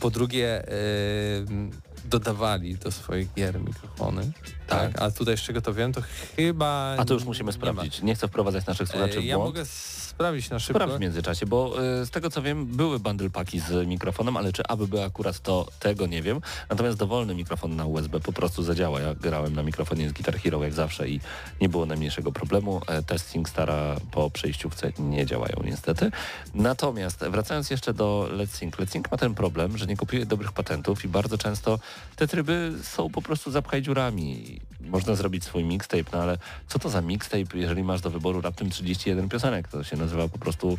po 0.00 0.10
drugie 0.10 0.64
em, 0.68 1.70
dodawali 2.04 2.74
do 2.76 2.90
swoich 2.92 3.34
gier 3.34 3.60
mikrofony, 3.60 4.32
tak. 4.66 4.92
Tak. 4.92 5.02
A 5.02 5.10
tutaj 5.10 5.36
z 5.36 5.40
czego 5.40 5.62
to 5.62 5.74
wiem, 5.74 5.92
to 5.92 6.02
chyba... 6.36 6.94
a 6.98 7.04
to 7.04 7.14
już 7.14 7.24
musimy 7.24 7.46
nie 7.46 7.52
sprawdzić. 7.52 8.02
Nie 8.02 8.14
chcę 8.14 8.28
wprowadzać 8.28 8.66
naszych 8.66 8.88
słuchaczy 8.88 9.18
E, 9.18 9.20
w 9.20 9.24
Ja 9.24 9.36
błąd. 9.36 9.48
mogę 9.48 9.64
sprawdzić 10.12 10.50
na 10.50 10.58
szybko. 10.58 10.78
Sprawdź 10.78 10.96
w 10.96 11.00
międzyczasie, 11.00 11.46
bo 11.46 11.82
e, 11.82 12.06
z 12.06 12.10
tego 12.10 12.30
co 12.30 12.42
wiem, 12.42 12.66
były 12.66 13.00
bundle 13.00 13.30
paki 13.30 13.60
z 13.60 13.88
mikrofonem, 13.88 14.36
ale 14.36 14.52
czy 14.52 14.62
aby 14.68 14.88
były 14.88 15.04
akurat 15.04 15.40
to, 15.40 15.66
tego 15.78 16.06
nie 16.06 16.22
wiem. 16.22 16.40
Natomiast 16.70 16.98
dowolny 16.98 17.34
mikrofon 17.34 17.76
na 17.76 17.86
USB 17.86 18.20
po 18.20 18.32
prostu 18.32 18.62
zadziała. 18.62 19.00
Ja 19.00 19.14
grałem 19.14 19.54
na 19.54 19.62
mikrofonie 19.62 20.08
z 20.08 20.12
Guitar 20.12 20.38
Hero 20.38 20.64
jak 20.64 20.72
zawsze 20.72 21.08
i 21.08 21.20
nie 21.60 21.68
było 21.68 21.86
najmniejszego 21.86 22.32
problemu. 22.32 22.80
E, 22.86 23.02
Testing 23.02 23.48
Stara 23.48 23.96
po 24.10 24.30
przejściówce 24.30 24.92
nie 24.98 25.26
działają 25.26 25.56
niestety. 25.64 26.10
Natomiast 26.54 27.18
wracając 27.18 27.70
jeszcze 27.70 27.94
do 27.94 28.28
Let's 28.32 28.46
Sync. 28.46 28.74
Let's 28.74 28.90
Sync 28.90 29.10
ma 29.10 29.18
ten 29.18 29.34
problem, 29.34 29.78
że 29.78 29.86
nie 29.86 29.96
kopiuje 29.96 30.26
dobrych 30.26 30.52
patentów 30.52 31.04
i 31.04 31.08
bardzo 31.08 31.38
często 31.38 31.78
te 32.16 32.28
tryby 32.28 32.72
są 32.82 33.10
po 33.10 33.22
prostu 33.22 33.50
zapchaj 33.50 33.82
dziurami. 33.82 34.60
Można 34.82 35.14
zrobić 35.14 35.44
swój 35.44 35.64
mixtape, 35.64 36.04
no 36.12 36.18
ale 36.22 36.38
co 36.68 36.78
to 36.78 36.88
za 36.88 37.00
mixtape, 37.00 37.58
jeżeli 37.58 37.82
masz 37.82 38.00
do 38.00 38.10
wyboru 38.10 38.40
raptem 38.40 38.70
31 38.70 39.28
piosenek? 39.28 39.68
To 39.68 39.84
się 39.84 39.96
nazywa 39.96 40.28
po 40.28 40.38
prostu 40.38 40.78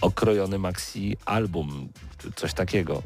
okrojony 0.00 0.58
maxi 0.58 1.16
album, 1.24 1.88
coś 2.36 2.54
takiego, 2.54 3.02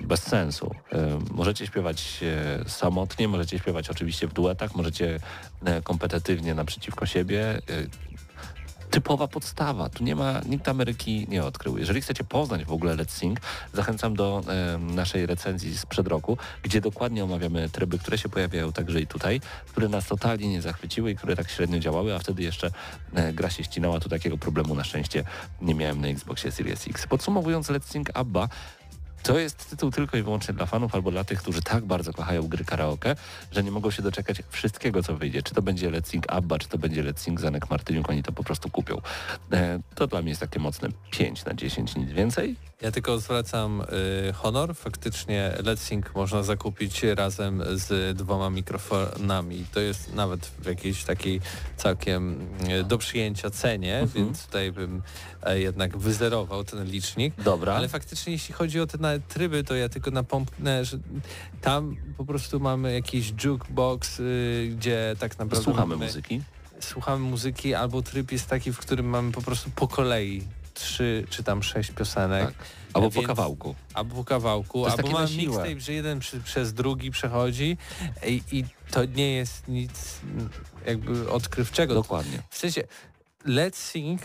bez 0.00 0.22
sensu. 0.22 0.74
E, 0.92 1.18
Możecie 1.30 1.66
śpiewać 1.66 2.20
e, 2.22 2.68
samotnie, 2.68 3.28
możecie 3.28 3.58
śpiewać 3.58 3.90
oczywiście 3.90 4.26
w 4.26 4.32
duetach, 4.32 4.74
możecie 4.74 5.20
e, 5.64 5.82
kompetytywnie 5.82 6.54
naprzeciwko 6.54 7.06
siebie. 7.06 7.62
Typowa 8.90 9.28
podstawa, 9.28 9.88
tu 9.88 10.04
nie 10.04 10.16
ma, 10.16 10.40
nikt 10.46 10.68
Ameryki 10.68 11.26
nie 11.28 11.44
odkrył. 11.44 11.78
Jeżeli 11.78 12.00
chcecie 12.00 12.24
poznać 12.24 12.64
w 12.64 12.72
ogóle 12.72 12.96
Let's 12.96 13.10
Sing, 13.10 13.40
zachęcam 13.72 14.14
do 14.14 14.42
e, 14.48 14.78
naszej 14.78 15.26
recenzji 15.26 15.78
sprzed 15.78 16.08
roku, 16.08 16.38
gdzie 16.62 16.80
dokładnie 16.80 17.24
omawiamy 17.24 17.68
tryby, 17.68 17.98
które 17.98 18.18
się 18.18 18.28
pojawiają 18.28 18.72
także 18.72 19.00
i 19.00 19.06
tutaj, 19.06 19.40
które 19.68 19.88
nas 19.88 20.06
totalnie 20.06 20.48
nie 20.48 20.62
zachwyciły 20.62 21.10
i 21.10 21.16
które 21.16 21.36
tak 21.36 21.50
średnio 21.50 21.78
działały, 21.78 22.14
a 22.14 22.18
wtedy 22.18 22.42
jeszcze 22.42 22.70
e, 23.14 23.32
gra 23.32 23.50
się 23.50 23.64
ścinała, 23.64 24.00
tu 24.00 24.08
takiego 24.08 24.38
problemu 24.38 24.74
na 24.74 24.84
szczęście 24.84 25.24
nie 25.62 25.74
miałem 25.74 26.00
na 26.00 26.08
Xboxie 26.08 26.52
Series 26.52 26.88
X. 26.88 27.06
Podsumowując 27.06 27.68
Let's 27.68 27.92
Sing 27.92 28.10
Abba, 28.14 28.48
to 29.22 29.38
jest 29.38 29.70
tytuł 29.70 29.90
tylko 29.90 30.16
i 30.16 30.22
wyłącznie 30.22 30.54
dla 30.54 30.66
fanów 30.66 30.94
albo 30.94 31.10
dla 31.10 31.24
tych, 31.24 31.38
którzy 31.38 31.62
tak 31.62 31.84
bardzo 31.84 32.12
kochają 32.12 32.48
gry 32.48 32.64
karaoke, 32.64 33.16
że 33.52 33.62
nie 33.62 33.70
mogą 33.70 33.90
się 33.90 34.02
doczekać 34.02 34.42
wszystkiego, 34.50 35.02
co 35.02 35.16
wyjdzie. 35.16 35.42
Czy 35.42 35.54
to 35.54 35.62
będzie 35.62 35.90
Let's 35.90 36.08
Sing 36.08 36.24
Abba, 36.28 36.58
czy 36.58 36.68
to 36.68 36.78
będzie 36.78 37.04
Let's 37.04 37.18
Sing 37.18 37.40
Zanek 37.40 37.70
Martyniuk, 37.70 38.10
oni 38.10 38.22
to 38.22 38.32
po 38.32 38.44
prostu 38.44 38.70
kupią. 38.70 39.00
E, 39.52 39.80
to 39.94 40.06
dla 40.06 40.22
mnie 40.22 40.28
jest 40.28 40.40
takie 40.40 40.60
mocne 40.60 40.88
5 41.10 41.44
na 41.44 41.54
10, 41.54 41.96
nic 41.96 42.10
więcej. 42.10 42.69
Ja 42.82 42.90
tylko 42.92 43.18
zwracam 43.18 43.80
y, 44.28 44.32
honor. 44.32 44.74
Faktycznie 44.74 45.52
Let's 45.58 45.76
Sync 45.76 46.06
można 46.14 46.42
zakupić 46.42 47.02
razem 47.02 47.62
z 47.74 48.16
dwoma 48.16 48.50
mikrofonami. 48.50 49.64
To 49.74 49.80
jest 49.80 50.14
nawet 50.14 50.46
w 50.46 50.66
jakiejś 50.66 51.04
takiej 51.04 51.40
całkiem 51.76 52.46
y, 52.80 52.84
do 52.84 52.98
przyjęcia 52.98 53.50
cenie, 53.50 53.98
Mhm. 53.98 54.24
więc 54.26 54.46
tutaj 54.46 54.72
bym 54.72 55.02
e, 55.42 55.60
jednak 55.60 55.96
wyzerował 55.98 56.64
ten 56.64 56.84
licznik. 56.84 57.34
Dobra. 57.42 57.74
Ale 57.74 57.88
faktycznie 57.88 58.32
jeśli 58.32 58.54
chodzi 58.54 58.80
o 58.80 58.86
te 58.86 58.98
nawet 58.98 59.28
tryby, 59.28 59.64
to 59.64 59.74
ja 59.74 59.88
tylko 59.88 60.10
napomknę, 60.10 60.84
że 60.84 60.98
tam 61.60 61.96
po 62.16 62.24
prostu 62.24 62.60
mamy 62.60 62.92
jakiś 62.94 63.32
jukebox, 63.44 64.20
y, 64.20 64.72
gdzie 64.76 65.16
tak 65.18 65.38
naprawdę 65.38 65.64
Słuchamy 65.64 65.96
muzyki. 65.96 66.40
słuchamy 66.80 67.24
muzyki, 67.24 67.74
albo 67.74 68.02
tryb 68.02 68.32
jest 68.32 68.46
taki, 68.46 68.72
w 68.72 68.78
którym 68.78 69.06
mamy 69.06 69.32
po 69.32 69.42
prostu 69.42 69.70
po 69.76 69.88
kolei 69.88 70.42
trzy 70.80 71.24
czy 71.30 71.42
tam 71.42 71.62
sześć 71.62 71.90
piosenek. 71.90 72.46
Tak. 72.46 72.54
Albo 72.94 73.10
po 73.10 73.14
Więc- 73.14 73.26
kawałku. 73.26 73.74
Albo 73.94 74.14
po 74.14 74.24
kawałku, 74.24 74.86
albo 74.86 75.26
siłę. 75.26 75.46
mixtape, 75.46 75.80
że 75.80 75.92
jeden 75.92 76.18
przy, 76.18 76.40
przez 76.40 76.74
drugi 76.74 77.10
przechodzi 77.10 77.76
i, 78.26 78.42
i 78.52 78.64
to 78.90 79.04
nie 79.04 79.32
jest 79.32 79.68
nic 79.68 80.20
mm, 80.24 80.48
jakby 80.86 81.30
odkrywczego. 81.30 81.94
Dokładnie. 81.94 82.42
W 82.50 82.58
sensie 82.58 82.82
Let's 83.46 83.76
Sing 83.76 84.20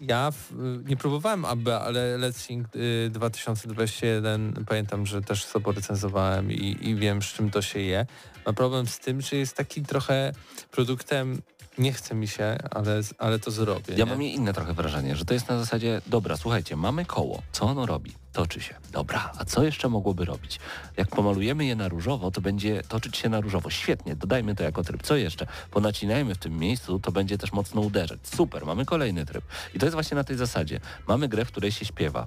ja 0.00 0.30
w, 0.30 0.52
nie 0.88 0.96
próbowałem 0.96 1.44
AB, 1.44 1.68
ale 1.68 2.18
Let's 2.18 2.38
Sing 2.38 2.76
y, 2.76 3.10
2021 3.10 4.64
pamiętam, 4.68 5.06
że 5.06 5.22
też 5.22 5.44
sobie 5.44 5.72
recenzowałem 5.72 6.52
i, 6.52 6.76
i 6.80 6.94
wiem 6.94 7.22
z 7.22 7.26
czym 7.26 7.50
to 7.50 7.62
się 7.62 7.80
je. 7.80 8.06
Ma 8.46 8.52
problem 8.52 8.86
z 8.86 8.98
tym, 8.98 9.20
że 9.20 9.36
jest 9.36 9.56
taki 9.56 9.82
trochę 9.82 10.32
produktem 10.70 11.42
nie 11.78 11.92
chce 11.92 12.14
mi 12.14 12.28
się, 12.28 12.58
ale, 12.70 13.00
ale 13.18 13.38
to 13.38 13.50
zrobię. 13.50 13.94
Ja 13.96 14.04
nie? 14.04 14.10
mam 14.10 14.22
inne 14.22 14.52
trochę 14.52 14.74
wrażenie, 14.74 15.16
że 15.16 15.24
to 15.24 15.34
jest 15.34 15.48
na 15.48 15.58
zasadzie, 15.58 16.00
dobra, 16.06 16.36
słuchajcie, 16.36 16.76
mamy 16.76 17.04
koło, 17.04 17.42
co 17.52 17.64
ono 17.66 17.86
robi? 17.86 18.12
Toczy 18.32 18.60
się. 18.60 18.74
Dobra, 18.92 19.32
a 19.38 19.44
co 19.44 19.64
jeszcze 19.64 19.88
mogłoby 19.88 20.24
robić? 20.24 20.58
Jak 20.96 21.08
pomalujemy 21.08 21.64
je 21.64 21.76
na 21.76 21.88
różowo, 21.88 22.30
to 22.30 22.40
będzie 22.40 22.82
toczyć 22.88 23.16
się 23.16 23.28
na 23.28 23.40
różowo. 23.40 23.70
Świetnie, 23.70 24.16
dodajmy 24.16 24.54
to 24.54 24.62
jako 24.62 24.84
tryb. 24.84 25.02
Co 25.02 25.16
jeszcze? 25.16 25.46
Ponacinajmy 25.70 26.34
w 26.34 26.38
tym 26.38 26.58
miejscu, 26.58 26.98
to 26.98 27.12
będzie 27.12 27.38
też 27.38 27.52
mocno 27.52 27.80
uderzać. 27.80 28.20
Super, 28.22 28.66
mamy 28.66 28.84
kolejny 28.84 29.26
tryb. 29.26 29.44
I 29.74 29.78
to 29.78 29.86
jest 29.86 29.94
właśnie 29.94 30.14
na 30.14 30.24
tej 30.24 30.36
zasadzie. 30.36 30.80
Mamy 31.08 31.28
grę, 31.28 31.44
w 31.44 31.48
której 31.48 31.72
się 31.72 31.84
śpiewa. 31.84 32.26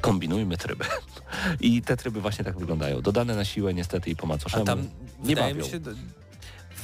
Kombinujmy 0.00 0.56
tryby. 0.56 0.84
I 1.60 1.82
te 1.82 1.96
tryby 1.96 2.20
właśnie 2.20 2.44
tak 2.44 2.58
wyglądają. 2.58 3.00
Dodane 3.02 3.34
na 3.36 3.44
siłę 3.44 3.74
niestety 3.74 4.10
i 4.10 4.16
po 4.16 4.24
A 4.24 4.28
macoszemu. 4.28 4.64
tam 4.64 4.88
nie 5.24 5.36
bawią. 5.36 5.54
mi, 5.54 5.70
się, 5.70 5.80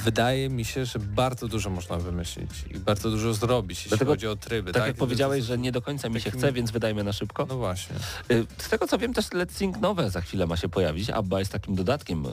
wydaje 0.03 0.49
mi 0.49 0.65
się, 0.65 0.85
że 0.85 0.99
bardzo 0.99 1.47
dużo 1.47 1.69
można 1.69 1.97
wymyślić 1.97 2.49
i 2.71 2.79
bardzo 2.79 3.09
dużo 3.11 3.33
zrobić, 3.33 3.77
jeśli 3.77 3.89
Dlatego, 3.89 4.11
chodzi 4.11 4.27
o 4.27 4.35
tryby. 4.35 4.71
Tak, 4.71 4.81
Tak, 4.81 4.87
jak 4.87 4.97
powiedziałeś, 4.97 5.43
że 5.43 5.57
nie 5.57 5.71
do 5.71 5.81
końca 5.81 6.09
mi 6.09 6.21
się 6.21 6.31
chce, 6.31 6.51
więc 6.51 6.71
wydajmy 6.71 7.03
na 7.03 7.13
szybko. 7.13 7.45
No 7.49 7.57
właśnie. 7.57 7.95
Y, 8.31 8.45
Z 8.57 8.69
tego 8.69 8.87
co 8.87 8.97
wiem 8.97 9.13
też 9.13 9.25
Let's 9.25 9.51
Sing 9.51 9.77
nowe 9.81 10.09
za 10.09 10.21
chwilę 10.21 10.47
ma 10.47 10.57
się 10.57 10.69
pojawić. 10.69 11.09
Abba 11.09 11.39
jest 11.39 11.51
takim 11.51 11.75
dodatkiem, 11.75 12.25
y, 12.25 12.29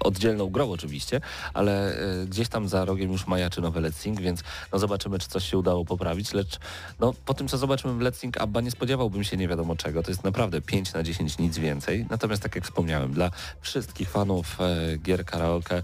oddzielną 0.00 0.50
grą 0.50 0.70
oczywiście, 0.70 1.20
ale 1.54 2.02
y, 2.22 2.26
gdzieś 2.26 2.48
tam 2.48 2.68
za 2.68 2.84
rogiem 2.84 3.12
już 3.12 3.26
majaczy 3.26 3.60
nowe 3.60 3.80
Let's 3.80 3.94
Sing, 3.96 4.20
więc 4.20 4.40
no 4.72 4.78
zobaczymy 4.78 5.18
czy 5.18 5.28
coś 5.28 5.50
się 5.50 5.58
udało 5.58 5.84
poprawić, 5.84 6.32
lecz 6.32 6.58
no 7.00 7.14
po 7.24 7.34
tym 7.34 7.48
co 7.48 7.58
zobaczymy 7.58 7.94
w 7.94 7.98
Let's 7.98 8.16
Sing 8.16 8.40
Abba 8.40 8.60
nie 8.60 8.70
spodziewałbym 8.70 9.24
się 9.24 9.36
nie 9.36 9.48
wiadomo 9.48 9.76
czego. 9.76 10.02
To 10.02 10.10
jest 10.10 10.24
naprawdę 10.24 10.60
5 10.60 10.92
na 10.92 11.02
10 11.02 11.38
nic 11.38 11.58
więcej. 11.58 12.06
Natomiast 12.10 12.42
tak 12.42 12.54
jak 12.54 12.64
wspomniałem, 12.64 13.12
dla 13.12 13.30
wszystkich 13.60 14.10
fanów 14.10 14.60
e, 14.60 14.98
gier 14.98 15.24
karaoke 15.24 15.82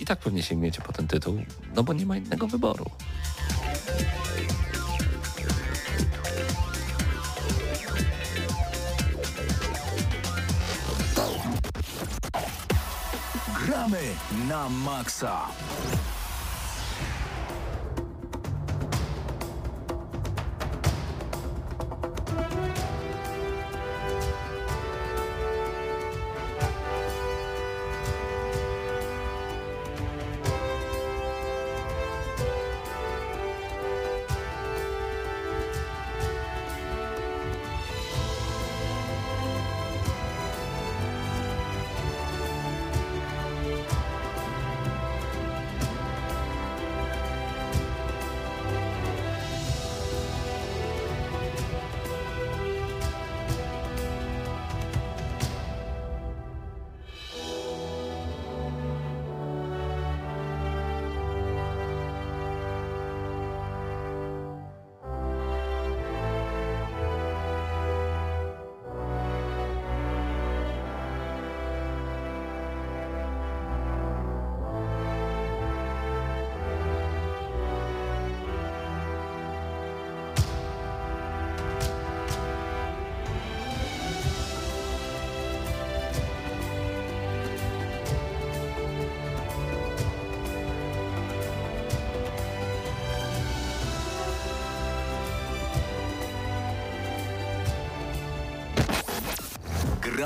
i 0.00 0.04
tak 0.04 0.18
pewnie 0.18 0.42
sięgniecie 0.42 0.82
po 0.82 0.92
ten 0.92 1.08
tytuł, 1.08 1.42
no 1.74 1.82
bo 1.82 1.92
nie 1.92 2.06
ma 2.06 2.16
innego 2.16 2.46
wyboru. 2.46 2.90
Gramy 13.66 14.02
na 14.48 14.68
maksa. 14.68 15.40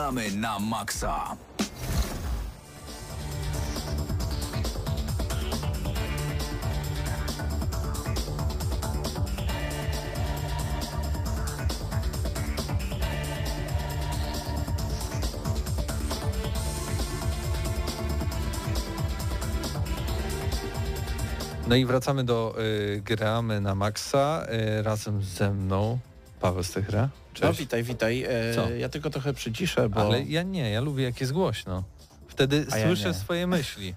Gramy 0.00 0.32
na 0.32 0.58
maksa. 0.58 1.36
No 21.68 21.76
i 21.76 21.84
wracamy 21.84 22.24
do 22.24 22.54
y, 22.58 23.02
gramy 23.04 23.60
na 23.60 23.74
maksa 23.74 24.46
y, 24.48 24.82
razem 24.82 25.22
ze 25.22 25.50
mną. 25.50 26.09
Paweł 26.40 26.62
Stychra. 26.62 27.02
No 27.02 27.08
Cześć. 27.34 27.58
witaj, 27.58 27.82
witaj. 27.82 28.24
E, 28.28 28.54
Co? 28.54 28.70
ja 28.70 28.88
tylko 28.88 29.10
trochę 29.10 29.34
przyciszę, 29.34 29.88
bo... 29.88 30.00
Ale 30.00 30.22
ja 30.22 30.42
nie, 30.42 30.70
ja 30.70 30.80
lubię 30.80 31.04
jak 31.04 31.20
jest 31.20 31.32
głośno. 31.32 31.84
Wtedy 32.28 32.66
A 32.70 32.78
ja 32.78 32.86
słyszę 32.86 33.08
nie. 33.08 33.14
swoje 33.14 33.46
myśli. 33.46 33.94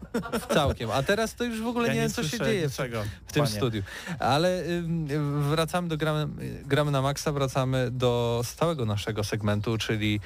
Całkiem. 0.54 0.92
A 0.92 1.04
teraz 1.04 1.36
to 1.36 1.44
już 1.44 1.62
w 1.62 1.68
ogóle 1.68 1.88
ja 1.88 1.94
nie 1.94 2.00
wiem, 2.02 2.10
co 2.10 2.24
się 2.24 2.40
dzieje 2.40 2.62
w, 2.70 2.72
niczego, 2.72 3.04
w 3.28 3.32
tym 3.34 3.44
panie. 3.44 3.56
studiu. 3.56 3.84
Ale 4.20 4.64
ym, 4.66 5.08
wracamy 5.50 5.88
do 5.88 5.98
gramy, 5.98 6.28
gramy 6.66 6.92
na 6.92 7.02
maksa, 7.02 7.32
wracamy 7.32 7.92
do 7.92 8.42
stałego 8.44 8.86
naszego 8.86 9.24
segmentu, 9.24 9.78
czyli 9.78 10.20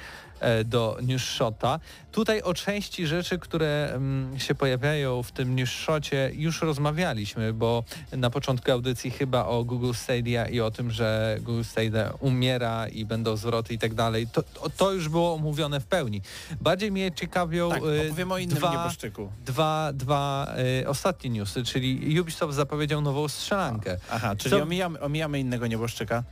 do 0.64 0.98
News 1.02 1.22
Shota. 1.22 1.80
Tutaj 2.12 2.42
o 2.42 2.54
części 2.54 3.06
rzeczy, 3.06 3.38
które 3.38 3.92
ym, 3.94 4.34
się 4.38 4.54
pojawiają 4.54 5.22
w 5.22 5.32
tym 5.32 5.56
News 5.56 5.70
Shocie 5.70 6.30
już 6.34 6.62
rozmawialiśmy, 6.62 7.52
bo 7.52 7.84
na 8.12 8.30
początku 8.30 8.72
audycji 8.72 9.10
chyba 9.10 9.44
o 9.46 9.64
Google 9.64 9.92
Stadia 9.94 10.46
i 10.46 10.60
o 10.60 10.70
tym, 10.70 10.90
że 10.90 11.36
Google 11.40 11.62
Stadia 11.64 12.12
umiera 12.20 12.88
i 12.88 13.04
będą 13.04 13.36
zwroty 13.36 13.74
i 13.74 13.78
tak 13.78 13.94
dalej. 13.94 14.26
To, 14.76 14.92
już 14.92 15.08
było 15.08 15.34
omówione 15.34 15.80
w 15.80 15.86
pełni. 15.86 16.22
Bardziej 16.60 16.92
mnie 16.92 17.12
ciekawią 17.12 17.70
Tak, 17.70 17.82
opowiem 17.82 18.32
o 18.32 18.38
innym 18.38 18.56
dwa, 18.58 18.70
nieboszczyku. 18.72 19.28
dwa, 19.46 19.90
dwa 19.94 20.54
y, 20.82 20.88
ostatnie 20.88 21.30
newsy, 21.30 21.64
czyli 21.64 22.20
Ubisoft 22.20 22.54
zapowiedział 22.54 23.00
nową 23.00 23.28
strzelankę. 23.28 23.96
Aha, 24.10 24.36
czyli 24.36 24.50
Co- 24.56 24.62
omijamy, 24.62 25.00
omijamy 25.00 25.40
innego 25.40 25.66
nieboszczyka. 25.66 26.22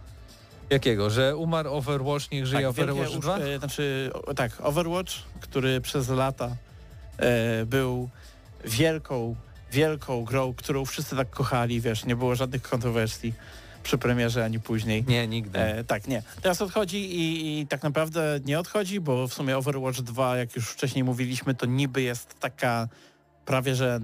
Jakiego? 0.71 1.11
Że 1.11 1.37
umarł 1.37 1.71
Overwatch, 1.75 2.31
niech 2.31 2.47
żyje 2.47 2.61
wielkie 2.73 2.83
Overwatch 2.93 3.11
usz- 3.11 3.21
2? 3.21 3.39
E, 3.39 3.59
znaczy, 3.59 4.11
o, 4.27 4.35
tak, 4.35 4.53
Overwatch, 4.61 5.13
który 5.41 5.81
przez 5.81 6.09
lata 6.09 6.57
e, 7.19 7.67
był 7.67 8.09
wielką, 8.65 9.37
wielką 9.73 10.25
grą, 10.25 10.55
którą 10.55 10.85
wszyscy 10.85 11.17
tak 11.17 11.31
kochali, 11.31 11.81
wiesz, 11.81 12.05
nie 12.05 12.17
było 12.17 12.35
żadnych 12.35 12.63
kontrowersji 12.63 13.35
przy 13.83 13.99
premierze 13.99 14.45
ani 14.45 14.61
później. 14.61 15.05
Nie, 15.09 15.27
nigdy. 15.29 15.59
E, 15.59 15.85
tak, 15.85 16.07
nie. 16.07 16.23
Teraz 16.43 16.63
odchodzi 16.63 17.15
i, 17.15 17.61
i 17.61 17.67
tak 17.67 17.83
naprawdę 17.83 18.41
nie 18.45 18.59
odchodzi, 18.59 19.01
bo 19.01 19.29
w 19.29 19.35
sumie 19.35 19.59
Overwatch 19.59 19.99
2, 20.01 20.37
jak 20.37 20.57
już 20.57 20.69
wcześniej 20.69 21.05
mówiliśmy, 21.05 21.55
to 21.55 21.67
niby 21.67 22.03
jest 22.03 22.41
taka 22.41 22.89
prawie, 23.45 23.75
że 23.75 24.01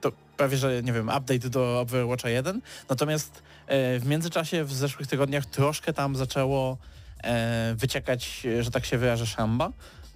to 0.00 0.12
prawie, 0.36 0.56
że 0.56 0.82
nie 0.82 0.92
wiem, 0.92 1.08
update 1.08 1.50
do 1.50 1.80
Overwatcha 1.80 2.28
1. 2.28 2.60
Natomiast 2.88 3.42
w 3.68 4.02
międzyczasie 4.06 4.64
w 4.64 4.72
zeszłych 4.72 5.08
tygodniach 5.08 5.46
troszkę 5.46 5.92
tam 5.92 6.16
zaczęło 6.16 6.78
e, 7.22 7.74
wyciekać, 7.74 8.46
e, 8.46 8.62
że 8.62 8.70
tak 8.70 8.86
się 8.86 8.98
wyrażę, 8.98 9.26
szamba, 9.26 9.72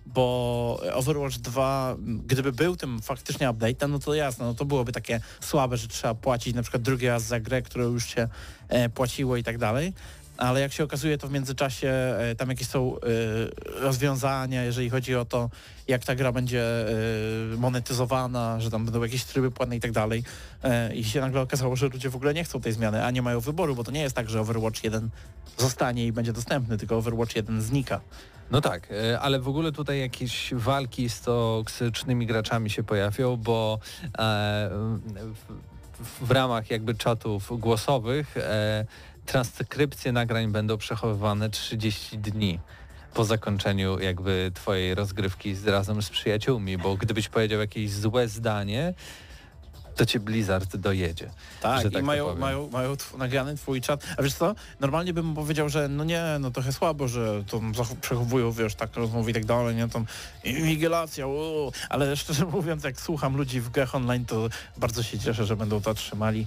bo 0.06 0.80
Overwatch 0.92 1.36
2, 1.36 1.94
m, 1.98 2.22
gdyby 2.26 2.52
był 2.52 2.76
tym 2.76 3.02
faktycznie 3.02 3.48
update'em, 3.48 3.88
no 3.88 3.98
to 3.98 4.14
jasne, 4.14 4.44
no 4.44 4.54
to 4.54 4.64
byłoby 4.64 4.92
takie 4.92 5.20
słabe, 5.40 5.76
że 5.76 5.88
trzeba 5.88 6.14
płacić 6.14 6.54
na 6.54 6.62
przykład 6.62 6.82
drugi 6.82 7.08
raz 7.08 7.22
za 7.22 7.40
grę, 7.40 7.62
którą 7.62 7.84
już 7.84 8.06
się 8.06 8.28
e, 8.68 8.88
płaciło 8.88 9.36
i 9.36 9.42
tak 9.42 9.58
dalej. 9.58 9.92
Ale 10.36 10.60
jak 10.60 10.72
się 10.72 10.84
okazuje, 10.84 11.18
to 11.18 11.28
w 11.28 11.32
międzyczasie 11.32 11.88
e, 11.88 12.34
tam 12.34 12.48
jakieś 12.48 12.68
są 12.68 12.96
e, 12.96 13.00
rozwiązania, 13.80 14.64
jeżeli 14.64 14.90
chodzi 14.90 15.16
o 15.16 15.24
to, 15.24 15.50
jak 15.88 16.04
ta 16.04 16.14
gra 16.14 16.32
będzie 16.32 16.62
e, 16.62 17.56
monetyzowana, 17.56 18.60
że 18.60 18.70
tam 18.70 18.84
będą 18.84 19.02
jakieś 19.02 19.24
tryby 19.24 19.50
płatne 19.50 19.76
i 19.76 19.80
tak 19.80 19.92
dalej. 19.92 20.24
I 20.94 21.04
się 21.04 21.20
nagle 21.20 21.40
okazało, 21.40 21.76
że 21.76 21.88
ludzie 21.88 22.10
w 22.10 22.16
ogóle 22.16 22.34
nie 22.34 22.44
chcą 22.44 22.60
tej 22.60 22.72
zmiany, 22.72 23.04
a 23.04 23.10
nie 23.10 23.22
mają 23.22 23.40
wyboru, 23.40 23.74
bo 23.74 23.84
to 23.84 23.90
nie 23.90 24.00
jest 24.00 24.16
tak, 24.16 24.30
że 24.30 24.40
Overwatch 24.40 24.84
1 24.84 25.10
zostanie 25.58 26.06
i 26.06 26.12
będzie 26.12 26.32
dostępny, 26.32 26.78
tylko 26.78 26.96
Overwatch 26.96 27.36
1 27.36 27.62
znika. 27.62 28.00
No 28.50 28.60
tak, 28.60 28.88
ale 29.20 29.40
w 29.40 29.48
ogóle 29.48 29.72
tutaj 29.72 30.00
jakieś 30.00 30.54
walki 30.54 31.08
z 31.08 31.20
toksycznymi 31.20 32.26
graczami 32.26 32.70
się 32.70 32.82
pojawią, 32.82 33.36
bo 33.36 33.78
w, 36.20 36.30
ramach 36.30 36.70
jakby 36.70 36.94
czatów 36.94 37.60
głosowych 37.60 38.34
transkrypcje 39.26 40.12
nagrań 40.12 40.52
będą 40.52 40.78
przechowywane 40.78 41.50
30 41.50 42.18
dni 42.18 42.58
po 43.14 43.24
zakończeniu 43.24 43.98
jakby 43.98 44.50
twojej 44.54 44.94
rozgrywki 44.94 45.54
z, 45.54 45.66
razem 45.66 46.02
z 46.02 46.10
przyjaciółmi, 46.10 46.78
bo 46.78 46.96
gdybyś 46.96 47.28
powiedział 47.28 47.60
jakieś 47.60 47.92
złe 47.92 48.28
zdanie, 48.28 48.94
to 49.96 50.06
cię 50.06 50.20
Blizzard 50.20 50.76
dojedzie. 50.76 51.30
Tak, 51.60 51.84
i 51.86 51.90
tak 51.90 52.04
mają, 52.04 52.36
mają, 52.36 52.70
mają 52.70 52.94
tw- 52.94 53.18
nagrany 53.18 53.56
twój 53.56 53.80
czat. 53.80 54.04
A 54.16 54.22
wiesz 54.22 54.34
co, 54.34 54.54
normalnie 54.80 55.12
bym 55.12 55.34
powiedział, 55.34 55.68
że 55.68 55.88
no 55.88 56.04
nie, 56.04 56.22
no 56.40 56.50
trochę 56.50 56.72
słabo, 56.72 57.08
że 57.08 57.44
to 57.46 57.60
przechowują, 58.00 58.52
wiesz, 58.52 58.74
tak 58.74 58.96
rozmowy 58.96 59.30
i 59.30 59.34
tak 59.34 59.44
dalej, 59.44 59.76
nie, 59.76 59.88
tam 59.88 60.06
inwigilacja, 60.44 61.26
ale 61.88 62.16
szczerze 62.16 62.46
mówiąc, 62.56 62.84
jak 62.84 63.00
słucham 63.00 63.36
ludzi 63.36 63.60
w 63.60 63.70
grach 63.70 63.94
online, 63.94 64.24
to 64.24 64.48
bardzo 64.76 65.02
się 65.02 65.18
cieszę, 65.18 65.46
że 65.46 65.56
będą 65.56 65.80
to 65.80 65.94
trzymali. 65.94 66.46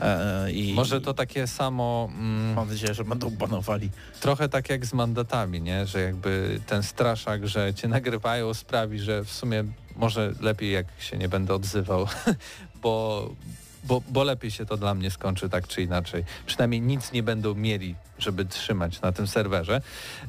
E, 0.00 0.52
i, 0.52 0.74
Może 0.74 1.00
to 1.00 1.14
takie 1.14 1.46
samo... 1.46 2.08
Mm, 2.12 2.54
Mam 2.54 2.68
nadzieję, 2.68 2.94
że 2.94 3.04
będą 3.04 3.30
banowali. 3.30 3.90
trochę 4.20 4.48
tak 4.48 4.70
jak 4.70 4.86
z 4.86 4.92
mandatami, 4.92 5.60
nie? 5.62 5.86
Że 5.86 6.00
jakby 6.00 6.60
ten 6.66 6.82
straszak, 6.82 7.48
że 7.48 7.74
cię 7.74 7.88
nagrywają 7.88 8.54
sprawi, 8.54 8.98
że 8.98 9.24
w 9.24 9.32
sumie 9.32 9.64
może 9.96 10.32
lepiej 10.40 10.72
jak 10.72 10.86
się 10.98 11.18
nie 11.18 11.28
będę 11.28 11.54
odzywał, 11.54 12.06
bo, 12.82 13.30
bo, 13.84 14.02
bo 14.08 14.24
lepiej 14.24 14.50
się 14.50 14.66
to 14.66 14.76
dla 14.76 14.94
mnie 14.94 15.10
skończy 15.10 15.48
tak 15.48 15.68
czy 15.68 15.82
inaczej. 15.82 16.24
Przynajmniej 16.46 16.80
nic 16.80 17.12
nie 17.12 17.22
będą 17.22 17.54
mieli, 17.54 17.94
żeby 18.18 18.44
trzymać 18.44 19.00
na 19.00 19.12
tym 19.12 19.26
serwerze. 19.26 19.80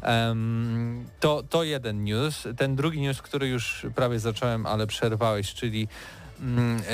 Em, 0.02 1.06
to, 1.20 1.44
to 1.50 1.64
jeden 1.64 2.04
news. 2.04 2.48
Ten 2.58 2.76
drugi 2.76 3.02
news, 3.02 3.22
który 3.22 3.48
już 3.48 3.86
prawie 3.96 4.20
zacząłem, 4.20 4.66
ale 4.66 4.88
przerwałeś, 4.88 5.54
czyli 5.54 5.88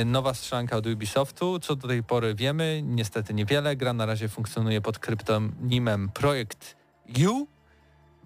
Nowa 0.05 0.33
strzelanka 0.33 0.77
od 0.77 0.85
Ubisoftu. 0.87 1.59
Co 1.59 1.75
do 1.75 1.87
tej 1.87 2.03
pory 2.03 2.35
wiemy, 2.35 2.81
niestety 2.83 3.33
niewiele. 3.33 3.75
Gra 3.75 3.93
na 3.93 4.05
razie 4.05 4.27
funkcjonuje 4.27 4.81
pod 4.81 4.99
kryptonimem 4.99 6.09
Projekt 6.09 6.75
U. 7.27 7.47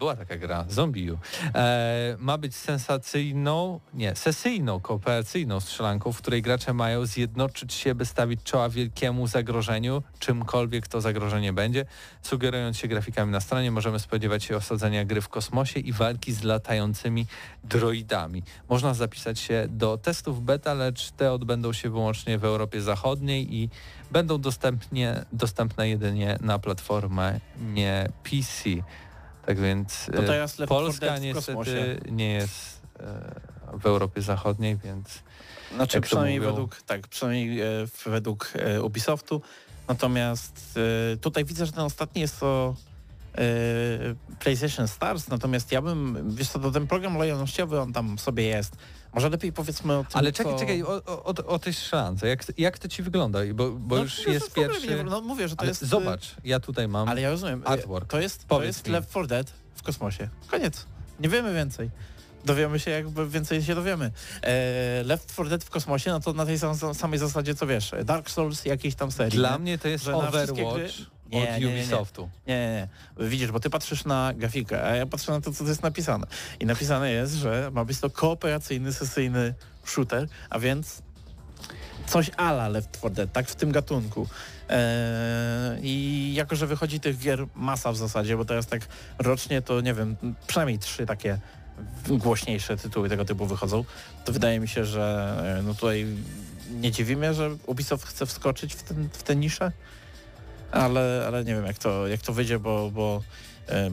Była 0.02 0.16
taka 0.16 0.38
gra, 0.38 0.66
Zombie 0.70 1.12
U. 1.12 1.18
E, 1.56 2.16
ma 2.20 2.38
być 2.38 2.56
sensacyjną, 2.56 3.80
nie, 3.94 4.16
sesyjną, 4.16 4.80
kooperacyjną 4.80 5.60
strzelanką, 5.60 6.12
w 6.12 6.18
której 6.18 6.42
gracze 6.42 6.74
mają 6.74 7.06
zjednoczyć 7.06 7.74
się, 7.74 7.96
by 7.96 8.06
stawić 8.06 8.44
czoła 8.44 8.70
wielkiemu 8.70 9.28
zagrożeniu, 9.28 10.04
czymkolwiek 10.20 10.88
to 10.88 11.02
zagrożenie 11.02 11.54
będzie. 11.54 11.86
Sugerując 12.22 12.78
się 12.78 12.88
grafikami 12.88 13.32
na 13.32 13.40
stronie, 13.40 13.72
możemy 13.72 14.00
spodziewać 14.00 14.44
się 14.44 14.58
osadzenia 14.58 15.06
gry 15.06 15.22
w 15.22 15.30
kosmosie 15.30 15.80
i 15.80 15.94
walki 15.94 16.34
z 16.34 16.44
latającymi 16.44 17.26
droidami. 17.64 18.44
Można 18.70 18.94
zapisać 18.94 19.40
się 19.40 19.66
do 19.70 19.98
testów 19.98 20.44
beta, 20.44 20.74
lecz 20.74 21.12
te 21.12 21.32
odbędą 21.32 21.74
się 21.74 21.90
wyłącznie 21.90 22.38
w 22.38 22.46
Europie 22.46 22.82
Zachodniej 22.82 23.56
i 23.56 23.70
będą 24.12 24.42
dostępnie, 24.42 25.26
dostępne 25.34 25.90
jedynie 25.90 26.38
na 26.42 26.60
platformie 26.60 27.40
nie 27.74 28.10
PC. 28.24 28.70
Tak 29.46 29.60
więc 29.60 30.06
To 30.06 30.24
e, 30.24 30.26
teraz 30.26 30.60
Left 30.60 30.72
4 30.74 30.86
Polska 30.86 31.06
Dead 31.06 31.22
w 31.32 31.34
kosmosie. 31.34 31.72
niestety 31.72 32.12
nie 32.12 32.34
jest 32.34 32.82
e, 33.00 33.80
w 33.80 33.86
Europie 33.86 34.22
Zachodniej, 34.22 34.78
więc 34.78 35.20
Znaczy 35.76 35.98
Jak 35.98 36.04
przynajmniej 36.06 36.40
mówią. 36.40 36.52
według, 36.52 36.82
tak, 36.82 37.08
przynajmniej 37.08 37.62
e, 37.62 37.66
według 38.06 38.54
Ubisoftu. 38.84 39.42
Natomiast 39.88 40.80
tutaj 41.22 41.46
widzę, 41.46 41.66
że 41.66 41.72
ten 41.72 41.84
ostatni 41.84 42.22
jest 42.22 42.40
to 42.40 42.76
PlayStation 44.40 44.88
Stars, 44.88 45.28
natomiast 45.28 45.72
ja 45.72 45.82
bym, 45.82 46.32
wiesz 46.36 46.50
co, 46.50 46.60
to 46.60 46.72
ten 46.72 46.88
program 46.88 47.18
lojalnościowy, 47.18 47.80
on 47.80 47.94
tam 47.94 48.20
sobie 48.20 48.44
jest. 48.44 48.76
Może 49.14 49.30
lepiej 49.30 49.54
powiedzmy 49.54 49.94
o 49.98 50.04
tym, 50.04 50.12
Ale 50.14 50.32
czekaj, 50.32 50.54
co... 50.54 50.60
czekaj, 50.60 50.84
o, 50.84 51.04
o, 51.06 51.26
o- 51.46 51.60
tej 51.60 51.74
strzelance. 51.74 52.28
Jak, 52.28 52.44
jak 52.58 52.80
to 52.80 52.88
ci 52.88 53.04
wygląda? 53.04 53.40
Bo, 53.54 53.72
bo 53.72 53.96
No, 53.96 54.02
już 54.04 54.28
jest 54.28 54.54
pierwszy... 54.54 54.88
Nie, 54.88 55.04
no 55.04 55.22
mówię, 55.22 55.48
że 55.48 55.56
to 55.56 55.62
ale 55.62 55.70
jest... 55.70 55.84
e, 55.84 55.86
zobacz, 55.86 56.36
ja 56.44 56.60
tutaj 56.60 56.88
mam... 56.88 57.10
Ale 57.10 57.22
ja 57.22 57.30
rozumiem. 57.30 57.64
e, 57.64 57.68
artwork. 57.68 58.12
To 58.12 58.20
jest, 58.20 58.48
to 58.48 58.64
jest 58.64 58.88
mi. 58.88 58.94
Left 58.94 59.10
4 59.10 59.28
Dead 59.28 59.54
w 59.76 59.84
kosmosie. 59.84 60.30
Koniec. 60.48 60.86
Nie 61.20 61.30
wiemy 61.30 61.54
więcej. 61.54 61.90
Dowiemy 62.46 62.80
się, 62.80 62.92
jakby 62.92 63.30
więcej 63.30 63.64
się 63.64 63.76
dowiemy. 63.76 64.12
E, 64.42 65.04
Left 65.04 65.34
4 65.34 65.50
Dead 65.50 65.64
w 65.64 65.70
kosmosie, 65.70 66.12
no 66.12 66.20
to 66.20 66.34
na 66.34 66.46
tej 66.46 66.60
sam, 66.60 66.94
samej 66.94 67.20
zasadzie, 67.20 67.56
co 67.56 67.68
wiesz, 67.68 67.92
Dark 68.06 68.30
Souls 68.30 68.66
jakiejś 68.66 68.96
tam 68.96 69.12
serii. 69.12 69.38
Dla 69.40 69.52
nie? 69.52 69.60
mnie 69.60 69.78
to 69.78 69.88
jest 69.88 70.08
Overwatch 70.08 70.92
Nie, 71.32 71.54
od 71.54 71.62
nie. 71.62 71.68
Ubisoftu. 71.68 72.30
Nie, 72.48 72.54
nie, 72.56 72.88
nie. 73.20 73.28
Widzisz, 73.28 73.52
bo 73.52 73.60
ty 73.60 73.70
patrzysz 73.70 74.06
na 74.06 74.34
grafikę, 74.34 74.84
a 74.84 74.96
ja 74.96 75.06
patrzę 75.06 75.32
na 75.32 75.42
to, 75.42 75.54
co 75.54 75.68
jest 75.68 75.84
napisane. 75.84 76.28
I 76.60 76.66
napisane 76.66 77.12
jest, 77.12 77.34
że 77.34 77.72
ma 77.74 77.86
być 77.86 78.00
to 78.00 78.10
kooperacyjny, 78.10 78.94
sesyjny 78.94 79.54
shooter, 79.86 80.28
a 80.50 80.60
więc 80.60 81.02
coś 82.08 82.32
ala 82.38 82.68
Left 82.68 82.92
4 82.92 83.16
Dead, 83.16 83.32
tak 83.32 83.48
w 83.48 83.56
tym 83.56 83.72
gatunku. 83.72 84.28
Eee, 84.70 85.80
I 85.84 86.34
jako, 86.34 86.56
że 86.56 86.68
wychodzi 86.68 87.00
tych 87.00 87.20
gier 87.20 87.46
masa 87.56 87.92
w 87.92 87.98
zasadzie, 87.98 88.38
bo 88.38 88.46
teraz 88.46 88.68
tak 88.68 88.82
rocznie 89.20 89.62
to 89.62 89.82
nie 89.82 89.94
wiem, 89.94 90.16
przynajmniej 90.48 90.80
trzy 90.80 91.06
takie 91.06 91.40
głośniejsze 92.08 92.78
tytuły 92.78 93.10
tego 93.10 93.26
typu 93.26 93.46
wychodzą, 93.46 93.86
to 94.26 94.34
wydaje 94.34 94.60
mi 94.60 94.68
się, 94.68 94.86
że 94.86 95.36
e, 95.60 95.64
no 95.64 95.74
tutaj 95.74 96.06
nie 96.72 96.92
dziwi 96.92 97.16
mnie, 97.16 97.34
że 97.34 97.50
Ubisoft 97.66 98.06
chce 98.08 98.26
wskoczyć 98.26 98.74
w, 98.74 98.84
ten, 98.84 99.10
w 99.14 99.24
tę 99.24 99.36
niszę, 99.36 99.72
ale, 100.72 101.24
ale 101.28 101.44
nie 101.44 101.56
wiem 101.56 101.66
jak 101.66 101.78
to, 101.78 102.08
jak 102.08 102.22
to 102.22 102.34
wyjdzie, 102.34 102.60
bo, 102.60 102.92
bo 102.92 103.24
e, 103.70 103.92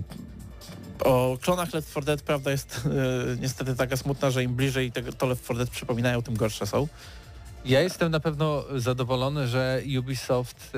o 1.05 1.39
klonach 1.43 1.73
Left 1.73 1.91
4 1.91 2.07
Dead 2.07 2.23
prawda 2.23 2.51
jest 2.51 2.87
e, 2.87 3.37
niestety 3.41 3.77
taka 3.77 3.97
smutna, 3.97 4.31
że 4.31 4.45
im 4.45 4.55
bliżej 4.55 4.93
tego, 4.93 5.13
to 5.13 5.27
Left 5.27 5.45
4 5.45 5.59
Dead 5.59 5.71
przypominają, 5.71 6.23
tym 6.23 6.37
gorsze 6.37 6.67
są. 6.67 6.89
Ja 7.65 7.81
jestem 7.81 8.11
na 8.11 8.21
pewno 8.21 8.65
zadowolony, 8.77 9.49
że 9.49 9.83
Ubisoft 9.99 10.73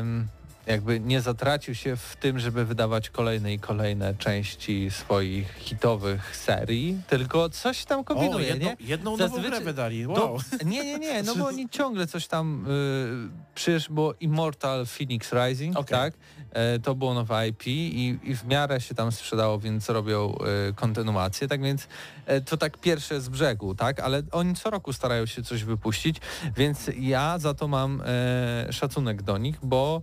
ym, 0.00 0.28
jakby 0.70 1.00
nie 1.00 1.20
zatracił 1.20 1.74
się 1.74 1.96
w 1.96 2.16
tym, 2.16 2.38
żeby 2.38 2.64
wydawać 2.64 3.10
kolejne 3.10 3.52
i 3.52 3.58
kolejne 3.58 4.14
części 4.14 4.90
swoich 4.90 5.54
hitowych 5.54 6.36
serii, 6.36 6.98
tylko 7.08 7.48
coś 7.48 7.84
tam 7.84 8.04
kombinuje, 8.04 8.46
o, 8.46 8.48
jedną, 8.48 8.68
nie? 8.68 8.76
jedną 8.80 9.16
nową 9.16 9.36
Zazwyczaj- 9.36 9.50
grę 9.50 9.60
wydali, 9.60 10.02
Do, 10.04 10.10
wow. 10.12 10.38
nie, 10.64 10.84
nie, 10.84 10.98
nie, 10.98 11.22
no 11.22 11.34
bo 11.36 11.46
oni 11.52 11.68
ciągle 11.68 12.06
coś 12.06 12.26
tam, 12.26 12.66
y, 12.66 13.54
przecież 13.54 13.88
było 13.88 14.14
Immortal 14.20 14.86
Phoenix 14.86 15.32
Rising, 15.32 15.76
Okej. 15.76 15.98
tak? 15.98 16.14
E, 16.52 16.78
to 16.78 16.94
było 16.94 17.14
nowe 17.14 17.48
IP 17.48 17.66
i, 17.66 18.18
i 18.22 18.36
w 18.36 18.44
miarę 18.46 18.80
się 18.80 18.94
tam 18.94 19.12
sprzedało, 19.12 19.58
więc 19.58 19.88
robią 19.88 20.34
y, 20.70 20.74
kontynuację, 20.74 21.48
tak 21.48 21.62
więc 21.62 21.88
e, 22.26 22.40
to 22.40 22.56
tak 22.56 22.78
pierwsze 22.78 23.20
z 23.20 23.28
brzegu, 23.28 23.74
tak? 23.74 24.00
Ale 24.00 24.22
oni 24.32 24.54
co 24.54 24.70
roku 24.70 24.92
starają 24.92 25.26
się 25.26 25.42
coś 25.42 25.64
wypuścić, 25.64 26.16
więc 26.56 26.90
ja 26.98 27.38
za 27.38 27.54
to 27.54 27.68
mam 27.68 28.02
e, 28.06 28.72
szacunek 28.72 29.22
do 29.22 29.38
nich, 29.38 29.56
bo 29.62 30.02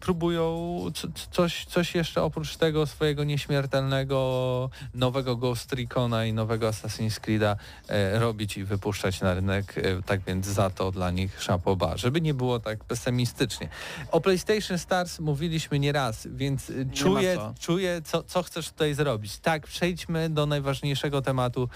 próbują 0.00 0.80
co- 0.94 1.08
co- 1.08 1.30
coś, 1.30 1.64
coś 1.64 1.94
jeszcze 1.94 2.22
oprócz 2.22 2.56
tego 2.56 2.86
swojego 2.86 3.24
nieśmiertelnego 3.24 4.70
nowego 4.94 5.36
Ghost 5.36 5.72
Recona 5.72 6.24
i 6.24 6.32
nowego 6.32 6.68
Assassin's 6.68 7.20
Creed'a 7.20 7.56
e, 7.88 8.18
robić 8.18 8.56
i 8.56 8.64
wypuszczać 8.64 9.20
na 9.20 9.34
rynek, 9.34 9.78
e, 9.78 10.02
tak 10.02 10.20
więc 10.20 10.46
za 10.46 10.70
to 10.70 10.90
dla 10.92 11.10
nich 11.10 11.36
chapeau 11.36 11.76
żeby 11.96 12.20
nie 12.20 12.34
było 12.34 12.60
tak 12.60 12.84
pesymistycznie. 12.84 13.68
O 14.10 14.20
PlayStation 14.20 14.78
Stars 14.78 15.20
mówiliśmy 15.20 15.78
nieraz, 15.78 16.28
więc 16.30 16.70
e, 16.70 16.72
ma 16.84 16.92
czuję, 16.94 17.36
co. 17.36 17.54
czuję 17.60 18.02
co, 18.04 18.22
co 18.22 18.42
chcesz 18.42 18.70
tutaj 18.70 18.94
zrobić. 18.94 19.38
Tak, 19.38 19.66
przejdźmy 19.66 20.30
do 20.30 20.46
najważniejszego 20.46 21.22
tematu 21.22 21.68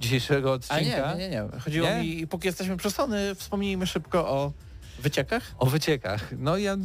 dzisiejszego 0.00 0.50
A 0.50 0.52
odcinka. 0.52 0.82
nie, 1.14 1.18
nie, 1.18 1.28
nie, 1.28 1.48
nie. 1.52 1.60
Chodziło 1.60 1.88
Nie? 1.88 2.00
mi, 2.02 2.26
póki 2.26 2.46
jesteśmy 2.46 2.76
przy 2.76 2.90
Sony, 2.90 3.34
wspomnijmy 3.34 3.86
szybko 3.86 4.28
o 4.28 4.52
wyciekach. 4.98 5.54
O 5.58 5.66
wyciekach. 5.66 6.28
No 6.38 6.56
ja 6.56 6.76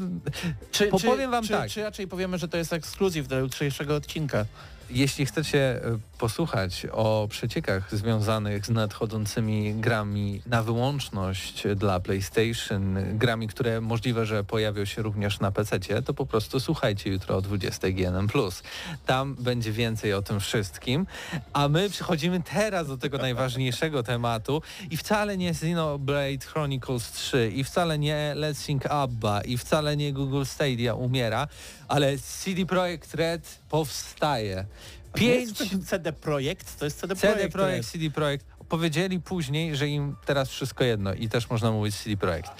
Czy, 0.71 0.87
Po- 0.87 0.99
czy, 0.99 1.05
powiem 1.05 1.31
wam 1.31 1.43
czy, 1.43 1.49
tak. 1.49 1.69
Czy 1.69 1.83
raczej 1.83 2.07
powiemy, 2.07 2.37
że 2.37 2.47
to 2.47 2.57
jest 2.57 2.73
ekskluzyw 2.73 3.27
do 3.27 3.39
jutrzejszego 3.39 3.95
odcinka? 3.95 4.45
Jeśli 4.93 5.25
chcecie 5.25 5.85
e, 5.85 5.97
posłuchać 6.17 6.87
o 6.91 7.27
przeciekach 7.29 7.95
związanych 7.95 8.65
z 8.65 8.69
nadchodzącymi 8.69 9.73
grami 9.73 10.41
na 10.45 10.63
wyłączność 10.63 11.63
dla 11.75 11.99
PlayStation, 11.99 12.97
grami, 13.17 13.47
które 13.47 13.81
możliwe, 13.81 14.25
że 14.25 14.43
pojawią 14.43 14.85
się 14.85 15.01
również 15.01 15.39
na 15.39 15.51
PC, 15.51 15.79
to 16.05 16.13
po 16.13 16.25
prostu 16.25 16.59
słuchajcie 16.59 17.09
jutro 17.09 17.37
o 17.37 17.41
20 17.41 17.91
GNM+. 17.91 18.27
Tam 19.05 19.35
będzie 19.35 19.71
więcej 19.71 20.13
o 20.13 20.21
tym 20.21 20.39
wszystkim. 20.39 21.07
A 21.53 21.67
my 21.67 21.89
przechodzimy 21.89 22.41
teraz 22.43 22.87
do 22.87 22.97
tego 22.97 23.17
najważniejszego 23.17 24.03
tematu 24.13 24.61
i 24.89 24.97
wcale 24.97 25.37
nie 25.37 25.49
Xenoblade 25.49 26.45
Chronicles 26.45 27.11
3 27.11 27.51
i 27.55 27.63
wcale 27.63 27.99
nie 27.99 28.33
Let's 28.37 28.55
Sing 28.55 28.85
Abba 28.85 29.41
i 29.41 29.57
wcale 29.57 29.97
nie 29.97 30.13
Google 30.13 30.43
Stadia 30.45 30.93
umiera, 30.93 31.47
ale 31.91 32.17
CD 32.17 32.65
Projekt 32.65 33.13
Red 33.13 33.59
powstaje. 33.69 34.65
Pięć 35.13 35.57
CD 35.87 36.13
Projekt, 36.13 36.79
to 36.79 36.85
jest 36.85 36.99
CD, 36.99 37.15
CD 37.15 37.35
Projekt. 37.35 37.53
Projekt, 37.53 37.91
CD 37.91 38.09
Projekt 38.09 38.45
powiedzieli 38.69 39.19
później, 39.19 39.75
że 39.75 39.87
im 39.87 40.15
teraz 40.25 40.49
wszystko 40.49 40.83
jedno 40.83 41.13
i 41.13 41.29
też 41.29 41.49
można 41.49 41.71
mówić 41.71 41.95
CD 41.95 42.17
Projekt. 42.17 42.51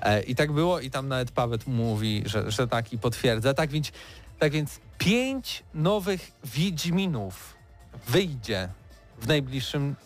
E, 0.00 0.22
I 0.22 0.34
tak 0.34 0.52
było 0.52 0.80
i 0.80 0.90
tam 0.90 1.08
nawet 1.08 1.30
Pawet 1.30 1.66
mówi, 1.66 2.22
że, 2.26 2.50
że 2.50 2.68
tak 2.68 2.92
i 2.92 2.98
potwierdza. 2.98 3.54
Tak 3.54 3.70
więc, 3.70 3.92
tak 4.38 4.52
więc 4.52 4.80
pięć 4.98 5.62
nowych 5.74 6.32
Wiedźminów 6.44 7.54
wyjdzie 8.08 8.68
w 9.20 9.26
najbliższym 9.26 9.96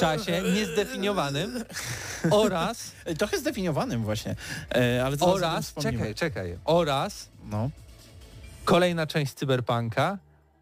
czasie 0.00 0.42
niezdefiniowanym 0.54 1.64
oraz, 2.30 2.92
Trochę 3.18 3.38
zdefiniowanym 3.38 4.04
właśnie, 4.04 4.36
e, 4.74 5.04
ale 5.04 5.16
oraz, 5.20 5.74
czekaj, 5.74 6.14
czekaj, 6.14 6.58
oraz 6.64 7.28
No. 7.50 7.70
Kolejna 8.66 9.06
część 9.06 9.34
Cyberpunka 9.34 10.18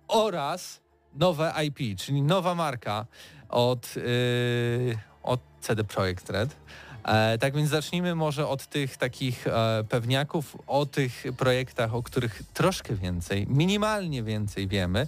oraz 0.09 0.81
nowe 1.15 1.53
IP, 1.65 1.99
czyli 1.99 2.23
nowa 2.23 2.55
marka 2.55 3.07
od, 3.49 3.97
yy, 3.97 4.99
od 5.23 5.41
CD 5.61 5.85
Projekt 5.85 6.31
Red. 6.31 6.57
E, 7.05 7.39
tak 7.39 7.55
więc 7.55 7.71
zacznijmy 7.71 8.15
może 8.15 8.49
od 8.49 8.67
tych 8.67 8.97
takich 8.97 9.47
e, 9.47 9.85
pewniaków, 9.89 10.57
o 10.67 10.87
tych 10.87 11.25
projektach, 11.37 11.95
o 11.95 12.03
których 12.03 12.43
troszkę 12.55 12.95
więcej, 12.95 13.47
minimalnie 13.49 14.23
więcej 14.23 14.69
wiemy. 14.69 15.07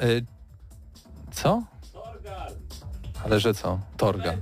E, 0.00 0.06
co? 1.32 1.62
Ale 3.24 3.40
że 3.40 3.54
co? 3.54 3.80
Torga. 3.96 4.34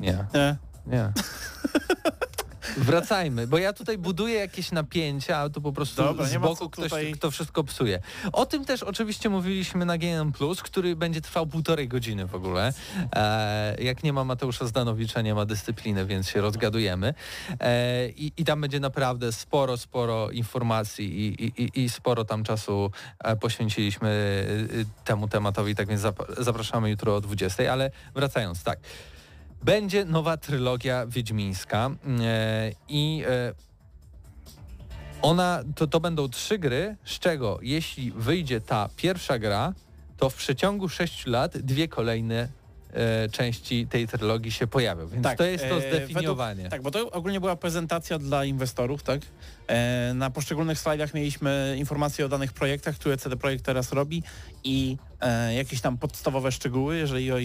Nie. 0.00 0.24
E, 0.34 0.56
Nie. 0.86 1.12
Wracajmy, 2.84 3.46
bo 3.46 3.58
ja 3.58 3.72
tutaj 3.72 3.98
buduję 3.98 4.34
jakieś 4.34 4.72
napięcia, 4.72 5.38
a 5.38 5.48
to 5.48 5.60
po 5.60 5.72
prostu 5.72 6.02
Dobra, 6.02 6.26
z 6.26 6.36
boku 6.36 6.70
ktoś 6.70 6.84
tutaj- 6.84 7.12
kto 7.12 7.30
wszystko 7.30 7.64
psuje. 7.64 8.00
O 8.32 8.46
tym 8.46 8.64
też 8.64 8.82
oczywiście 8.82 9.28
mówiliśmy 9.28 9.84
na 9.84 9.98
GNM+, 9.98 10.32
który 10.62 10.96
będzie 10.96 11.20
trwał 11.20 11.46
półtorej 11.46 11.88
godziny 11.88 12.26
w 12.26 12.34
ogóle. 12.34 12.72
E, 13.16 13.76
jak 13.82 14.02
nie 14.04 14.12
ma 14.12 14.24
Mateusza 14.24 14.66
Zdanowicza, 14.66 15.22
nie 15.22 15.34
ma 15.34 15.44
dyscypliny, 15.46 16.06
więc 16.06 16.28
się 16.28 16.40
rozgadujemy. 16.40 17.14
E, 17.60 18.08
i, 18.08 18.32
I 18.36 18.44
tam 18.44 18.60
będzie 18.60 18.80
naprawdę 18.80 19.32
sporo, 19.32 19.76
sporo 19.76 20.30
informacji 20.30 21.20
i, 21.26 21.44
i, 21.62 21.84
i- 21.84 21.88
sporo 21.88 22.24
tam 22.24 22.44
czasu 22.44 22.90
e, 23.18 23.36
poświęciliśmy 23.36 24.08
e, 24.80 25.04
temu 25.04 25.28
tematowi, 25.28 25.74
tak 25.74 25.88
więc 25.88 26.00
zap- 26.02 26.42
zapraszamy 26.42 26.90
jutro 26.90 27.16
o 27.16 27.20
20, 27.20 27.72
ale 27.72 27.90
wracając, 28.14 28.62
tak. 28.62 28.78
Będzie 29.62 30.04
nowa 30.04 30.36
trylogia 30.36 31.06
wiedźmińska 31.06 31.90
e, 32.20 32.72
i 32.88 33.22
e, 33.28 33.54
ona, 35.22 35.64
to, 35.74 35.86
to 35.86 36.00
będą 36.00 36.28
trzy 36.28 36.58
gry, 36.58 36.96
z 37.04 37.18
czego 37.18 37.58
jeśli 37.62 38.12
wyjdzie 38.12 38.60
ta 38.60 38.88
pierwsza 38.96 39.38
gra, 39.38 39.72
to 40.16 40.30
w 40.30 40.34
przeciągu 40.34 40.88
sześciu 40.88 41.30
lat 41.30 41.58
dwie 41.58 41.88
kolejne 41.88 42.48
e, 42.92 43.28
części 43.28 43.86
tej 43.86 44.08
trylogii 44.08 44.52
się 44.52 44.66
pojawią. 44.66 45.08
Więc 45.08 45.24
Tak, 45.24 45.38
to 45.38 45.44
jest 45.44 45.68
to 45.68 45.76
e, 45.76 45.80
zdefiniowanie. 45.80 46.68
Tak, 46.68 46.82
bo 46.82 46.90
to 46.90 47.10
ogólnie 47.10 47.40
była 47.40 47.56
prezentacja 47.56 48.18
dla 48.18 48.44
inwestorów, 48.44 49.02
tak? 49.02 49.20
E, 49.66 50.14
na 50.14 50.30
poszczególnych 50.30 50.78
slajdach 50.78 51.14
mieliśmy 51.14 51.76
informacje 51.78 52.26
o 52.26 52.28
danych 52.28 52.52
projektach, 52.52 52.94
które 52.94 53.16
CD 53.16 53.36
Projekt 53.36 53.64
teraz 53.64 53.92
robi 53.92 54.22
i 54.64 54.96
e, 55.20 55.54
jakieś 55.54 55.80
tam 55.80 55.98
podstawowe 55.98 56.52
szczegóły, 56.52 56.96
jeżeli 56.96 57.32
o, 57.32 57.36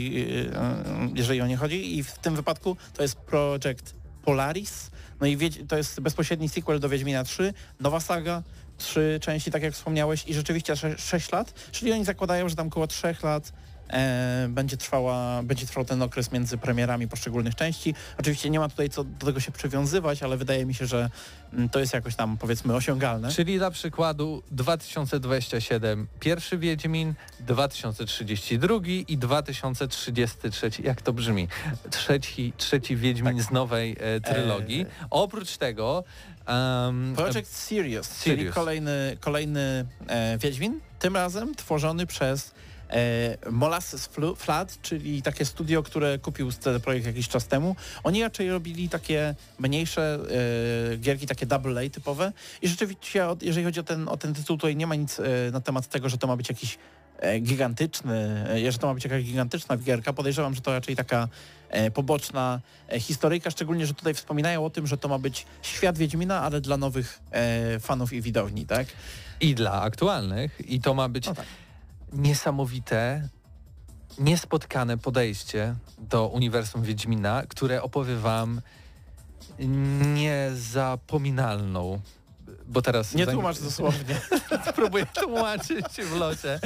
jeżeli 1.15 1.41
o 1.41 1.47
nie 1.47 1.57
chodzi. 1.57 1.97
I 1.97 2.03
w 2.03 2.17
tym 2.17 2.35
wypadku 2.35 2.77
to 2.93 3.01
jest 3.01 3.15
projekt 3.15 3.93
Polaris. 4.25 4.91
No 5.21 5.27
i 5.27 5.37
to 5.67 5.77
jest 5.77 6.01
bezpośredni 6.01 6.49
sequel 6.49 6.79
do 6.79 6.89
Wiedźmina 6.89 7.23
3, 7.23 7.53
nowa 7.79 7.99
saga, 7.99 8.43
trzy 8.77 9.19
części, 9.21 9.51
tak 9.51 9.63
jak 9.63 9.73
wspomniałeś, 9.73 10.27
i 10.27 10.33
rzeczywiście 10.33 10.73
6 10.97 11.31
lat, 11.31 11.53
czyli 11.71 11.91
oni 11.91 12.05
zakładają, 12.05 12.49
że 12.49 12.55
tam 12.55 12.67
około 12.67 12.87
3 12.87 13.15
lat 13.23 13.53
będzie, 14.49 14.77
trwała, 14.77 15.43
będzie 15.43 15.65
trwał 15.67 15.85
ten 15.85 16.01
okres 16.01 16.31
między 16.31 16.57
premierami 16.57 17.07
poszczególnych 17.07 17.55
części. 17.55 17.95
Oczywiście 18.19 18.49
nie 18.49 18.59
ma 18.59 18.69
tutaj 18.69 18.89
co 18.89 19.03
do 19.03 19.25
tego 19.25 19.39
się 19.39 19.51
przywiązywać, 19.51 20.23
ale 20.23 20.37
wydaje 20.37 20.65
mi 20.65 20.73
się, 20.73 20.85
że 20.85 21.09
mm, 21.53 21.69
to 21.69 21.79
jest 21.79 21.93
jakoś 21.93 22.15
tam 22.15 22.37
powiedzmy 22.37 22.75
osiągalne. 22.75 23.31
Czyli 23.31 23.57
dla 23.57 23.71
przykładu 23.71 24.43
2027 24.51 26.07
pierwszy 26.19 26.57
Wiedźmin, 26.57 27.13
2032 27.39 28.79
i 29.07 29.17
2033. 29.17 30.69
Jak 30.83 31.01
to 31.01 31.13
brzmi? 31.13 31.47
Trzeci, 31.89 32.53
trzeci 32.57 32.95
Wiedźmin 32.95 33.41
z 33.41 33.51
nowej 33.51 33.95
e, 33.99 34.21
trylogii. 34.21 34.81
E, 34.81 34.85
Oprócz 35.09 35.57
tego 35.57 36.03
em, 36.45 37.13
Project 37.15 37.67
Sirius, 37.67 38.23
czyli 38.23 38.45
kolejny, 38.49 39.17
kolejny 39.19 39.85
e, 40.07 40.37
Wiedźmin, 40.37 40.79
tym 40.99 41.15
razem 41.15 41.55
tworzony 41.55 42.05
przez 42.05 42.47
e, 42.49 42.64
Molasses 43.51 44.09
Flu- 44.09 44.35
Flood, 44.35 44.81
czyli 44.81 45.21
takie 45.21 45.45
studio, 45.45 45.83
które 45.83 46.19
kupił 46.19 46.51
CD 46.51 46.79
Projekt 46.79 47.05
jakiś 47.05 47.27
czas 47.27 47.47
temu. 47.47 47.75
Oni 48.03 48.23
raczej 48.23 48.49
robili 48.51 48.89
takie 48.89 49.35
mniejsze 49.59 50.19
e, 50.93 50.97
gierki, 50.97 51.27
takie 51.27 51.45
double 51.45 51.81
A 51.85 51.89
typowe 51.89 52.31
i 52.61 52.67
rzeczywiście, 52.67 53.25
jeżeli 53.41 53.65
chodzi 53.65 53.79
o 53.79 53.83
ten, 53.83 54.07
o 54.09 54.17
ten 54.17 54.33
tytuł, 54.33 54.57
tutaj 54.57 54.75
nie 54.75 54.87
ma 54.87 54.95
nic 54.95 55.19
e, 55.19 55.23
na 55.51 55.61
temat 55.61 55.87
tego, 55.87 56.09
że 56.09 56.17
to 56.17 56.27
ma 56.27 56.35
być 56.37 56.49
jakiś 56.49 56.77
e, 57.19 57.39
gigantyczny, 57.39 58.45
e, 58.67 58.71
że 58.71 58.77
to 58.77 58.87
ma 58.87 58.93
być 58.93 59.03
jakaś 59.03 59.23
gigantyczna 59.23 59.77
gierka. 59.77 60.13
Podejrzewam, 60.13 60.55
że 60.55 60.61
to 60.61 60.71
raczej 60.71 60.95
taka 60.95 61.27
e, 61.69 61.91
poboczna 61.91 62.61
e, 62.89 62.99
historyjka, 62.99 63.51
szczególnie, 63.51 63.85
że 63.85 63.93
tutaj 63.93 64.13
wspominają 64.13 64.65
o 64.65 64.69
tym, 64.69 64.87
że 64.87 64.97
to 64.97 65.07
ma 65.07 65.19
być 65.19 65.45
świat 65.61 65.97
Wiedźmina, 65.97 66.41
ale 66.41 66.61
dla 66.61 66.77
nowych 66.77 67.19
e, 67.31 67.79
fanów 67.79 68.13
i 68.13 68.21
widowni, 68.21 68.65
tak? 68.65 68.87
i 69.41 69.55
dla 69.55 69.81
aktualnych 69.81 70.69
i 70.69 70.81
to 70.81 70.93
ma 70.93 71.09
być 71.09 71.25
No 71.25 71.35
tak. 71.35 71.45
Niesamowite, 72.15 73.29
niespotkane 74.19 74.97
podejście 74.97 75.75
do 75.97 76.27
uniwersum 76.27 76.83
Wiedźmina, 76.83 77.43
które 77.49 77.81
opowie 77.81 78.15
wam 78.15 78.61
niezapominalną 80.13 81.99
bo 82.67 82.81
teraz... 82.81 83.13
Nie 83.15 83.25
zanim- 83.25 83.39
tłumacz 83.41 83.59
dosłownie. 83.59 84.15
Próbuję 84.75 85.05
tłumaczyć 85.05 85.85
w 85.85 86.15
locie 86.15 86.59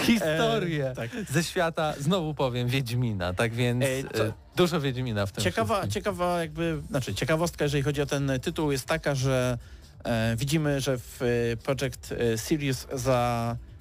historię 0.00 0.90
E, 0.90 0.94
tak. 0.94 1.10
ze 1.30 1.44
świata, 1.44 1.94
znowu 2.00 2.34
powiem, 2.34 2.68
Wiedźmina, 2.68 3.34
tak 3.34 3.54
więc 3.54 3.84
Ej, 3.84 4.04
co- 4.14 4.26
e, 4.26 4.32
dużo 4.56 4.80
Wiedźmina 4.80 5.26
w 5.26 5.32
tym 5.32 5.44
Ciekawa, 5.44 5.74
wszystkim. 5.74 5.92
ciekawa 6.02 6.40
jakby, 6.40 6.82
znaczy 6.90 7.14
ciekawostka, 7.14 7.64
jeżeli 7.64 7.82
chodzi 7.82 8.02
o 8.02 8.06
ten 8.06 8.32
tytuł 8.42 8.72
jest 8.72 8.86
taka, 8.86 9.14
że 9.14 9.58
e, 10.04 10.36
widzimy, 10.36 10.80
że 10.80 10.98
w 10.98 11.22
e, 11.22 11.56
Project 11.56 12.12
e, 12.12 12.38
Sirius 12.38 12.86
za, 12.92 13.56
e, 13.56 13.71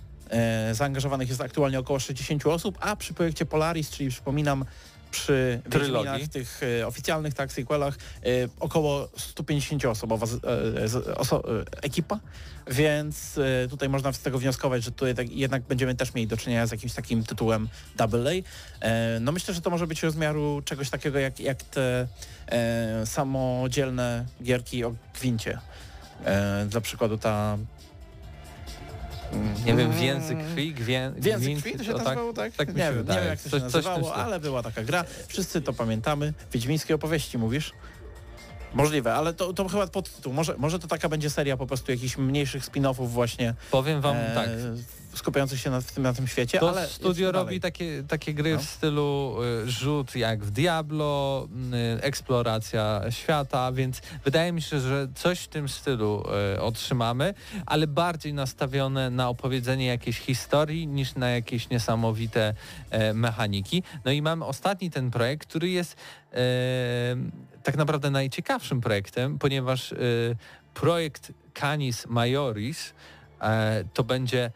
zaangażowanych 0.71 1.29
jest 1.29 1.41
aktualnie 1.41 1.79
około 1.79 1.99
60 1.99 2.45
osób, 2.45 2.77
a 2.79 2.95
przy 2.95 3.13
projekcie 3.13 3.45
Polaris, 3.45 3.89
czyli 3.89 4.09
przypominam 4.09 4.65
przy 5.11 5.61
Trylogii. 5.69 6.29
Tych 6.29 6.61
e, 6.63 6.87
oficjalnych 6.87 7.33
tak, 7.33 7.51
sequelach, 7.51 7.95
e, 7.95 8.27
około 8.59 9.09
150 9.17 9.85
osobowa 9.85 10.27
e, 10.27 11.17
oso, 11.17 11.59
e, 11.59 11.65
ekipa, 11.81 12.19
więc 12.67 13.37
e, 13.37 13.67
tutaj 13.67 13.89
można 13.89 14.13
z 14.13 14.19
tego 14.19 14.39
wnioskować, 14.39 14.83
że 14.83 14.91
tutaj 14.91 15.15
tak, 15.15 15.31
jednak 15.31 15.63
będziemy 15.63 15.95
też 15.95 16.13
mieli 16.13 16.27
do 16.27 16.37
czynienia 16.37 16.67
z 16.67 16.71
jakimś 16.71 16.93
takim 16.93 17.23
tytułem 17.23 17.69
Double 17.95 18.31
A. 18.31 18.33
E, 18.85 19.19
no 19.19 19.31
myślę, 19.31 19.53
że 19.53 19.61
to 19.61 19.69
może 19.69 19.87
być 19.87 20.03
rozmiaru 20.03 20.61
czegoś 20.65 20.89
takiego 20.89 21.19
jak, 21.19 21.39
jak 21.39 21.63
te 21.63 22.07
e, 22.47 23.05
samodzielne 23.05 24.25
gierki 24.43 24.83
o 24.83 24.95
gwincie. 25.19 25.59
E, 26.25 26.65
dla 26.69 26.81
przykładu 26.81 27.17
ta... 27.17 27.57
Nie 29.65 29.75
wiem, 29.75 29.91
więzy 29.91 30.35
krwi, 30.35 30.73
gwę, 30.73 31.13
Więzy 31.17 31.55
krwi 31.61 31.77
to 31.77 31.83
się 31.83 31.93
tak? 31.93 32.03
nazywało, 32.03 32.33
tak? 32.33 32.53
tak 32.53 32.67
nie 32.67 32.73
wiem, 32.73 32.87
nie 32.87 32.97
wydaje. 32.97 33.19
wiem 33.21 33.29
jak 33.29 33.39
to 33.39 33.43
się 33.43 33.49
Coś- 33.49 33.61
coś 33.61 33.73
nazywało, 33.73 34.09
stylu. 34.09 34.25
ale 34.25 34.39
była 34.39 34.63
taka 34.63 34.83
gra. 34.83 35.05
Wszyscy 35.27 35.61
to 35.61 35.73
pamiętamy. 35.73 36.33
Wiedźmińskie 36.53 36.95
opowieści 36.95 37.37
mówisz? 37.37 37.71
Możliwe, 38.73 39.13
ale 39.13 39.33
to, 39.33 39.53
to 39.53 39.67
chyba 39.67 39.87
podtytuł. 39.87 40.33
Może, 40.33 40.55
może 40.57 40.79
to 40.79 40.87
taka 40.87 41.09
będzie 41.09 41.29
seria 41.29 41.57
po 41.57 41.67
prostu 41.67 41.91
jakichś 41.91 42.17
mniejszych 42.17 42.65
spin-offów 42.65 43.07
właśnie 43.09 43.53
Powiem 43.71 44.01
wam 44.01 44.15
e, 44.15 44.35
tak, 44.35 44.49
skupiających 45.15 45.59
się 45.59 45.69
na, 45.69 45.81
w 45.81 45.91
tym, 45.91 46.03
na 46.03 46.13
tym 46.13 46.27
świecie, 46.27 46.59
To 46.59 46.69
ale 46.69 46.87
studio 46.87 47.31
robi 47.31 47.59
takie, 47.59 48.03
takie 48.07 48.33
gry 48.33 48.53
No. 48.53 48.59
w 48.59 48.63
stylu 48.63 49.37
y, 49.63 49.71
rzut 49.71 50.15
jak 50.15 50.43
w 50.43 50.51
Diablo, 50.51 51.47
y, 51.97 52.01
eksploracja 52.03 53.01
świata, 53.09 53.71
więc 53.71 54.01
wydaje 54.25 54.51
mi 54.51 54.61
się, 54.61 54.79
że 54.79 55.07
coś 55.15 55.39
w 55.39 55.47
tym 55.47 55.69
stylu 55.69 56.23
y, 56.55 56.61
otrzymamy, 56.61 57.33
ale 57.65 57.87
bardziej 57.87 58.33
nastawione 58.33 59.09
na 59.09 59.29
opowiedzenie 59.29 59.85
jakiejś 59.85 60.19
historii 60.19 60.87
niż 60.87 61.15
na 61.15 61.29
jakieś 61.29 61.69
niesamowite 61.69 62.53
mechaniki. 63.13 63.83
No 64.05 64.11
i 64.11 64.21
mamy 64.21 64.45
ostatni 64.45 64.91
ten 64.91 65.11
projekt, 65.11 65.47
który 65.47 65.69
jest 65.69 65.95
tak 67.63 67.77
naprawdę 67.77 68.09
najciekawszym 68.11 68.81
projektem, 68.81 69.39
ponieważ 69.39 69.93
projekt 70.73 71.31
Canis 71.53 72.07
Majoris 72.07 72.93
to 73.93 74.03
będzie 74.03 74.51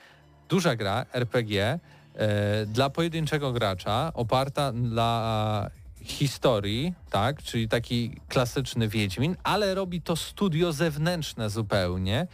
duża 0.50 0.76
gra 0.76 1.06
RPG 1.14 1.80
e, 2.16 2.66
dla 2.66 2.90
pojedynczego 2.90 3.52
gracza, 3.52 4.12
oparta 4.14 4.72
na 4.72 5.70
historii, 6.04 6.94
tak, 7.10 7.44
czyli 7.44 7.68
taki 7.70 8.22
klasyczny 8.30 8.88
Wiedźmin, 8.88 9.36
ale 9.44 9.76
robi 9.76 10.02
to 10.02 10.16
studio 10.16 10.74
zewnętrzne 10.74 11.50
zupełnie, 11.50 12.28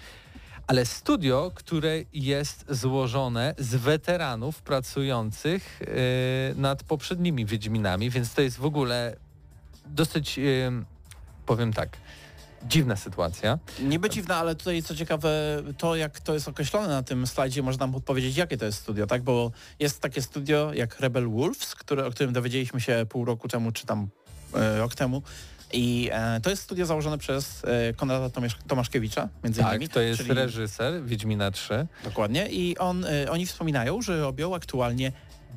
ale 0.68 0.86
studio, 0.86 1.52
które 1.56 2.00
jest 2.14 2.66
złożone 2.70 3.56
z 3.58 3.76
weteranów 3.76 4.62
pracujących 4.62 5.82
e, 5.82 5.86
nad 6.56 6.84
poprzednimi 6.84 7.46
Wiedźminami, 7.46 8.10
więc 8.10 8.34
to 8.34 8.42
jest 8.42 8.58
w 8.58 8.66
ogóle 8.66 9.16
dosyć, 9.86 10.40
e, 10.40 10.42
powiem 11.46 11.74
tak, 11.74 11.98
dziwna 12.68 12.96
sytuacja. 12.96 13.60
Niby 13.80 14.10
dziwne, 14.10 14.36
ale 14.36 14.56
tutaj 14.56 14.84
co 14.84 14.96
ciekawe, 14.96 15.30
to 15.78 15.96
jak 15.96 16.20
to 16.20 16.34
jest 16.34 16.48
określone 16.48 16.88
na 16.88 17.04
tym 17.04 17.28
slajdzie, 17.28 17.64
można 17.64 17.86
nam 17.86 17.94
podpowiedzieć, 17.94 18.38
jakie 18.38 18.58
to 18.58 18.66
jest 18.66 18.78
studio, 18.80 19.08
tak? 19.08 19.22
Bo 19.24 19.52
jest 19.80 20.00
takie 20.00 20.22
studio 20.22 20.74
jak 20.74 21.00
Rebel 21.00 21.30
Wolves, 21.30 21.76
które, 21.76 22.06
o 22.06 22.12
którym 22.12 22.34
dowiedzieliśmy 22.34 22.82
się 22.82 23.06
pół 23.10 23.26
roku 23.26 23.48
temu, 23.48 23.72
czy 23.72 23.86
tam 23.86 24.08
e, 24.56 24.78
rok 24.78 24.96
temu. 24.96 25.22
I 25.74 26.10
e, 26.14 26.42
to 26.42 26.50
jest 26.50 26.64
studio 26.64 26.86
założone 26.86 27.18
przez 27.18 27.62
e, 27.66 27.94
Konrada 27.94 28.30
Tomasz, 28.30 28.56
Tomaszkiewicza, 28.68 29.30
między 29.44 29.62
Tak, 29.62 29.70
innymi. 29.72 29.90
to 29.90 30.00
jest 30.02 30.22
czyli- 30.22 30.34
reżyser 30.34 31.04
Wiedźmina 31.06 31.52
3. 31.52 31.88
Dokładnie. 32.04 32.48
I 32.50 32.78
on, 32.78 33.06
e, 33.06 33.32
oni 33.32 33.46
wspominają, 33.46 34.02
że 34.02 34.22
robią 34.22 34.56
aktualnie 34.56 35.12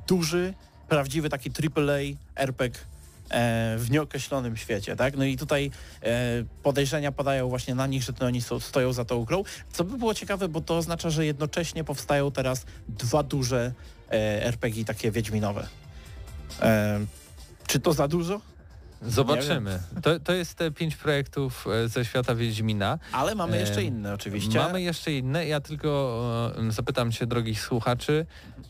duży, 0.09 0.55
prawdziwy 0.89 1.29
taki 1.29 1.51
AAA 1.51 1.99
RPG 2.37 2.81
w 3.79 3.87
nieokreślonym 3.91 4.57
świecie, 4.57 4.97
tak? 4.97 5.17
No 5.17 5.25
i 5.25 5.37
tutaj 5.37 5.71
e, 6.03 6.45
podejrzenia 6.63 7.13
padają 7.13 7.49
właśnie 7.49 7.75
na 7.75 7.87
nich, 7.87 8.03
że 8.03 8.13
to 8.13 8.27
oni 8.27 8.41
stoją 8.61 8.93
za 8.93 9.05
tą 9.05 9.25
grą. 9.25 9.45
Co 9.73 9.85
by 9.85 9.99
było 9.99 10.15
ciekawe, 10.15 10.49
bo 10.49 10.61
to 10.61 10.77
oznacza, 10.77 11.11
że 11.11 11.27
jednocześnie 11.27 11.85
powstają 11.85 12.31
teraz 12.31 12.67
dwa 12.89 13.23
duże 13.23 13.73
e, 14.11 14.45
RPG 14.45 14.85
takie 14.85 15.11
wiedźminowe. 15.11 15.67
E, 16.63 17.01
czy 17.67 17.81
to 17.81 17.93
za 17.93 18.09
dużo? 18.09 18.41
Zobaczymy. 19.07 19.81
To, 20.03 20.21
to 20.21 20.33
jest 20.33 20.55
te 20.55 20.71
pięć 20.71 20.97
projektów 20.97 21.67
e, 21.85 21.89
ze 21.89 22.05
świata 22.05 22.35
Wiedźmina. 22.35 22.99
Ale 23.13 23.35
mamy 23.35 23.59
jeszcze 23.59 23.81
Em, 23.81 23.87
inne 23.87 24.15
oczywiście. 24.15 24.59
Mamy 24.59 24.83
jeszcze 24.83 25.13
inne. 25.13 25.47
Ja 25.47 25.61
tylko 25.61 26.53
e, 26.69 26.73
zapytam 26.73 27.13
się 27.13 27.27
drogich 27.27 27.61
słuchaczy, 27.61 28.27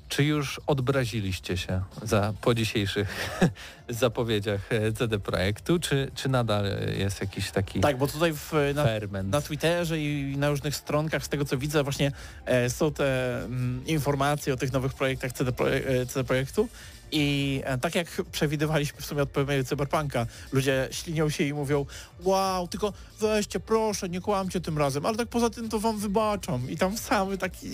czy 0.09 0.25
już 0.25 0.61
odbraziliście 0.67 1.57
się 1.57 1.83
za, 2.03 2.33
po 2.41 2.55
dzisiejszych 2.55 3.31
zapowiedziach 3.89 4.73
e, 4.73 4.93
CD 4.93 5.19
Projektu, 5.19 5.79
czy, 5.79 6.11
czy 6.15 6.29
nadal 6.29 6.65
jest 6.99 7.21
jakiś 7.21 7.51
taki 7.51 7.81
Tak, 7.81 7.99
bo 7.99 8.07
tutaj 8.07 8.33
w, 8.33 8.53
na, 8.75 8.85
ferment? 8.85 9.31
na 9.31 9.41
Twitterze 9.41 9.99
i 9.99 10.37
na 10.39 10.49
różnych 10.49 10.77
stronkach, 10.77 11.25
z 11.25 11.29
tego 11.29 11.45
co 11.45 11.59
widzę, 11.59 11.83
właśnie 11.83 12.13
e, 12.47 12.71
są 12.71 12.93
te 12.93 13.39
mm, 13.45 13.87
informacje 13.87 14.55
o 14.55 14.57
tych 14.57 14.73
nowych 14.73 14.95
projektach 14.95 15.33
CD, 15.33 15.53
e, 15.65 16.07
CD 16.07 16.25
Projektu. 16.25 16.69
I 17.17 17.61
e, 17.65 17.79
tak 17.79 17.95
jak 17.95 18.07
przewidywaliśmy 18.33 19.01
w 19.01 19.07
sumie 19.07 19.23
od 19.23 19.31
premiery 19.31 19.65
Cyberpunka, 19.65 20.27
ludzie 20.53 20.89
ślinią 20.91 21.31
się 21.31 21.45
i 21.45 21.55
mówią 21.55 21.87
wow, 22.21 22.69
tylko 22.69 22.93
weźcie, 23.21 23.61
proszę, 23.61 24.09
nie 24.09 24.21
kłamcie 24.21 24.61
tym 24.61 24.79
razem, 24.79 25.07
ale 25.07 25.17
tak 25.17 25.29
poza 25.29 25.51
tym 25.51 25.69
to 25.69 25.81
wam 25.81 25.99
wybaczam. 25.99 26.71
I 26.71 26.77
tam 26.77 26.99
samy 26.99 27.39
taki 27.39 27.71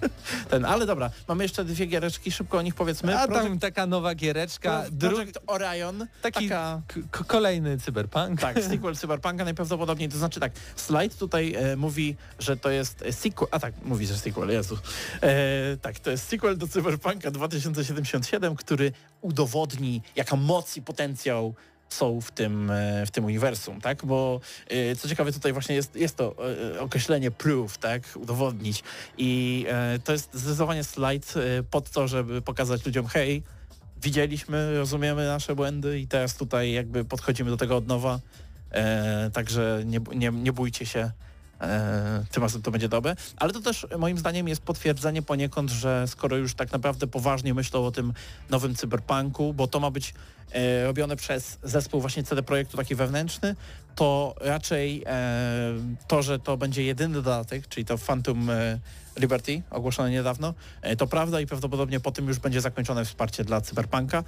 ten, 0.50 0.64
ale 0.64 0.86
dobra, 0.86 1.10
mamy 1.28 1.44
jeszcze 1.44 1.64
dwie 1.64 1.86
giereczki, 1.86 2.32
szybko 2.32 2.58
o 2.58 2.62
nich 2.62 2.74
powiedzmy. 2.74 3.18
A 3.18 3.26
Project, 3.26 3.44
tam 3.44 3.58
taka 3.58 3.86
nowa 3.86 4.14
giereczka, 4.14 4.84
dru... 4.90 5.16
Project 5.16 5.38
Orion, 5.46 6.06
taki 6.22 6.48
taka... 6.48 6.82
kolejny 7.26 7.78
cyberpunk. 7.78 8.40
Tak, 8.40 8.62
sequel 8.70 8.96
Cyberpunka 8.96 9.44
najprawdopodobniej, 9.44 10.08
to 10.08 10.18
znaczy 10.18 10.40
tak, 10.40 10.52
slajd 10.76 11.16
tutaj 11.18 11.54
e, 11.54 11.76
mówi, 11.76 12.16
że 12.38 12.56
to 12.56 12.70
jest 12.70 13.02
e, 13.02 13.12
sequel, 13.12 13.48
a 13.50 13.58
tak, 13.58 13.74
mówi, 13.84 14.06
że 14.06 14.16
sequel, 14.16 14.50
Jezu. 14.50 14.78
E, 15.22 15.76
tak, 15.76 15.98
to 15.98 16.10
jest 16.10 16.28
sequel 16.28 16.58
do 16.58 16.68
Cyberpunka 16.68 17.30
2077, 17.30 18.56
który 18.56 18.81
udowodni, 19.20 20.02
jaka 20.16 20.36
moc 20.36 20.76
i 20.76 20.82
potencjał 20.82 21.54
są 21.92 22.20
w 22.20 22.30
tym, 22.30 22.70
e, 22.70 23.06
w 23.06 23.10
tym 23.10 23.24
uniwersum, 23.24 23.80
tak? 23.80 24.04
Bo 24.04 24.40
e, 24.68 24.96
co 24.96 25.08
ciekawe 25.08 25.32
tutaj 25.32 25.52
właśnie 25.52 25.74
jest, 25.74 25.96
jest 25.96 26.16
to 26.16 26.34
e, 26.76 26.80
określenie 26.80 27.30
proof, 27.30 27.78
tak? 27.78 28.02
Udowodnić. 28.16 28.82
I 29.18 29.66
to 30.04 30.12
jest 30.12 30.30
zdecydowanie 30.34 30.84
slajd 30.84 31.34
pod 31.70 31.90
to, 31.90 32.08
żeby 32.08 32.42
pokazać 32.42 32.86
ludziom, 32.86 33.06
hej, 33.06 33.42
widzieliśmy, 34.02 34.78
rozumiemy 34.78 35.26
nasze 35.26 35.54
błędy 35.54 36.00
i 36.00 36.06
teraz 36.06 36.36
tutaj 36.36 36.72
jakby 36.72 37.04
podchodzimy 37.04 37.50
do 37.50 37.56
tego 37.56 37.76
od 37.76 37.86
nowa. 37.86 38.20
Także 39.32 39.82
nie, 39.84 40.00
nie, 40.14 40.30
nie 40.30 40.52
bójcie 40.52 40.86
się. 40.86 41.10
E, 41.62 42.24
tym 42.30 42.42
razem 42.42 42.62
to 42.62 42.70
będzie 42.70 42.88
dobre. 42.88 43.16
Ale 43.36 43.52
to 43.52 43.60
też 43.60 43.86
moim 43.98 44.18
zdaniem 44.18 44.48
jest 44.48 44.62
potwierdzenie 44.62 45.22
poniekąd, 45.22 45.70
że 45.70 46.04
skoro 46.06 46.36
już 46.36 46.54
tak 46.54 46.72
naprawdę 46.72 47.06
poważnie 47.06 47.54
myślą 47.54 47.86
o 47.86 47.90
tym 47.90 48.12
nowym 48.50 48.74
cyberpunku, 48.74 49.54
bo 49.54 49.66
to 49.66 49.80
ma 49.80 49.90
być 49.90 50.14
e, 50.52 50.84
robione 50.84 51.16
przez 51.16 51.58
zespół 51.62 52.00
właśnie 52.00 52.22
CD 52.22 52.42
Projektu 52.42 52.76
taki 52.76 52.94
wewnętrzny, 52.94 53.56
to 53.94 54.34
raczej 54.40 55.02
e, 55.06 55.74
to, 56.08 56.22
że 56.22 56.38
to 56.38 56.56
będzie 56.56 56.84
jedyny 56.84 57.14
dodatek, 57.14 57.68
czyli 57.68 57.84
to 57.84 57.98
Phantom 57.98 58.50
e, 58.50 58.78
Liberty 59.16 59.62
ogłoszone 59.70 60.10
niedawno, 60.10 60.54
e, 60.82 60.96
to 60.96 61.06
prawda 61.06 61.40
i 61.40 61.46
prawdopodobnie 61.46 62.00
po 62.00 62.12
tym 62.12 62.28
już 62.28 62.38
będzie 62.38 62.60
zakończone 62.60 63.04
wsparcie 63.04 63.44
dla 63.44 63.60
Cyberpunka. 63.60 64.24